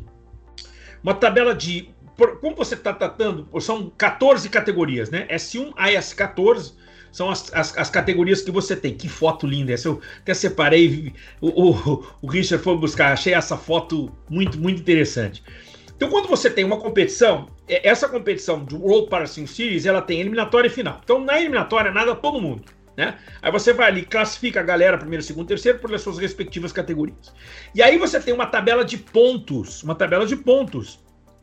uma 1.04 1.14
tabela 1.14 1.54
de 1.54 1.91
como 2.40 2.56
você 2.56 2.76
está 2.76 2.94
tratando, 2.94 3.48
são 3.60 3.90
14 3.98 4.48
categorias, 4.50 5.10
né? 5.10 5.28
S1 5.30 5.74
a 5.76 5.90
S14 5.90 6.74
são 7.12 7.30
as, 7.30 7.54
as, 7.54 7.78
as, 7.78 7.90
categorias 7.90 8.42
que 8.42 8.52
você 8.52 8.76
tem. 8.76 8.96
Que 8.96 9.10
foto 9.10 9.46
linda 9.46 9.74
essa! 9.74 9.90
Eu 9.90 10.02
até 10.20 10.34
separei, 10.34 11.14
o, 11.42 11.50
o, 11.50 12.06
o 12.22 12.28
Richard 12.28 12.64
foi 12.64 12.78
buscar, 12.78 13.12
achei 13.12 13.34
essa 13.34 13.58
foto 13.58 14.12
muito, 14.30 14.60
muito 14.60 14.80
interessante. 14.80 15.44
Então, 15.96 16.10
quando 16.10 16.28
você 16.28 16.50
tem 16.50 16.64
uma 16.64 16.80
competição, 16.80 17.50
é, 17.68 17.88
essa 17.88 18.08
competição 18.08 18.64
do 18.64 18.82
World 18.82 19.10
Parasim 19.10 19.46
Series, 19.46 19.86
ela 19.86 20.02
tem 20.02 20.20
eliminatória 20.20 20.68
e 20.68 20.72
final. 20.72 21.00
Então, 21.04 21.20
na 21.24 21.40
eliminatória, 21.40 21.92
nada 21.92 22.16
todo 22.16 22.42
mundo. 22.42 22.64
Né? 22.98 23.18
Aí 23.42 23.52
você 23.52 23.72
vai 23.72 23.88
ali, 23.88 24.02
classifica 24.04 24.60
a 24.60 24.64
galera, 24.64 24.98
primeiro, 24.98 25.24
segundo, 25.24 25.48
terceiro, 25.48 25.80
por 25.80 25.98
suas 26.00 26.18
respectivas 26.18 26.72
categorias. 26.72 27.34
E 27.74 27.82
aí 27.82 27.98
você 27.98 28.20
tem 28.20 28.34
uma 28.34 28.46
tabela 28.46 28.84
de 28.84 28.98
pontos, 28.98 29.84
uma 29.84 29.96
tabela 29.96 30.26
de 30.26 30.36
pontos 30.36 31.00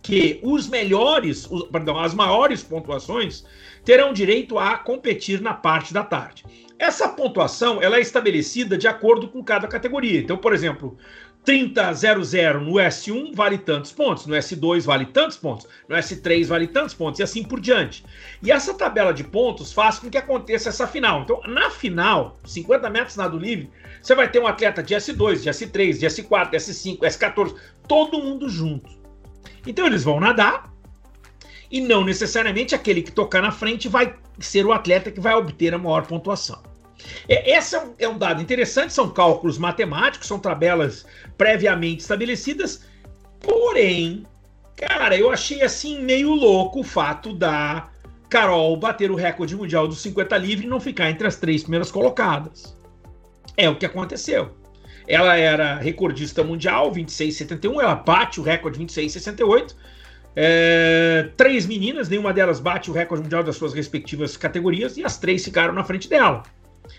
que 0.08 0.40
os 0.42 0.66
melhores, 0.66 1.46
os, 1.50 1.64
perdão, 1.64 1.98
as 1.98 2.14
maiores 2.14 2.62
pontuações 2.62 3.44
terão 3.84 4.10
direito 4.10 4.58
a 4.58 4.78
competir 4.78 5.38
na 5.38 5.52
parte 5.52 5.92
da 5.92 6.02
tarde. 6.02 6.46
Essa 6.78 7.10
pontuação 7.10 7.82
ela 7.82 7.98
é 7.98 8.00
estabelecida 8.00 8.78
de 8.78 8.88
acordo 8.88 9.28
com 9.28 9.44
cada 9.44 9.68
categoria. 9.68 10.18
Então, 10.18 10.38
por 10.38 10.54
exemplo, 10.54 10.96
30.00 11.46 12.58
no 12.58 12.72
S1 12.72 13.34
vale 13.34 13.58
tantos 13.58 13.92
pontos, 13.92 14.24
no 14.24 14.34
S2 14.34 14.84
vale 14.84 15.04
tantos 15.04 15.36
pontos, 15.36 15.68
no 15.86 15.94
S3 15.94 16.46
vale 16.46 16.68
tantos 16.68 16.94
pontos 16.94 17.20
e 17.20 17.22
assim 17.22 17.42
por 17.42 17.60
diante. 17.60 18.02
E 18.42 18.50
essa 18.50 18.72
tabela 18.72 19.12
de 19.12 19.24
pontos 19.24 19.74
faz 19.74 19.98
com 19.98 20.08
que 20.08 20.16
aconteça 20.16 20.70
essa 20.70 20.86
final. 20.86 21.20
Então, 21.20 21.42
na 21.46 21.68
final, 21.68 22.40
50 22.44 22.88
metros 22.88 23.16
nado 23.16 23.38
livre, 23.38 23.70
você 24.00 24.14
vai 24.14 24.30
ter 24.30 24.40
um 24.40 24.46
atleta 24.46 24.82
de 24.82 24.94
S2, 24.94 25.42
de 25.42 25.50
S3, 25.50 25.98
de 25.98 26.06
S4, 26.06 26.50
de 26.50 26.56
S5, 26.56 26.98
S14, 27.00 27.54
todo 27.86 28.22
mundo 28.22 28.48
junto. 28.48 28.97
Então 29.68 29.86
eles 29.86 30.02
vão 30.02 30.18
nadar 30.18 30.72
e 31.70 31.78
não 31.78 32.02
necessariamente 32.02 32.74
aquele 32.74 33.02
que 33.02 33.12
tocar 33.12 33.42
na 33.42 33.52
frente 33.52 33.86
vai 33.86 34.16
ser 34.40 34.64
o 34.64 34.72
atleta 34.72 35.10
que 35.10 35.20
vai 35.20 35.34
obter 35.34 35.74
a 35.74 35.78
maior 35.78 36.06
pontuação. 36.06 36.62
Esse 37.28 37.76
é 37.76 37.84
um, 37.84 37.94
é 37.98 38.08
um 38.08 38.18
dado 38.18 38.42
interessante, 38.42 38.92
são 38.92 39.10
cálculos 39.10 39.58
matemáticos, 39.58 40.26
são 40.26 40.38
tabelas 40.38 41.06
previamente 41.36 42.00
estabelecidas, 42.00 42.84
porém, 43.40 44.26
cara, 44.74 45.16
eu 45.16 45.30
achei 45.30 45.62
assim 45.62 46.00
meio 46.00 46.30
louco 46.30 46.80
o 46.80 46.84
fato 46.84 47.34
da 47.34 47.90
Carol 48.28 48.76
bater 48.76 49.10
o 49.10 49.14
recorde 49.14 49.54
mundial 49.54 49.86
dos 49.86 50.00
50 50.00 50.36
livre 50.38 50.66
e 50.66 50.68
não 50.68 50.80
ficar 50.80 51.10
entre 51.10 51.28
as 51.28 51.36
três 51.36 51.62
primeiras 51.62 51.90
colocadas. 51.90 52.76
É 53.56 53.68
o 53.68 53.76
que 53.76 53.86
aconteceu. 53.86 54.57
Ela 55.08 55.36
era 55.36 55.76
recordista 55.76 56.44
mundial, 56.44 56.92
26,71. 56.92 57.82
Ela 57.82 57.94
bate 57.94 58.38
o 58.38 58.42
recorde 58.42 58.78
26,68. 58.78 59.74
É, 60.36 61.30
três 61.36 61.66
meninas, 61.66 62.08
nenhuma 62.08 62.32
delas 62.32 62.60
bate 62.60 62.90
o 62.90 62.94
recorde 62.94 63.24
mundial 63.24 63.42
das 63.42 63.56
suas 63.56 63.72
respectivas 63.72 64.36
categorias 64.36 64.96
e 64.96 65.04
as 65.04 65.18
três 65.18 65.44
ficaram 65.44 65.72
na 65.72 65.82
frente 65.82 66.08
dela. 66.08 66.44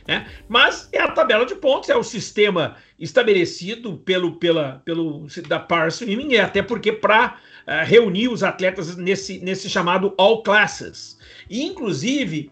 Né? 0.08 0.28
Mas 0.48 0.90
é 0.92 1.00
a 1.00 1.12
tabela 1.12 1.46
de 1.46 1.56
pontos, 1.56 1.90
é 1.90 1.96
o 1.96 2.04
sistema 2.04 2.76
estabelecido 3.00 3.98
pelo, 3.98 4.36
pela, 4.36 4.82
pelo 4.84 5.28
da 5.48 5.60
Power 5.60 5.92
Swimming, 5.92 6.34
e 6.34 6.40
até 6.40 6.62
porque 6.62 6.92
para 6.92 7.38
uh, 7.68 7.72
eh, 7.72 7.84
reunir 7.84 8.28
os 8.28 8.44
atletas 8.44 8.96
nesse, 8.98 9.40
nesse 9.40 9.70
chamado 9.70 10.14
All 10.18 10.44
Classes. 10.44 11.18
E, 11.50 11.64
inclusive, 11.64 12.52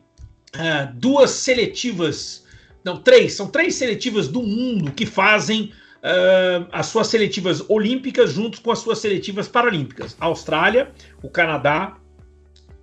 uh, 0.56 0.94
duas 0.94 1.32
seletivas, 1.32 2.47
não, 2.88 2.96
três, 2.96 3.34
são 3.34 3.48
três 3.48 3.76
seletivas 3.76 4.30
do 4.30 4.42
mundo 4.42 4.94
que 4.94 5.06
fazem 5.06 5.74
uh, 5.98 6.66
as 6.72 6.86
suas 6.86 7.08
seletivas 7.08 7.62
olímpicas 7.70 8.32
junto 8.32 8.62
com 8.62 8.72
as 8.72 8.80
suas 8.80 9.00
seletivas 9.00 9.50
paralímpicas: 9.50 10.16
a 10.22 10.28
Austrália, 10.28 10.90
o 11.22 11.30
Canadá 11.30 11.98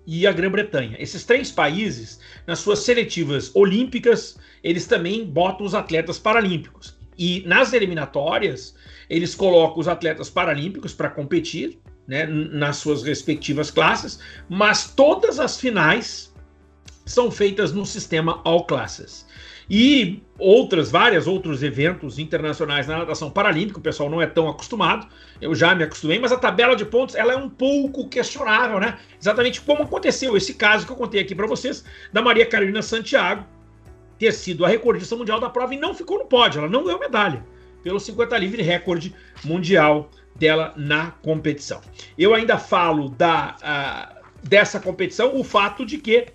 e 0.06 0.26
a 0.26 0.32
Grã-Bretanha. 0.32 0.94
Esses 1.00 1.24
três 1.24 1.50
países, 1.50 2.20
nas 2.46 2.58
suas 2.58 2.80
seletivas 2.80 3.50
olímpicas, 3.54 4.36
eles 4.62 4.86
também 4.86 5.24
botam 5.24 5.64
os 5.64 5.74
atletas 5.74 6.18
paralímpicos. 6.18 6.98
E 7.16 7.42
nas 7.46 7.72
eliminatórias, 7.72 8.74
eles 9.08 9.34
colocam 9.34 9.80
os 9.80 9.88
atletas 9.88 10.28
paralímpicos 10.28 10.92
para 10.92 11.08
competir, 11.08 11.78
né, 12.06 12.26
nas 12.26 12.76
suas 12.76 13.02
respectivas 13.02 13.70
classes, 13.70 14.18
mas 14.50 14.92
todas 14.94 15.40
as 15.40 15.58
finais 15.58 16.34
são 17.06 17.30
feitas 17.30 17.72
no 17.72 17.86
sistema 17.86 18.42
All 18.44 18.66
Classes. 18.66 19.24
E 19.68 20.22
outras, 20.38 20.90
várias 20.90 21.26
outros 21.26 21.62
eventos 21.62 22.18
internacionais 22.18 22.86
na 22.86 22.98
natação 22.98 23.30
paralímpica, 23.30 23.78
o 23.78 23.82
pessoal 23.82 24.10
não 24.10 24.20
é 24.20 24.26
tão 24.26 24.48
acostumado, 24.48 25.06
eu 25.40 25.54
já 25.54 25.74
me 25.74 25.84
acostumei, 25.84 26.18
mas 26.18 26.32
a 26.32 26.36
tabela 26.36 26.76
de 26.76 26.84
pontos 26.84 27.14
ela 27.14 27.32
é 27.32 27.36
um 27.36 27.48
pouco 27.48 28.08
questionável, 28.08 28.78
né? 28.78 28.98
Exatamente 29.20 29.60
como 29.60 29.82
aconteceu 29.82 30.36
esse 30.36 30.54
caso 30.54 30.86
que 30.86 30.92
eu 30.92 30.96
contei 30.96 31.20
aqui 31.20 31.34
para 31.34 31.46
vocês, 31.46 31.84
da 32.12 32.20
Maria 32.20 32.44
Carolina 32.44 32.82
Santiago 32.82 33.44
ter 34.18 34.32
sido 34.32 34.64
a 34.64 34.68
recordista 34.68 35.16
mundial 35.16 35.40
da 35.40 35.50
prova 35.50 35.74
e 35.74 35.78
não 35.78 35.94
ficou 35.94 36.18
no 36.18 36.26
pódio, 36.26 36.60
ela 36.60 36.68
não 36.68 36.84
ganhou 36.84 37.00
medalha 37.00 37.44
pelo 37.82 38.00
50 38.00 38.36
livre 38.38 38.62
recorde 38.62 39.14
mundial 39.44 40.10
dela 40.34 40.72
na 40.76 41.10
competição. 41.10 41.80
Eu 42.18 42.34
ainda 42.34 42.58
falo 42.58 43.08
da, 43.10 43.56
uh, 43.60 44.24
dessa 44.42 44.80
competição, 44.80 45.38
o 45.38 45.44
fato 45.44 45.84
de 45.84 45.98
que 45.98 46.26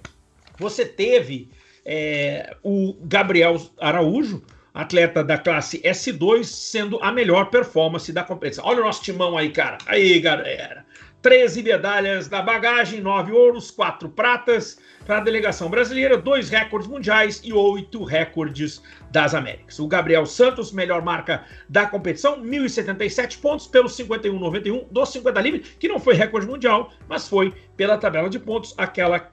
você 0.58 0.86
teve 0.86 1.50
é, 1.92 2.56
o 2.62 2.96
Gabriel 3.02 3.60
Araújo, 3.82 4.44
atleta 4.72 5.24
da 5.24 5.40
classe 5.40 5.82
S2, 5.82 6.44
sendo 6.44 7.00
a 7.02 7.12
melhor 7.12 7.50
performance 7.50 8.14
da 8.14 8.24
competição. 8.24 8.64
Olha 8.64 8.82
o 8.82 8.84
nosso 8.84 9.02
timão 9.02 9.36
aí, 9.36 9.50
cara. 9.50 9.80
Aí, 9.88 10.20
galera. 10.20 10.86
13 11.24 11.64
medalhas 11.64 12.28
da 12.28 12.44
bagagem, 12.44 13.02
9 13.02 13.32
ouros, 13.32 13.72
4 13.72 14.08
pratas 14.10 14.80
para 15.04 15.18
a 15.18 15.20
delegação 15.20 15.68
brasileira, 15.68 16.16
2 16.16 16.50
recordes 16.50 16.88
mundiais 16.88 17.42
e 17.44 17.52
8 17.52 18.04
recordes 18.04 18.82
das 19.12 19.34
Américas. 19.34 19.80
O 19.80 19.88
Gabriel 19.88 20.28
Santos, 20.28 20.72
melhor 20.72 21.02
marca 21.02 21.44
da 21.68 21.88
competição, 21.88 22.40
1.077 22.40 23.42
pontos 23.42 23.66
pelo 23.66 23.90
51,91 23.90 24.86
do 24.92 25.06
50 25.06 25.42
livre, 25.42 25.60
que 25.80 25.88
não 25.88 26.00
foi 26.00 26.14
recorde 26.14 26.48
mundial, 26.48 26.94
mas 27.10 27.28
foi 27.28 27.52
pela 27.76 27.98
tabela 27.98 28.30
de 28.30 28.38
pontos, 28.38 28.76
aquela 28.78 29.32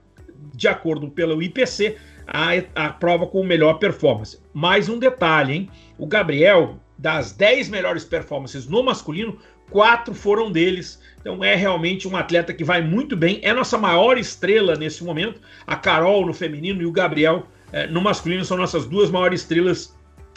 de 0.55 0.67
acordo 0.67 1.11
pelo 1.11 1.43
IPC, 1.43 1.97
a, 2.27 2.51
a 2.75 2.89
prova 2.91 3.27
com 3.27 3.43
melhor 3.45 3.75
performance. 3.75 4.39
Mais 4.53 4.89
um 4.89 4.99
detalhe, 4.99 5.53
hein? 5.53 5.71
O 5.99 6.07
Gabriel, 6.07 6.79
das 6.99 7.33
10 7.33 7.69
melhores 7.69 8.05
performances 8.05 8.67
no 8.67 8.83
masculino, 8.83 9.39
quatro 9.71 10.15
foram 10.15 10.51
deles. 10.51 11.01
Então 11.21 11.43
é 11.43 11.55
realmente 11.55 12.09
um 12.09 12.17
atleta 12.17 12.53
que 12.53 12.65
vai 12.65 12.83
muito 12.83 13.17
bem. 13.17 13.41
É 13.43 13.53
nossa 13.53 13.79
maior 13.79 14.19
estrela 14.19 14.75
nesse 14.75 15.05
momento. 15.05 15.41
A 15.67 15.77
Carol 15.77 16.27
no 16.27 16.35
feminino 16.35 16.83
e 16.83 16.87
o 16.87 16.93
Gabriel 16.93 17.47
eh, 17.73 17.87
no 17.87 18.01
masculino 18.01 18.45
são 18.45 18.57
nossas 18.57 18.87
duas 18.87 19.11
maiores 19.11 19.41
estrelas 19.41 19.95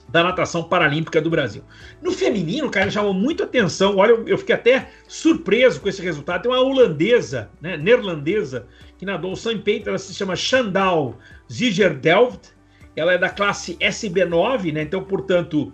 da 0.07 0.23
natação 0.23 0.63
paralímpica 0.63 1.21
do 1.21 1.29
Brasil. 1.29 1.63
No 2.01 2.11
feminino, 2.11 2.69
cara, 2.69 2.89
chamou 2.89 3.13
muito 3.13 3.43
atenção. 3.43 3.97
Olha, 3.97 4.11
eu, 4.11 4.27
eu 4.27 4.37
fiquei 4.37 4.55
até 4.55 4.89
surpreso 5.07 5.79
com 5.79 5.87
esse 5.87 6.01
resultado. 6.01 6.41
Tem 6.41 6.51
uma 6.51 6.61
holandesa, 6.61 7.49
né, 7.61 7.77
neerlandesa, 7.77 8.67
que 8.97 9.05
nadou 9.05 9.33
o 9.33 9.37
100 9.37 9.59
peito, 9.59 9.89
ela 9.89 9.97
se 9.97 10.13
chama 10.13 10.35
Chandal 10.35 11.17
Zigerdelft. 11.51 12.53
Ela 12.95 13.13
é 13.13 13.17
da 13.17 13.29
classe 13.29 13.75
SB9, 13.75 14.73
né? 14.73 14.81
Então, 14.81 15.03
portanto, 15.03 15.71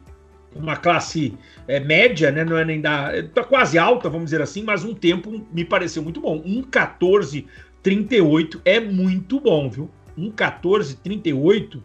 uma 0.55 0.75
classe 0.75 1.37
é, 1.67 1.79
média, 1.79 2.31
né? 2.31 2.45
Não 2.45 2.57
é 2.57 2.65
nem 2.65 2.81
da. 2.81 3.11
Tá 3.33 3.43
quase 3.43 3.77
alta, 3.77 4.09
vamos 4.09 4.25
dizer 4.25 4.41
assim, 4.41 4.63
mas 4.63 4.83
um 4.83 4.93
tempo 4.93 5.45
me 5.51 5.65
pareceu 5.65 6.03
muito 6.03 6.21
bom. 6.21 6.41
Um 6.45 6.61
14,38 6.63 8.61
é 8.63 8.79
muito 8.79 9.39
bom, 9.39 9.69
viu? 9.69 9.89
Um 10.17 10.31
14,38 10.31 11.81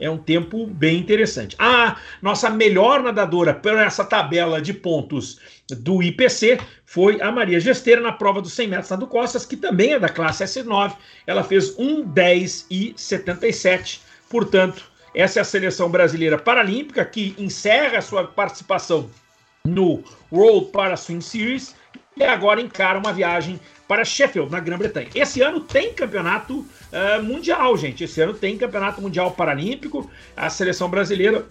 é 0.00 0.08
um 0.10 0.16
tempo 0.16 0.66
bem 0.66 0.98
interessante. 0.98 1.54
A 1.58 1.96
nossa 2.22 2.48
melhor 2.48 3.02
nadadora 3.02 3.52
por 3.52 3.74
essa 3.74 4.04
tabela 4.04 4.60
de 4.60 4.72
pontos 4.72 5.38
do 5.76 6.02
IPC 6.02 6.60
foi 6.84 7.20
a 7.20 7.30
Maria 7.30 7.60
Gesteira 7.60 8.00
na 8.00 8.12
prova 8.12 8.40
dos 8.40 8.52
100 8.52 8.68
metros 8.68 8.90
nado 8.90 9.06
costas, 9.06 9.46
que 9.46 9.56
também 9.56 9.92
é 9.92 9.98
da 9.98 10.08
classe 10.08 10.44
S9. 10.44 10.94
Ela 11.26 11.44
fez 11.44 11.76
1,10 11.76 12.66
e 12.70 12.94
77. 12.96 14.02
Portanto, 14.28 14.90
essa 15.14 15.40
é 15.40 15.42
a 15.42 15.44
seleção 15.44 15.90
brasileira 15.90 16.38
paralímpica 16.38 17.04
que 17.04 17.34
encerra 17.38 18.00
sua 18.00 18.24
participação 18.24 19.10
no 19.64 20.02
World 20.32 20.70
Para 20.70 20.96
Swim 20.96 21.20
Series 21.20 21.74
e 22.16 22.24
agora 22.24 22.60
encara 22.60 22.98
uma 22.98 23.12
viagem 23.12 23.58
para 23.88 24.04
Sheffield, 24.04 24.52
na 24.52 24.60
Grã-Bretanha. 24.60 25.08
Esse 25.14 25.42
ano 25.42 25.60
tem 25.60 25.92
campeonato 25.92 26.60
uh, 26.60 27.22
mundial, 27.22 27.76
gente. 27.76 28.04
Esse 28.04 28.20
ano 28.20 28.34
tem 28.34 28.56
campeonato 28.56 29.02
mundial 29.02 29.32
paralímpico. 29.32 30.08
A 30.36 30.48
seleção 30.48 30.88
brasileira 30.88 31.44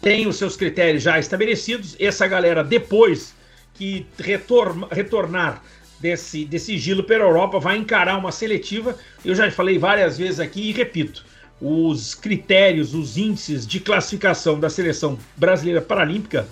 tem 0.00 0.26
os 0.26 0.36
seus 0.36 0.56
critérios 0.56 1.02
já 1.02 1.18
estabelecidos. 1.18 1.94
Essa 2.00 2.26
galera, 2.26 2.64
depois 2.64 3.34
que 3.74 4.06
retor 4.18 4.88
retornar 4.90 5.62
desse, 6.00 6.44
desse 6.44 6.78
giro 6.78 7.04
pela 7.04 7.24
Europa, 7.24 7.58
vai 7.58 7.76
encarar 7.76 8.16
uma 8.16 8.32
seletiva. 8.32 8.96
Eu 9.24 9.34
já 9.34 9.50
falei 9.50 9.78
várias 9.78 10.18
vezes 10.18 10.40
aqui 10.40 10.70
e 10.70 10.72
repito. 10.72 11.24
Os 11.60 12.14
critérios, 12.14 12.94
os 12.94 13.16
índices 13.16 13.66
de 13.66 13.80
classificação 13.80 14.58
da 14.58 14.68
seleção 14.68 15.18
brasileira 15.36 15.80
paralímpica 15.80 16.46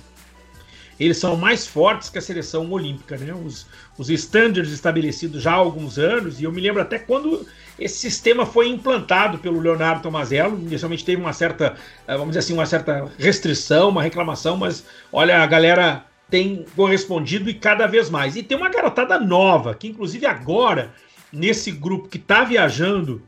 eles 1.04 1.18
são 1.18 1.36
mais 1.36 1.66
fortes 1.66 2.08
que 2.08 2.18
a 2.18 2.22
seleção 2.22 2.70
olímpica, 2.70 3.16
né? 3.16 3.34
Os, 3.34 3.66
os 3.98 4.08
standards 4.10 4.72
estabelecidos 4.72 5.42
já 5.42 5.52
há 5.52 5.56
alguns 5.56 5.98
anos, 5.98 6.40
e 6.40 6.44
eu 6.44 6.52
me 6.52 6.60
lembro 6.60 6.80
até 6.80 6.98
quando 6.98 7.46
esse 7.78 7.96
sistema 7.96 8.46
foi 8.46 8.68
implantado 8.68 9.38
pelo 9.38 9.58
Leonardo 9.58 10.02
Tomazello, 10.02 10.58
inicialmente 10.58 11.04
teve 11.04 11.20
uma 11.20 11.32
certa, 11.32 11.74
eh, 12.06 12.12
vamos 12.12 12.28
dizer 12.28 12.40
assim, 12.40 12.52
uma 12.52 12.66
certa 12.66 13.10
restrição, 13.18 13.88
uma 13.88 14.02
reclamação, 14.02 14.56
mas 14.56 14.84
olha, 15.12 15.42
a 15.42 15.46
galera 15.46 16.04
tem 16.32 16.64
correspondido 16.74 17.50
e 17.50 17.52
cada 17.52 17.86
vez 17.86 18.08
mais. 18.08 18.36
E 18.36 18.42
tem 18.42 18.56
uma 18.56 18.70
garotada 18.70 19.20
nova, 19.20 19.74
que 19.74 19.86
inclusive 19.86 20.24
agora, 20.24 20.90
nesse 21.30 21.70
grupo 21.70 22.08
que 22.08 22.16
está 22.16 22.42
viajando, 22.42 23.20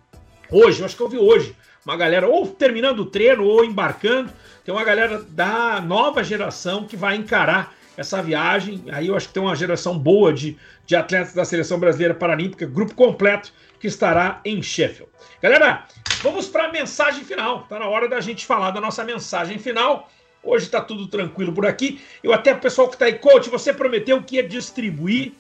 hoje, 0.51 0.81
eu 0.81 0.87
acho 0.87 0.97
que 0.97 1.03
eu 1.03 1.09
vi 1.11 1.19
hoje, 1.19 1.55
uma 1.85 1.99
galera 1.99 2.27
ou 2.27 2.47
terminando 2.47 3.01
o 3.01 3.05
treino 3.05 3.45
ou 3.45 3.63
embarcando, 3.63 4.33
tem 4.65 4.75
uma 4.75 4.83
galera 4.83 5.23
da 5.23 5.83
nova 5.83 6.25
geração 6.25 6.87
que 6.87 6.97
vai 6.97 7.15
encarar 7.17 7.75
essa 7.95 8.23
viagem. 8.23 8.83
Aí 8.91 9.09
eu 9.09 9.17
acho 9.17 9.29
que 9.29 9.35
tem 9.35 9.43
uma 9.43 9.55
geração 9.55 9.99
boa 9.99 10.33
de, 10.33 10.57
de 10.87 10.97
atletas 10.97 11.35
da 11.35 11.45
seleção 11.45 11.79
brasileira 11.79 12.15
paralímpica, 12.15 12.65
grupo 12.65 12.95
completo 12.95 13.53
que 13.79 13.87
estará 13.87 14.41
em 14.47 14.63
Sheffield. 14.63 15.13
Galera, 15.43 15.85
vamos 16.23 16.49
para 16.49 16.69
a 16.69 16.73
mensagem 16.73 17.23
final. 17.23 17.65
Está 17.65 17.79
na 17.79 17.87
hora 17.87 18.09
da 18.09 18.23
gente 18.23 18.47
falar 18.47 18.71
da 18.71 18.81
nossa 18.81 19.05
mensagem 19.05 19.59
final. 19.59 20.09
Hoje 20.45 20.67
está 20.67 20.81
tudo 20.81 21.07
tranquilo 21.09 21.53
por 21.53 21.67
aqui. 21.67 22.01
Eu 22.23 22.33
até 22.33 22.53
o 22.53 22.59
pessoal 22.59 22.89
que 22.89 22.95
está 22.95 23.07
aí, 23.07 23.15
coach, 23.15 23.49
você 23.49 23.73
prometeu 23.73 24.23
que 24.23 24.37
ia 24.37 24.47
distribuir, 24.47 25.33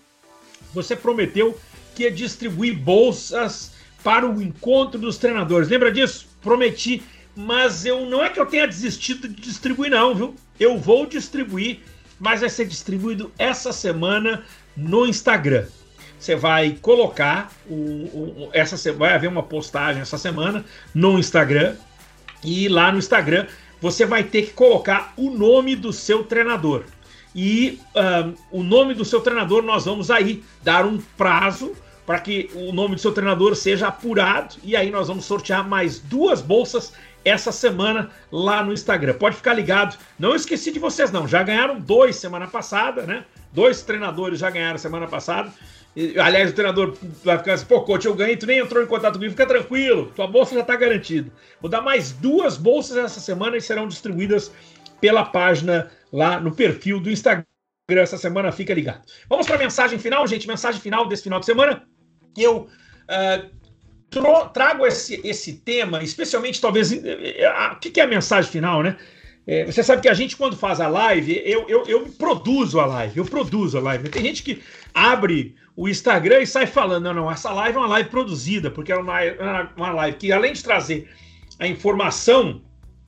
você 0.72 0.96
prometeu 0.96 1.58
que 1.94 2.04
ia 2.04 2.10
distribuir 2.10 2.76
bolsas 2.76 3.72
para 4.02 4.28
o 4.28 4.42
encontro 4.42 4.98
dos 4.98 5.18
treinadores. 5.18 5.68
Lembra 5.68 5.92
disso? 5.92 6.28
Prometi 6.42 7.02
mas 7.36 7.84
eu 7.84 8.06
não 8.06 8.22
é 8.24 8.30
que 8.30 8.38
eu 8.38 8.46
tenha 8.46 8.66
desistido 8.66 9.28
de 9.28 9.42
distribuir, 9.42 9.90
não, 9.90 10.14
viu? 10.14 10.34
Eu 10.58 10.78
vou 10.78 11.06
distribuir, 11.06 11.80
mas 12.18 12.40
vai 12.40 12.48
ser 12.48 12.66
distribuído 12.66 13.32
essa 13.38 13.72
semana 13.72 14.44
no 14.76 15.06
Instagram. 15.06 15.66
Você 16.18 16.36
vai 16.36 16.78
colocar 16.80 17.50
o, 17.68 17.74
o, 17.74 18.50
essa 18.52 18.92
vai 18.92 19.14
haver 19.14 19.28
uma 19.28 19.42
postagem 19.42 20.00
essa 20.00 20.16
semana 20.16 20.64
no 20.94 21.18
Instagram 21.18 21.74
e 22.42 22.68
lá 22.68 22.92
no 22.92 22.98
Instagram 22.98 23.46
você 23.80 24.06
vai 24.06 24.24
ter 24.24 24.42
que 24.42 24.52
colocar 24.52 25.12
o 25.16 25.30
nome 25.30 25.76
do 25.76 25.92
seu 25.92 26.24
treinador. 26.24 26.84
E 27.34 27.80
um, 27.94 28.60
o 28.60 28.62
nome 28.62 28.94
do 28.94 29.04
seu 29.04 29.20
treinador 29.20 29.62
nós 29.62 29.84
vamos 29.84 30.10
aí 30.10 30.42
dar 30.62 30.86
um 30.86 30.98
prazo 31.16 31.72
para 32.06 32.20
que 32.20 32.50
o 32.54 32.72
nome 32.72 32.94
do 32.94 33.00
seu 33.00 33.12
treinador 33.12 33.56
seja 33.56 33.88
apurado 33.88 34.56
e 34.62 34.76
aí 34.76 34.90
nós 34.90 35.08
vamos 35.08 35.24
sortear 35.24 35.66
mais 35.66 35.98
duas 35.98 36.40
bolsas 36.40 36.92
essa 37.24 37.50
semana 37.50 38.10
lá 38.30 38.62
no 38.62 38.72
Instagram. 38.72 39.14
Pode 39.14 39.36
ficar 39.36 39.54
ligado. 39.54 39.96
Não 40.18 40.34
esqueci 40.34 40.70
de 40.70 40.78
vocês, 40.78 41.10
não. 41.10 41.26
Já 41.26 41.42
ganharam 41.42 41.80
dois 41.80 42.16
semana 42.16 42.46
passada, 42.46 43.02
né? 43.02 43.24
Dois 43.52 43.82
treinadores 43.82 44.38
já 44.38 44.50
ganharam 44.50 44.76
semana 44.78 45.06
passada. 45.06 45.50
Aliás, 46.20 46.50
o 46.50 46.54
treinador 46.54 46.96
vai 47.22 47.38
ficar 47.38 47.52
assim, 47.52 47.66
pô, 47.66 47.82
coach, 47.82 48.04
eu 48.04 48.14
ganhei, 48.14 48.36
tu 48.36 48.46
nem 48.46 48.58
entrou 48.58 48.82
em 48.82 48.86
contato 48.86 49.14
comigo, 49.14 49.30
fica 49.30 49.46
tranquilo, 49.46 50.10
tua 50.14 50.26
bolsa 50.26 50.54
já 50.54 50.60
está 50.60 50.74
garantida. 50.74 51.30
Vou 51.60 51.70
dar 51.70 51.80
mais 51.80 52.10
duas 52.10 52.56
bolsas 52.56 52.96
essa 52.96 53.20
semana 53.20 53.56
e 53.56 53.60
serão 53.60 53.86
distribuídas 53.86 54.50
pela 55.00 55.24
página 55.24 55.90
lá 56.12 56.40
no 56.40 56.54
perfil 56.54 56.98
do 56.98 57.10
Instagram. 57.10 57.44
Essa 57.88 58.18
semana 58.18 58.50
fica 58.50 58.74
ligado. 58.74 59.02
Vamos 59.28 59.46
para 59.46 59.56
a 59.56 59.58
mensagem 59.58 59.98
final, 59.98 60.26
gente. 60.26 60.48
Mensagem 60.48 60.80
final 60.80 61.06
desse 61.06 61.22
final 61.22 61.38
de 61.38 61.46
semana. 61.46 61.86
Eu 62.36 62.66
uh, 63.10 64.48
trago 64.52 64.86
esse, 64.86 65.20
esse 65.22 65.52
tema, 65.58 66.02
especialmente 66.02 66.60
talvez. 66.60 66.90
Uh, 66.90 66.96
o 67.72 67.76
que, 67.76 67.90
que 67.90 68.00
é 68.00 68.04
a 68.04 68.06
mensagem 68.06 68.50
final, 68.50 68.82
né? 68.82 68.96
É, 69.46 69.66
você 69.66 69.82
sabe 69.82 70.00
que 70.00 70.08
a 70.08 70.14
gente, 70.14 70.36
quando 70.36 70.56
faz 70.56 70.80
a 70.80 70.88
live, 70.88 71.42
eu, 71.44 71.68
eu, 71.68 71.84
eu 71.86 72.06
produzo 72.18 72.80
a 72.80 72.86
live, 72.86 73.18
eu 73.18 73.24
produzo 73.26 73.76
a 73.76 73.80
live. 73.80 74.08
Tem 74.08 74.22
gente 74.22 74.42
que 74.42 74.62
abre 74.94 75.54
o 75.76 75.88
Instagram 75.88 76.40
e 76.40 76.46
sai 76.46 76.66
falando: 76.66 77.04
não, 77.04 77.14
não, 77.14 77.30
essa 77.30 77.52
live 77.52 77.76
é 77.76 77.80
uma 77.80 77.88
live 77.88 78.08
produzida, 78.08 78.70
porque 78.70 78.92
é 78.92 78.96
uma, 78.96 79.20
uma 79.76 79.90
live 79.90 80.16
que, 80.16 80.32
além 80.32 80.52
de 80.52 80.62
trazer 80.62 81.08
a 81.58 81.66
informação 81.66 82.60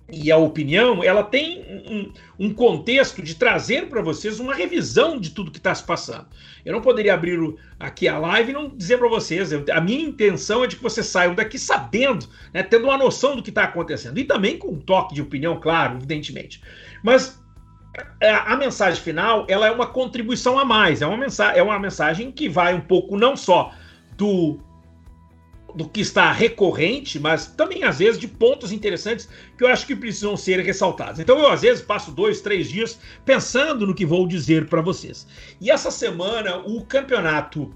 e 0.09 0.31
a 0.31 0.37
opinião, 0.37 1.03
ela 1.03 1.25
tem 1.25 1.65
um, 1.89 2.13
um 2.47 2.55
contexto 2.55 3.21
de 3.21 3.35
trazer 3.35 3.89
para 3.89 4.01
vocês 4.01 4.39
uma 4.39 4.55
revisão 4.55 5.19
de 5.19 5.31
tudo 5.31 5.51
que 5.51 5.59
está 5.59 5.75
se 5.75 5.83
passando. 5.83 6.27
Eu 6.65 6.73
não 6.73 6.81
poderia 6.81 7.15
abrir 7.15 7.39
aqui 7.79 8.07
a 8.07 8.17
live 8.17 8.51
e 8.51 8.55
não 8.55 8.69
dizer 8.69 8.99
para 8.99 9.09
vocês. 9.09 9.51
Eu, 9.51 9.65
a 9.73 9.81
minha 9.81 10.05
intenção 10.05 10.63
é 10.63 10.69
de 10.69 10.77
que 10.77 10.83
vocês 10.83 11.07
saiam 11.07 11.35
daqui 11.35 11.59
sabendo, 11.59 12.29
né, 12.55 12.63
tendo 12.63 12.85
uma 12.85 12.97
noção 12.97 13.35
do 13.35 13.43
que 13.43 13.51
está 13.51 13.65
acontecendo. 13.65 14.19
E 14.19 14.25
também 14.25 14.57
com 14.57 14.69
um 14.69 14.79
toque 14.79 15.13
de 15.13 15.23
opinião, 15.23 15.59
claro, 15.59 15.97
evidentemente. 15.97 16.63
Mas 17.03 17.37
é, 17.37 17.46
a 18.21 18.57
mensagem 18.57 19.03
final 19.03 19.45
ela 19.49 19.67
é 19.67 19.71
uma 19.71 19.87
contribuição 19.87 20.59
a 20.59 20.65
mais. 20.65 21.03
É 21.03 21.07
uma, 21.07 21.17
mensagem, 21.17 21.59
é 21.59 21.63
uma 21.63 21.79
mensagem 21.79 22.31
que 22.31 22.49
vai 22.49 22.75
um 22.75 22.81
pouco 22.81 23.17
não 23.17 23.37
só 23.37 23.73
do 24.17 24.59
do 25.75 25.87
que 25.87 26.01
está 26.01 26.33
recorrente, 26.33 27.21
mas 27.21 27.49
também 27.49 27.85
às 27.85 27.99
vezes 27.99 28.19
de 28.19 28.27
pontos 28.27 28.73
interessantes 28.73 29.29
que 29.59 29.63
eu 29.63 29.69
acho 29.69 29.87
que 29.87 29.95
precisam 29.95 30.35
ser 30.35 30.59
ressaltados. 30.61 31.21
Então 31.21 31.39
eu 31.39 31.49
às 31.49 31.61
vezes 31.61 31.85
passo 31.85 32.11
dois, 32.13 32.41
três 32.41 32.71
dias 32.71 32.99
pensando 33.27 33.87
no 33.87 33.95
que 33.95 34.07
vou 34.07 34.27
dizer 34.27 34.69
para 34.69 34.81
vocês. 34.81 35.27
E 35.61 35.71
essa 35.71 35.91
semana 35.91 36.57
o 36.57 36.83
campeonato 36.87 37.75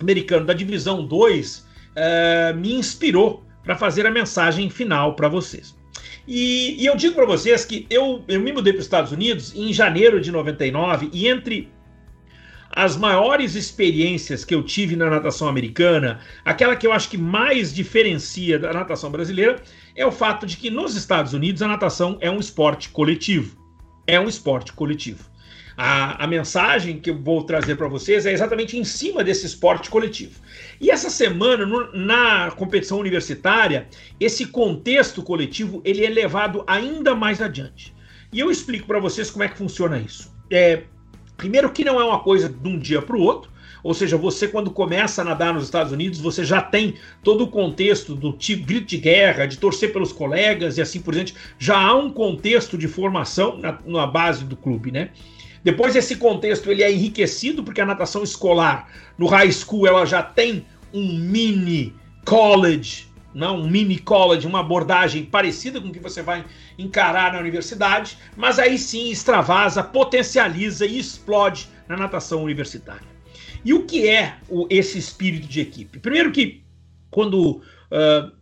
americano 0.00 0.44
da 0.44 0.52
divisão 0.52 1.06
2 1.06 1.58
uh, 1.58 1.64
eh, 1.94 2.52
me 2.54 2.74
inspirou 2.74 3.44
para 3.62 3.76
fazer 3.76 4.06
a 4.06 4.10
mensagem 4.10 4.68
final 4.68 5.14
para 5.14 5.28
vocês. 5.28 5.75
E, 6.26 6.82
e, 6.82 6.86
eu 6.86 6.96
digo 6.96 7.14
para 7.14 7.24
vocês 7.24 7.64
que 7.64 7.86
eu, 7.88 8.24
eu 8.26 8.40
me 8.40 8.52
mudei 8.52 8.72
para 8.72 8.80
os 8.80 8.86
Estados 8.86 9.12
Unidos 9.12 9.54
em 9.54 9.72
janeiro 9.72 10.20
de 10.20 10.32
99 10.32 11.08
e 11.12 11.28
entre 11.28 11.70
as 12.70 12.96
maiores 12.96 13.54
experiências 13.54 14.44
que 14.44 14.54
eu 14.54 14.62
tive 14.62 14.96
na 14.96 15.08
natação 15.08 15.48
americana, 15.48 16.20
aquela 16.44 16.76
que 16.76 16.86
eu 16.86 16.92
acho 16.92 17.08
que 17.08 17.16
mais 17.16 17.74
diferencia 17.74 18.58
da 18.58 18.72
natação 18.72 19.10
brasileira, 19.10 19.62
é 19.94 20.04
o 20.04 20.12
fato 20.12 20.44
de 20.44 20.58
que 20.58 20.68
nos 20.68 20.94
Estados 20.94 21.32
Unidos 21.32 21.62
a 21.62 21.68
natação 21.68 22.18
é 22.20 22.30
um 22.30 22.38
esporte 22.38 22.90
coletivo. 22.90 23.56
É 24.06 24.20
um 24.20 24.28
esporte 24.28 24.74
coletivo. 24.74 25.24
A, 25.76 26.24
a 26.24 26.26
mensagem 26.26 26.98
que 26.98 27.10
eu 27.10 27.18
vou 27.18 27.44
trazer 27.44 27.76
para 27.76 27.88
vocês 27.88 28.24
é 28.24 28.32
exatamente 28.32 28.78
em 28.78 28.84
cima 28.84 29.22
desse 29.22 29.46
esporte 29.46 29.90
coletivo. 29.90 30.40
E 30.80 30.90
essa 30.90 31.10
semana, 31.10 31.66
no, 31.66 31.92
na 31.92 32.50
competição 32.52 32.98
universitária, 32.98 33.86
esse 34.18 34.46
contexto 34.46 35.22
coletivo 35.22 35.82
ele 35.84 36.04
é 36.04 36.08
levado 36.08 36.64
ainda 36.66 37.14
mais 37.14 37.42
adiante. 37.42 37.94
E 38.32 38.40
eu 38.40 38.50
explico 38.50 38.86
para 38.86 38.98
vocês 38.98 39.30
como 39.30 39.44
é 39.44 39.48
que 39.48 39.58
funciona 39.58 39.98
isso. 39.98 40.34
É, 40.50 40.84
Primeiro 41.36 41.70
que 41.70 41.84
não 41.84 42.00
é 42.00 42.04
uma 42.04 42.20
coisa 42.20 42.48
de 42.48 42.68
um 42.68 42.78
dia 42.78 43.02
para 43.02 43.16
o 43.16 43.20
outro, 43.20 43.50
ou 43.82 43.92
seja, 43.92 44.16
você 44.16 44.48
quando 44.48 44.70
começa 44.70 45.20
a 45.20 45.24
nadar 45.24 45.52
nos 45.52 45.64
Estados 45.64 45.92
Unidos, 45.92 46.18
você 46.18 46.44
já 46.44 46.62
tem 46.62 46.94
todo 47.22 47.44
o 47.44 47.48
contexto 47.48 48.14
do 48.14 48.32
tipo 48.32 48.66
grito 48.66 48.86
de 48.86 48.96
guerra, 48.96 49.46
de 49.46 49.58
torcer 49.58 49.92
pelos 49.92 50.12
colegas 50.12 50.78
e 50.78 50.82
assim 50.82 51.00
por 51.00 51.14
diante. 51.14 51.34
Já 51.58 51.78
há 51.78 51.94
um 51.94 52.10
contexto 52.10 52.76
de 52.76 52.88
formação 52.88 53.58
na, 53.58 53.78
na 53.84 54.06
base 54.06 54.44
do 54.44 54.56
clube, 54.56 54.90
né? 54.90 55.10
Depois 55.66 55.96
esse 55.96 56.14
contexto 56.14 56.70
ele 56.70 56.84
é 56.84 56.92
enriquecido 56.92 57.64
porque 57.64 57.80
a 57.80 57.86
natação 57.86 58.22
escolar 58.22 58.88
no 59.18 59.26
high 59.26 59.50
school 59.50 59.84
ela 59.84 60.06
já 60.06 60.22
tem 60.22 60.64
um 60.94 61.18
mini 61.18 61.92
college 62.24 63.08
não, 63.34 63.58
um 63.58 63.68
mini 63.68 63.98
college, 63.98 64.46
uma 64.46 64.60
abordagem 64.60 65.24
parecida 65.24 65.78
com 65.78 65.88
o 65.88 65.92
que 65.92 65.98
você 65.98 66.22
vai 66.22 66.42
encarar 66.78 67.34
na 67.34 67.40
universidade, 67.40 68.16
mas 68.34 68.58
aí 68.58 68.78
sim 68.78 69.10
extravasa, 69.10 69.82
potencializa 69.82 70.86
e 70.86 70.98
explode 70.98 71.68
na 71.86 71.98
natação 71.98 72.42
universitária. 72.44 73.06
E 73.62 73.74
o 73.74 73.84
que 73.84 74.08
é 74.08 74.36
o, 74.48 74.66
esse 74.70 74.96
espírito 74.96 75.48
de 75.48 75.60
equipe? 75.60 75.98
Primeiro 75.98 76.32
que 76.32 76.62
quando 77.10 77.60
uh, 77.90 78.32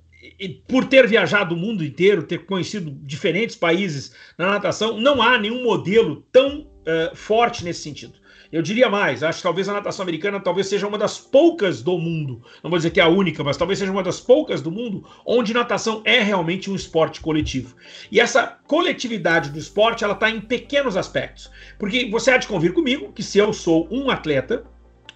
por 0.69 0.85
ter 0.85 1.09
viajado 1.09 1.57
o 1.57 1.59
mundo 1.59 1.85
inteiro, 1.85 2.23
ter 2.23 2.47
conhecido 2.47 2.93
diferentes 3.03 3.57
países 3.57 4.15
na 4.39 4.49
natação, 4.49 5.01
não 5.01 5.21
há 5.21 5.39
nenhum 5.39 5.65
modelo 5.65 6.25
tão 6.31 6.69
uh, 6.87 7.15
forte 7.17 7.65
nesse 7.65 7.83
sentido. 7.83 8.15
Eu 8.53 8.63
diria 8.63 8.89
mais, 8.89 9.25
acho 9.25 9.39
que 9.39 9.43
talvez 9.43 9.69
a 9.69 9.73
natação 9.73 10.05
americana 10.05 10.39
talvez 10.39 10.69
seja 10.69 10.87
uma 10.87 10.97
das 10.97 11.19
poucas 11.19 11.83
do 11.83 11.99
mundo, 11.99 12.41
não 12.63 12.71
vou 12.71 12.79
dizer 12.79 12.91
que 12.91 13.01
é 13.01 13.03
a 13.03 13.09
única, 13.09 13.43
mas 13.43 13.57
talvez 13.57 13.81
seja 13.81 13.91
uma 13.91 14.03
das 14.03 14.21
poucas 14.21 14.63
do 14.63 14.71
mundo 14.71 15.05
onde 15.27 15.53
natação 15.53 16.03
é 16.05 16.21
realmente 16.21 16.71
um 16.71 16.77
esporte 16.77 17.21
coletivo. 17.21 17.75
E 18.13 18.21
essa 18.21 18.59
coletividade 18.69 19.51
do 19.51 19.59
esporte, 19.59 20.05
ela 20.05 20.15
está 20.15 20.31
em 20.31 20.41
pequenos 20.41 20.97
aspectos. 20.97 21.51
Porque 21.81 22.09
você 22.09 22.31
há 22.31 22.37
de 22.37 22.47
convir 22.47 22.73
comigo 22.73 23.13
que 23.13 23.25
se 23.25 23.39
eu 23.39 23.53
sou 23.53 23.89
um 23.91 24.09
atleta 24.09 24.65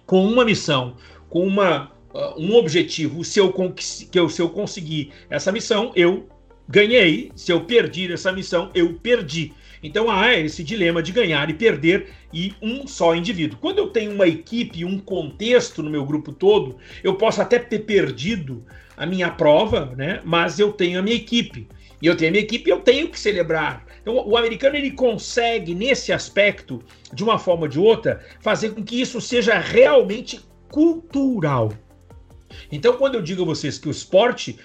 com 0.05 0.25
uma 0.25 0.43
missão, 0.43 0.97
com 1.29 1.47
uma, 1.47 1.91
uh, 2.13 2.37
um 2.37 2.55
objetivo, 2.55 3.23
se 3.23 3.39
eu, 3.39 3.53
que 3.53 4.19
eu, 4.19 4.27
se 4.27 4.41
eu 4.41 4.49
conseguir 4.49 5.13
essa 5.29 5.49
missão, 5.49 5.93
eu 5.95 6.27
ganhei. 6.67 7.31
Se 7.35 7.51
eu 7.51 7.61
perdi 7.61 8.11
essa 8.11 8.31
missão, 8.31 8.69
eu 8.73 8.93
perdi. 8.95 9.53
Então 9.81 10.09
há 10.09 10.37
esse 10.37 10.63
dilema 10.63 11.01
de 11.01 11.11
ganhar 11.11 11.49
e 11.49 11.53
perder 11.53 12.09
e 12.33 12.53
um 12.61 12.85
só 12.85 13.15
indivíduo. 13.15 13.59
Quando 13.59 13.79
eu 13.79 13.87
tenho 13.87 14.13
uma 14.13 14.27
equipe, 14.27 14.85
um 14.85 14.99
contexto 14.99 15.81
no 15.81 15.89
meu 15.89 16.05
grupo 16.05 16.31
todo, 16.31 16.77
eu 17.03 17.15
posso 17.15 17.41
até 17.41 17.57
ter 17.57 17.79
perdido 17.79 18.65
a 18.97 19.05
minha 19.05 19.29
prova, 19.29 19.93
né? 19.95 20.21
Mas 20.25 20.59
eu 20.59 20.71
tenho 20.73 20.99
a 20.99 21.01
minha 21.01 21.15
equipe. 21.15 21.67
E 22.01 22.05
eu 22.05 22.15
tenho 22.15 22.29
a 22.29 22.31
minha 22.31 22.43
equipe 22.43 22.69
eu 22.69 22.79
tenho 22.79 23.09
que 23.09 23.19
celebrar. 23.19 23.85
Então, 24.01 24.15
o 24.27 24.37
americano 24.37 24.75
ele 24.75 24.91
consegue, 24.91 25.75
nesse 25.75 26.11
aspecto, 26.11 26.81
de 27.13 27.23
uma 27.23 27.37
forma 27.37 27.63
ou 27.63 27.67
de 27.67 27.79
outra, 27.79 28.25
fazer 28.41 28.69
com 28.69 28.83
que 28.83 28.99
isso 28.99 29.19
seja 29.19 29.57
realmente 29.59 30.39
cultural. 30.71 31.71
Então, 32.71 32.93
quando 32.97 33.15
eu 33.15 33.21
digo 33.21 33.43
a 33.43 33.45
vocês 33.45 33.77
que 33.77 33.87
o 33.87 33.91
esporte 33.91 34.57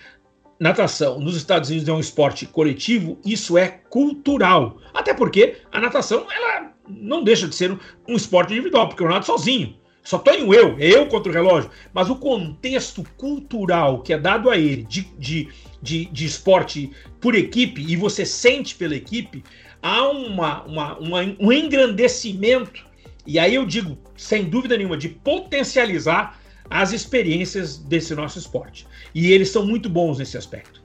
natação 0.58 1.18
nos 1.20 1.36
Estados 1.36 1.70
Unidos 1.70 1.88
é 1.88 1.92
um 1.92 2.00
esporte 2.00 2.46
coletivo, 2.46 3.18
isso 3.24 3.58
é 3.58 3.68
cultural. 3.68 4.78
Até 4.92 5.12
porque 5.12 5.56
a 5.72 5.80
natação 5.80 6.26
ela 6.30 6.72
não 6.88 7.22
deixa 7.24 7.48
de 7.48 7.54
ser 7.54 7.78
um, 8.08 8.16
esporte 8.16 8.52
individual, 8.52 8.88
porque 8.88 9.02
eu 9.02 9.08
nado 9.08 9.26
sozinho. 9.26 9.76
Só 10.02 10.18
tenho 10.18 10.52
eu, 10.52 10.76
é 10.78 10.88
eu 10.88 11.06
contra 11.06 11.30
o 11.30 11.34
relógio. 11.34 11.70
Mas 11.92 12.10
o 12.10 12.16
contexto 12.16 13.02
cultural 13.16 14.02
que 14.02 14.12
é 14.12 14.18
dado 14.18 14.50
a 14.50 14.56
ele 14.56 14.82
de, 14.82 15.02
de, 15.18 15.48
de, 15.80 16.04
de 16.06 16.26
esporte 16.26 16.90
por 17.20 17.34
equipe, 17.34 17.80
e 17.80 17.96
você 17.96 18.26
sente 18.26 18.74
pela 18.74 18.94
equipe, 18.94 19.42
há 19.82 20.08
uma, 20.08 20.62
uma, 20.64 20.98
uma, 20.98 21.36
um 21.40 21.50
engrandecimento. 21.50 22.84
E 23.26 23.38
aí 23.38 23.54
eu 23.54 23.64
digo, 23.64 23.96
sem 24.14 24.44
dúvida 24.44 24.76
nenhuma, 24.76 24.98
de 24.98 25.08
potencializar 25.08 26.38
as 26.68 26.92
experiências 26.92 27.76
desse 27.76 28.14
nosso 28.14 28.38
esporte. 28.38 28.86
E 29.14 29.32
eles 29.32 29.50
são 29.50 29.66
muito 29.66 29.88
bons 29.88 30.18
nesse 30.18 30.36
aspecto. 30.36 30.82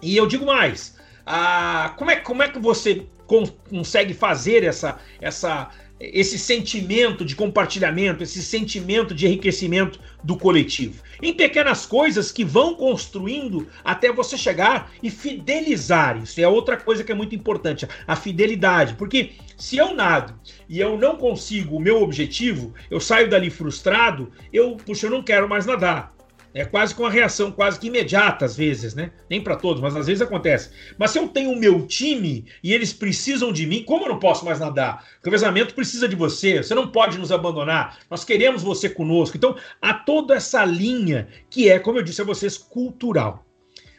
E 0.00 0.16
eu 0.16 0.26
digo 0.26 0.46
mais, 0.46 0.96
ah, 1.26 1.94
como, 1.96 2.10
é, 2.10 2.16
como 2.16 2.42
é 2.42 2.48
que 2.48 2.58
você 2.58 3.06
consegue 3.26 4.14
fazer 4.14 4.64
essa, 4.64 4.98
essa, 5.20 5.70
esse 6.00 6.38
sentimento 6.38 7.24
de 7.24 7.34
compartilhamento, 7.34 8.22
esse 8.22 8.42
sentimento 8.42 9.14
de 9.14 9.26
enriquecimento 9.26 10.00
do 10.22 10.36
coletivo. 10.36 11.02
Em 11.20 11.32
pequenas 11.32 11.84
coisas 11.86 12.30
que 12.30 12.44
vão 12.44 12.74
construindo 12.74 13.66
até 13.84 14.12
você 14.12 14.36
chegar 14.36 14.92
e 15.02 15.10
fidelizar. 15.10 16.22
Isso 16.22 16.40
é 16.40 16.46
outra 16.46 16.76
coisa 16.76 17.02
que 17.02 17.10
é 17.10 17.14
muito 17.14 17.34
importante, 17.34 17.88
a 18.06 18.16
fidelidade. 18.16 18.94
Porque 18.94 19.32
se 19.56 19.76
eu 19.76 19.94
nado 19.94 20.38
e 20.68 20.78
eu 20.78 20.96
não 20.96 21.16
consigo 21.16 21.76
o 21.76 21.80
meu 21.80 22.02
objetivo, 22.02 22.72
eu 22.90 23.00
saio 23.00 23.28
dali 23.28 23.50
frustrado, 23.50 24.30
eu, 24.52 24.76
puxa, 24.76 25.06
eu 25.06 25.10
não 25.10 25.22
quero 25.22 25.48
mais 25.48 25.66
nadar. 25.66 26.17
É 26.54 26.64
quase 26.64 26.94
com 26.94 27.02
uma 27.02 27.10
reação 27.10 27.52
quase 27.52 27.78
que 27.78 27.88
imediata, 27.88 28.44
às 28.44 28.56
vezes, 28.56 28.94
né? 28.94 29.12
Nem 29.28 29.40
para 29.40 29.56
todos, 29.56 29.82
mas 29.82 29.94
às 29.94 30.06
vezes 30.06 30.22
acontece. 30.22 30.70
Mas 30.96 31.10
se 31.10 31.18
eu 31.18 31.28
tenho 31.28 31.52
o 31.52 31.58
meu 31.58 31.86
time 31.86 32.46
e 32.62 32.72
eles 32.72 32.92
precisam 32.92 33.52
de 33.52 33.66
mim, 33.66 33.84
como 33.84 34.04
eu 34.04 34.08
não 34.08 34.18
posso 34.18 34.44
mais 34.44 34.58
nadar? 34.58 35.06
O 35.24 35.30
casamento 35.30 35.74
precisa 35.74 36.08
de 36.08 36.16
você, 36.16 36.62
você 36.62 36.74
não 36.74 36.88
pode 36.88 37.18
nos 37.18 37.30
abandonar, 37.30 37.98
nós 38.10 38.24
queremos 38.24 38.62
você 38.62 38.88
conosco. 38.88 39.36
Então, 39.36 39.56
há 39.80 39.92
toda 39.94 40.34
essa 40.34 40.64
linha 40.64 41.28
que 41.50 41.68
é, 41.68 41.78
como 41.78 41.98
eu 41.98 42.02
disse 42.02 42.22
a 42.22 42.24
vocês, 42.24 42.56
cultural. 42.56 43.44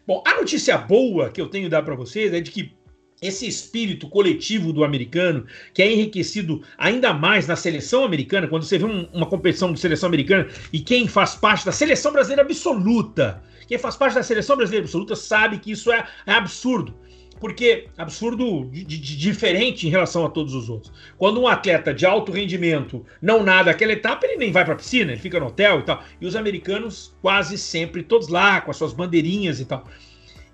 Bom, 0.08 0.24
a 0.26 0.36
notícia 0.36 0.76
boa 0.76 1.30
que 1.30 1.40
eu 1.40 1.48
tenho 1.48 1.70
dar 1.70 1.84
para 1.84 1.94
vocês 1.94 2.34
é 2.34 2.42
de 2.42 2.50
que 2.50 2.74
esse 3.22 3.48
espírito 3.48 4.08
coletivo 4.08 4.72
do 4.72 4.84
americano, 4.84 5.46
que 5.74 5.82
é 5.82 5.92
enriquecido 5.92 6.62
ainda 6.78 7.14
mais 7.14 7.48
na 7.48 7.56
seleção 7.56 8.04
americana, 8.04 8.48
quando 8.48 8.64
você 8.64 8.78
vê 8.78 8.86
um, 8.86 9.08
uma 9.14 9.26
competição 9.26 9.74
de 9.74 9.80
seleção 9.80 10.08
americana 10.08 10.48
e 10.72 10.80
quem 10.80 11.08
faz 11.08 11.36
parte 11.36 11.66
da 11.66 11.72
seleção 11.72 12.12
brasileira 12.12 12.44
absoluta, 12.44 13.44
quem 13.68 13.78
faz 13.78 13.96
parte 13.96 14.16
da 14.16 14.24
seleção 14.24 14.56
brasileira 14.56 14.86
absoluta 14.86 15.16
sabe 15.16 15.60
que 15.60 15.72
isso 15.72 15.92
é, 15.92 16.08
é 16.26 16.34
absurdo. 16.34 16.96
Porque 17.40 17.88
absurdo 17.98 18.66
de, 18.66 18.84
de, 18.84 19.16
diferente 19.16 19.88
em 19.88 19.90
relação 19.90 20.26
a 20.26 20.30
todos 20.30 20.54
os 20.54 20.70
outros. 20.70 20.92
Quando 21.18 21.40
um 21.40 21.48
atleta 21.48 21.94
de 21.94 22.06
alto 22.06 22.34
rendimento 22.34 23.06
não 23.22 23.44
nada 23.44 23.72
aquela 23.72 23.94
etapa, 23.94 24.26
ele 24.26 24.36
nem 24.36 24.52
vai 24.52 24.66
para 24.66 24.74
a 24.74 24.78
piscina, 24.78 25.14
ele 25.14 25.22
fica 25.22 25.40
no 25.40 25.46
hotel 25.46 25.80
e 25.80 25.84
tal. 25.84 26.04
E 26.20 26.26
os 26.26 26.36
americanos 26.36 27.14
quase 27.22 27.58
sempre 27.58 28.04
todos 28.04 28.28
lá 28.28 28.60
com 28.60 28.72
as 28.72 28.78
suas 28.78 28.92
bandeirinhas 28.92 29.62
e 29.62 29.66
tal. 29.66 29.88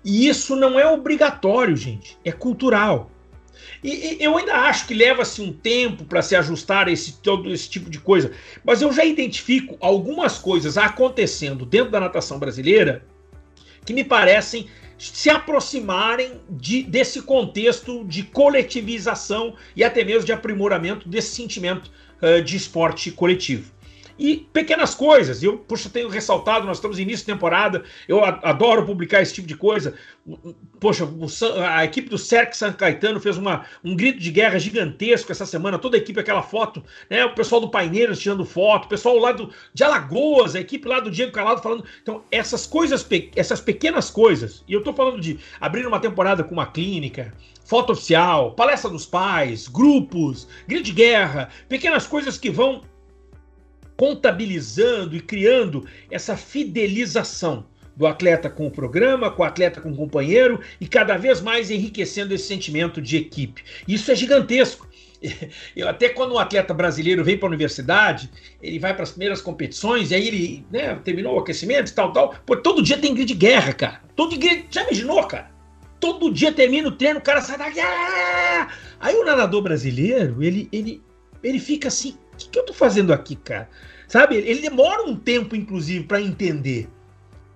E 0.06 0.28
isso 0.28 0.54
não 0.54 0.78
é 0.78 0.86
obrigatório, 0.86 1.76
gente, 1.76 2.16
é 2.24 2.30
cultural. 2.30 3.10
E, 3.82 4.14
e 4.14 4.24
eu 4.24 4.38
ainda 4.38 4.54
acho 4.54 4.86
que 4.86 4.94
leva-se 4.94 5.42
um 5.42 5.52
tempo 5.52 6.04
para 6.04 6.22
se 6.22 6.36
ajustar 6.36 6.86
a 6.86 6.92
esse, 6.92 7.14
todo 7.14 7.52
esse 7.52 7.68
tipo 7.68 7.90
de 7.90 7.98
coisa, 7.98 8.30
mas 8.64 8.80
eu 8.80 8.92
já 8.92 9.04
identifico 9.04 9.76
algumas 9.80 10.38
coisas 10.38 10.78
acontecendo 10.78 11.66
dentro 11.66 11.90
da 11.90 11.98
natação 11.98 12.38
brasileira 12.38 13.04
que 13.84 13.92
me 13.92 14.04
parecem 14.04 14.68
se 14.96 15.28
aproximarem 15.28 16.40
de, 16.48 16.84
desse 16.84 17.20
contexto 17.22 18.04
de 18.04 18.22
coletivização 18.22 19.56
e 19.74 19.82
até 19.82 20.04
mesmo 20.04 20.24
de 20.24 20.32
aprimoramento 20.32 21.08
desse 21.08 21.34
sentimento 21.34 21.90
uh, 22.22 22.40
de 22.40 22.56
esporte 22.56 23.10
coletivo. 23.10 23.72
E 24.18 24.48
pequenas 24.52 24.94
coisas, 24.94 25.42
eu, 25.42 25.58
puxa, 25.58 25.90
tenho 25.90 26.08
ressaltado, 26.08 26.66
nós 26.66 26.78
estamos 26.78 26.98
início 26.98 27.26
de 27.26 27.32
temporada, 27.32 27.84
eu 28.08 28.24
adoro 28.24 28.86
publicar 28.86 29.20
esse 29.20 29.34
tipo 29.34 29.46
de 29.46 29.56
coisa. 29.56 29.94
Poxa, 30.80 31.06
a 31.68 31.84
equipe 31.84 32.08
do 32.08 32.16
Cerc 32.16 32.54
San 32.54 32.72
Caetano 32.72 33.20
fez 33.20 33.36
uma, 33.36 33.66
um 33.84 33.94
grito 33.94 34.18
de 34.18 34.30
guerra 34.30 34.58
gigantesco 34.58 35.30
essa 35.30 35.44
semana, 35.44 35.78
toda 35.78 35.96
a 35.96 36.00
equipe, 36.00 36.18
aquela 36.18 36.42
foto, 36.42 36.82
né? 37.10 37.24
O 37.26 37.34
pessoal 37.34 37.60
do 37.60 37.68
Paineiros 37.68 38.18
tirando 38.18 38.44
foto, 38.44 38.86
o 38.86 38.88
pessoal 38.88 39.18
lá 39.18 39.32
do, 39.32 39.52
de 39.74 39.84
Alagoas, 39.84 40.56
a 40.56 40.60
equipe 40.60 40.88
lá 40.88 40.98
do 41.00 41.10
Diego 41.10 41.32
Calado 41.32 41.62
falando. 41.62 41.84
Então, 42.02 42.22
essas 42.30 42.66
coisas, 42.66 43.06
essas 43.34 43.60
pequenas 43.60 44.10
coisas, 44.10 44.64
e 44.66 44.72
eu 44.72 44.78
estou 44.78 44.94
falando 44.94 45.20
de 45.20 45.38
abrir 45.60 45.86
uma 45.86 46.00
temporada 46.00 46.42
com 46.42 46.54
uma 46.54 46.66
clínica, 46.66 47.34
foto 47.66 47.92
oficial, 47.92 48.52
palestra 48.52 48.88
dos 48.88 49.04
pais, 49.04 49.68
grupos, 49.68 50.48
grito 50.66 50.84
de 50.84 50.92
guerra, 50.92 51.50
pequenas 51.68 52.06
coisas 52.06 52.38
que 52.38 52.48
vão 52.48 52.82
contabilizando 53.96 55.16
e 55.16 55.20
criando 55.20 55.86
essa 56.10 56.36
fidelização 56.36 57.66
do 57.96 58.06
atleta 58.06 58.50
com 58.50 58.66
o 58.66 58.70
programa, 58.70 59.30
com 59.30 59.42
o 59.42 59.46
atleta 59.46 59.80
com 59.80 59.90
o 59.90 59.96
companheiro 59.96 60.60
e 60.80 60.86
cada 60.86 61.16
vez 61.16 61.40
mais 61.40 61.70
enriquecendo 61.70 62.34
esse 62.34 62.46
sentimento 62.46 63.00
de 63.00 63.16
equipe. 63.16 63.64
Isso 63.88 64.12
é 64.12 64.14
gigantesco. 64.14 64.86
Eu, 65.74 65.88
até 65.88 66.10
quando 66.10 66.34
um 66.34 66.38
atleta 66.38 66.74
brasileiro 66.74 67.24
vem 67.24 67.38
para 67.38 67.46
a 67.46 67.50
universidade, 67.50 68.30
ele 68.62 68.78
vai 68.78 68.92
para 68.92 69.02
as 69.02 69.10
primeiras 69.10 69.40
competições, 69.40 70.10
e 70.10 70.14
aí 70.14 70.28
ele 70.28 70.66
né, 70.70 70.94
terminou 70.96 71.36
o 71.36 71.38
aquecimento 71.38 71.90
e 71.90 71.94
tal, 71.94 72.12
tal. 72.12 72.34
Pô, 72.44 72.56
todo 72.56 72.82
dia 72.82 72.98
tem 72.98 73.14
grito 73.14 73.28
de 73.28 73.34
guerra, 73.34 73.72
cara. 73.72 74.02
Todo 74.14 74.36
dia. 74.36 74.64
Já 74.70 74.82
imaginou, 74.82 75.22
cara? 75.26 75.50
Todo 75.98 76.30
dia 76.30 76.52
termina 76.52 76.88
o 76.88 76.92
treino, 76.92 77.18
o 77.18 77.22
cara 77.22 77.40
sai 77.40 77.56
da 77.56 77.70
guerra. 77.70 78.68
Aí 79.00 79.16
o 79.16 79.24
nadador 79.24 79.62
brasileiro, 79.62 80.42
ele, 80.42 80.68
ele, 80.70 81.02
ele 81.42 81.58
fica 81.58 81.88
assim: 81.88 82.16
o 82.36 82.38
que, 82.38 82.48
que 82.50 82.58
eu 82.58 82.66
tô 82.66 82.74
fazendo 82.74 83.12
aqui, 83.12 83.34
cara? 83.34 83.68
Sabe? 84.06 84.36
Ele 84.36 84.60
demora 84.60 85.02
um 85.02 85.16
tempo, 85.16 85.56
inclusive, 85.56 86.04
para 86.04 86.20
entender. 86.20 86.88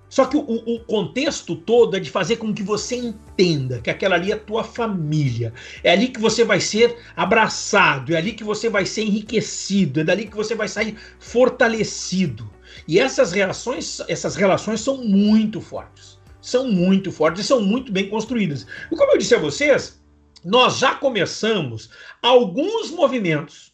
Só 0.09 0.25
que 0.25 0.37
o, 0.37 0.41
o, 0.41 0.81
contexto 0.81 1.55
todo 1.55 1.97
é 1.97 2.01
de 2.01 2.11
fazer 2.11 2.37
com 2.37 2.53
que 2.53 2.65
você 2.65 2.97
entenda 2.97 3.81
que 3.81 3.89
aquela 3.89 4.17
ali 4.17 4.33
é 4.33 4.35
a 4.35 4.39
tua 4.39 4.65
família. 4.65 5.53
É 5.85 5.93
ali 5.93 6.09
que 6.09 6.19
você 6.19 6.43
vai 6.43 6.61
ser 6.61 6.99
abraçado, 7.15 8.13
é 8.13 8.17
ali 8.17 8.33
que 8.33 8.43
você 8.43 8.69
vai 8.69 8.85
ser 8.85 9.03
enriquecido, 9.03 10.01
é 10.01 10.05
dali 10.05 10.27
que 10.27 10.35
você 10.35 10.57
vai 10.57 10.67
sair 10.67 10.97
fortalecido. 11.21 12.51
E 12.89 12.99
essas 12.99 13.31
relações, 13.31 14.03
essas 14.09 14.35
relações 14.35 14.81
são 14.81 14.97
muito 14.97 15.61
fortes. 15.61 16.19
São 16.41 16.67
muito 16.67 17.13
fortes 17.13 17.45
e 17.45 17.47
são 17.47 17.63
muito 17.63 17.93
bem 17.93 18.09
construídas. 18.09 18.67
E 18.91 18.97
como 18.97 19.13
eu 19.13 19.19
disse 19.19 19.37
a 19.37 19.39
vocês, 19.39 20.03
nós 20.45 20.79
já 20.79 20.97
começamos 20.97 21.91
alguns 22.21 22.91
movimentos 22.91 23.70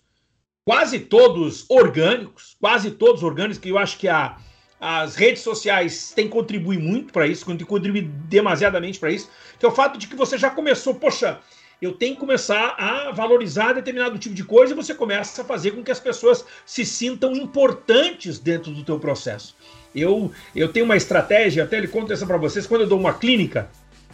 quase 0.66 0.98
todos 0.98 1.64
orgânicos, 1.68 2.56
quase 2.60 2.90
todos 2.90 3.22
orgânicos, 3.22 3.56
que 3.56 3.68
eu 3.68 3.78
acho 3.78 3.96
que 3.96 4.08
a, 4.08 4.36
as 4.80 5.14
redes 5.14 5.42
sociais 5.42 6.12
têm 6.14 6.28
contribuído 6.28 6.82
muito 6.82 7.12
para 7.12 7.24
isso, 7.24 7.46
contribuído 7.46 8.10
demasiadamente 8.28 8.98
para 8.98 9.12
isso, 9.12 9.30
que 9.60 9.64
é 9.64 9.68
o 9.68 9.72
fato 9.72 9.96
de 9.96 10.08
que 10.08 10.16
você 10.16 10.36
já 10.36 10.50
começou, 10.50 10.96
poxa, 10.96 11.38
eu 11.80 11.92
tenho 11.92 12.14
que 12.14 12.20
começar 12.20 12.74
a 12.76 13.12
valorizar 13.12 13.74
determinado 13.74 14.18
tipo 14.18 14.34
de 14.34 14.42
coisa 14.42 14.72
e 14.72 14.76
você 14.76 14.92
começa 14.92 15.42
a 15.42 15.44
fazer 15.44 15.70
com 15.70 15.84
que 15.84 15.90
as 15.90 16.00
pessoas 16.00 16.44
se 16.64 16.84
sintam 16.84 17.36
importantes 17.36 18.40
dentro 18.40 18.72
do 18.72 18.82
teu 18.82 18.98
processo. 18.98 19.54
Eu, 19.94 20.32
eu 20.54 20.72
tenho 20.72 20.84
uma 20.84 20.96
estratégia, 20.96 21.62
até 21.62 21.78
ele 21.78 21.86
conta 21.86 22.12
essa 22.12 22.26
para 22.26 22.38
vocês, 22.38 22.66
quando 22.66 22.80
eu 22.80 22.88
dou 22.88 22.98
uma 22.98 23.14
clínica, 23.14 23.70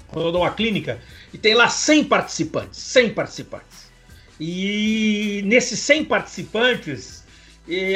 quando 0.08 0.26
eu 0.26 0.32
dou 0.32 0.42
uma 0.42 0.50
clínica, 0.50 1.00
e 1.32 1.38
tem 1.38 1.54
lá 1.54 1.68
100 1.68 2.04
participantes, 2.04 2.78
100 2.78 3.14
participantes. 3.14 3.81
E 4.40 5.42
nesses 5.44 5.78
100 5.80 6.04
participantes, 6.06 7.22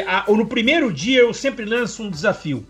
a, 0.07 0.31
no 0.31 0.47
primeiro 0.47 0.93
dia 0.93 1.21
eu 1.21 1.35
sempre 1.35 1.65
lanço 1.65 2.03
um 2.03 2.11
desafio. 2.11 2.67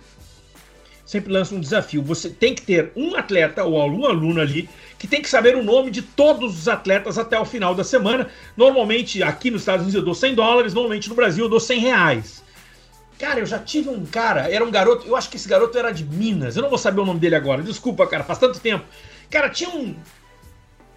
Sempre 1.04 1.32
lanço 1.32 1.54
um 1.54 1.60
desafio. 1.60 2.02
Você 2.02 2.30
tem 2.30 2.54
que 2.54 2.62
ter 2.62 2.90
um 2.96 3.14
atleta 3.14 3.62
ou 3.64 3.80
algum 3.80 4.06
aluno 4.06 4.40
ali 4.40 4.68
que 4.98 5.06
tem 5.06 5.22
que 5.22 5.28
saber 5.28 5.54
o 5.54 5.62
nome 5.62 5.90
de 5.90 6.02
todos 6.02 6.58
os 6.58 6.68
atletas 6.68 7.18
até 7.18 7.38
o 7.38 7.44
final 7.44 7.74
da 7.74 7.84
semana. 7.84 8.28
Normalmente 8.56 9.22
aqui 9.22 9.50
nos 9.50 9.62
Estados 9.62 9.82
Unidos 9.82 9.94
eu 9.94 10.04
dou 10.04 10.14
100 10.14 10.34
dólares, 10.34 10.74
normalmente 10.74 11.08
no 11.08 11.14
Brasil 11.14 11.44
eu 11.44 11.50
dou 11.50 11.60
100 11.60 11.80
reais. 11.80 12.42
Cara, 13.18 13.40
eu 13.40 13.46
já 13.46 13.58
tive 13.58 13.88
um 13.88 14.04
cara, 14.04 14.50
era 14.50 14.62
um 14.64 14.70
garoto, 14.70 15.06
eu 15.06 15.16
acho 15.16 15.30
que 15.30 15.36
esse 15.36 15.48
garoto 15.48 15.78
era 15.78 15.90
de 15.90 16.04
Minas, 16.04 16.54
eu 16.54 16.62
não 16.62 16.68
vou 16.68 16.78
saber 16.78 17.00
o 17.00 17.04
nome 17.04 17.18
dele 17.18 17.34
agora, 17.34 17.62
desculpa, 17.62 18.06
cara, 18.06 18.22
faz 18.22 18.38
tanto 18.38 18.60
tempo. 18.60 18.84
Cara, 19.30 19.48
tinha 19.48 19.70
um, 19.70 19.96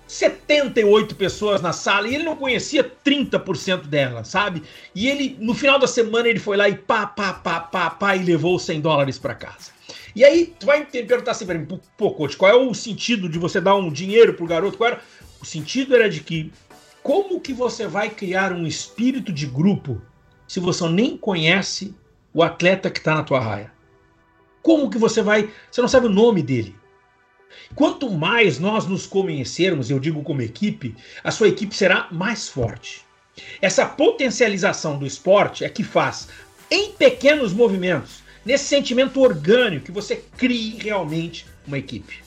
78 0.09 1.15
pessoas 1.15 1.61
na 1.61 1.71
sala 1.71 2.07
e 2.07 2.15
ele 2.15 2.23
não 2.23 2.35
conhecia 2.35 2.83
30% 2.83 3.83
delas, 3.83 4.27
sabe? 4.27 4.63
E 4.95 5.07
ele, 5.07 5.37
no 5.39 5.53
final 5.53 5.77
da 5.77 5.85
semana, 5.85 6.27
ele 6.27 6.39
foi 6.39 6.57
lá 6.57 6.67
e 6.67 6.75
pá, 6.75 7.05
pá, 7.05 7.31
pá, 7.31 7.59
pá, 7.59 7.91
pá, 7.91 8.15
e 8.15 8.23
levou 8.23 8.57
100 8.57 8.81
dólares 8.81 9.19
para 9.19 9.35
casa. 9.35 9.69
E 10.15 10.25
aí, 10.25 10.51
tu 10.59 10.65
vai 10.65 10.83
perguntar 10.83 11.29
assim 11.29 11.45
pra 11.45 11.53
mim, 11.53 11.67
pô, 11.95 12.11
coach, 12.11 12.35
qual 12.35 12.51
é 12.51 12.55
o 12.55 12.73
sentido 12.73 13.29
de 13.29 13.37
você 13.37 13.61
dar 13.61 13.75
um 13.75 13.91
dinheiro 13.91 14.33
pro 14.33 14.47
garoto? 14.47 14.79
Qual 14.79 14.89
era? 14.89 15.01
O 15.39 15.45
sentido 15.45 15.95
era 15.95 16.09
de 16.09 16.21
que, 16.21 16.51
como 17.03 17.39
que 17.39 17.53
você 17.53 17.85
vai 17.85 18.09
criar 18.09 18.51
um 18.51 18.65
espírito 18.65 19.31
de 19.31 19.45
grupo 19.45 20.01
se 20.47 20.59
você 20.59 20.89
nem 20.89 21.15
conhece 21.15 21.93
o 22.33 22.41
atleta 22.41 22.89
que 22.89 22.99
tá 22.99 23.13
na 23.13 23.23
tua 23.23 23.39
raia? 23.39 23.71
Como 24.63 24.89
que 24.89 24.97
você 24.97 25.21
vai. 25.21 25.51
Você 25.69 25.81
não 25.81 25.87
sabe 25.87 26.07
o 26.07 26.09
nome 26.09 26.41
dele. 26.41 26.78
Quanto 27.75 28.09
mais 28.09 28.59
nós 28.59 28.85
nos 28.85 29.05
conhecermos, 29.05 29.89
eu 29.89 29.99
digo 29.99 30.23
como 30.23 30.41
equipe, 30.41 30.95
a 31.23 31.31
sua 31.31 31.47
equipe 31.47 31.75
será 31.75 32.07
mais 32.11 32.47
forte. 32.47 33.01
Essa 33.61 33.85
potencialização 33.85 34.97
do 34.97 35.05
esporte 35.05 35.63
é 35.63 35.69
que 35.69 35.83
faz, 35.83 36.27
em 36.69 36.91
pequenos 36.91 37.53
movimentos, 37.53 38.21
nesse 38.45 38.65
sentimento 38.65 39.19
orgânico, 39.21 39.85
que 39.85 39.91
você 39.91 40.23
crie 40.37 40.77
realmente 40.79 41.45
uma 41.65 41.77
equipe. 41.77 42.21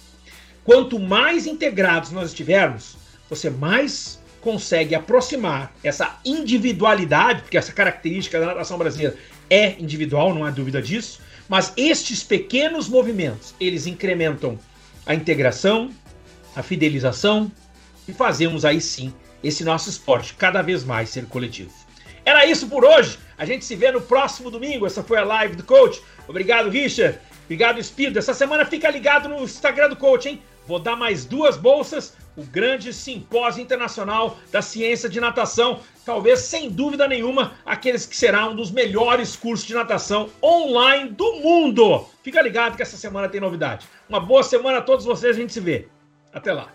Quanto 0.65 0.99
mais 0.99 1.47
integrados 1.47 2.11
nós 2.13 2.29
estivermos, 2.29 2.97
você 3.29 3.51
mais 3.51 4.21
consegue 4.41 4.95
aproximar 4.95 5.73
essa 5.83 6.19
individualidade, 6.25 7.43
porque 7.43 7.59
essa 7.59 7.73
característica 7.73 8.39
da 8.41 8.47
natação 8.47 8.77
brasileira 8.77 9.17
é 9.49 9.77
individual, 9.79 10.35
não 10.35 10.45
há 10.45 10.51
dúvida 10.51 10.83
disso, 10.83 11.21
mas 11.49 11.73
estes 11.77 12.23
pequenos 12.23 12.89
movimentos, 12.89 13.55
eles 13.61 13.87
incrementam 13.87 14.59
a 15.07 15.15
integração, 15.15 15.91
a 16.55 16.63
fidelização 16.63 17.51
e 18.07 18.13
fazemos 18.13 18.65
aí 18.65 18.81
sim 18.81 19.13
esse 19.43 19.65
nosso 19.65 19.91
esporte 19.91 20.35
cada 20.35 20.63
vez 20.63 20.85
mais 20.85 21.09
ser 21.09 21.27
coletivo. 21.27 21.73
Era 22.25 22.47
isso 22.47 22.69
por 22.69 22.85
hoje. 22.85 23.19
A 23.37 23.45
gente 23.45 23.65
se 23.65 23.75
vê 23.75 23.91
no 23.91 24.01
próximo 24.01 24.51
domingo. 24.51 24.87
Essa 24.87 25.03
foi 25.03 25.19
a 25.19 25.25
live 25.25 25.57
do 25.57 25.65
coach. 25.65 26.01
Obrigado, 26.29 26.71
Richard. 26.71 27.19
Obrigado, 27.45 27.81
Espírito. 27.81 28.19
Essa 28.19 28.33
semana 28.33 28.65
fica 28.65 28.89
ligado 28.91 29.29
no 29.29 29.43
Instagram 29.43 29.89
do 29.89 29.97
coach, 29.97 30.29
hein? 30.29 30.43
Vou 30.67 30.79
dar 30.79 30.95
mais 30.95 31.25
duas 31.25 31.57
bolsas. 31.57 32.15
O 32.37 32.43
grande 32.45 32.93
simpósio 32.93 33.63
internacional 33.63 34.39
da 34.51 34.63
ciência 34.63 35.09
de 35.09 35.21
natação. 35.21 35.81
Talvez, 36.05 36.41
sem 36.41 36.71
dúvida 36.71 37.07
nenhuma, 37.07 37.53
aqueles 37.65 38.07
que 38.07 38.17
será 38.17 38.49
um 38.49 38.57
dos 38.57 38.71
melhores 38.71 39.37
cursos 39.37 39.67
de 39.67 39.75
natação 39.75 40.31
online 40.43 41.11
do 41.11 41.41
mundo. 41.41 42.07
Fica 42.23 42.41
ligado 42.41 42.77
que 42.77 42.83
essa 42.83 42.97
semana 42.97 43.29
tem 43.29 43.41
novidade. 43.41 43.87
Uma 44.09 44.21
boa 44.21 44.43
semana 44.43 44.79
a 44.79 44.83
todos 44.83 45.05
vocês. 45.05 45.37
A 45.37 45.41
gente 45.41 45.53
se 45.53 45.61
vê. 45.61 45.89
Até 46.33 46.53
lá. 46.53 46.73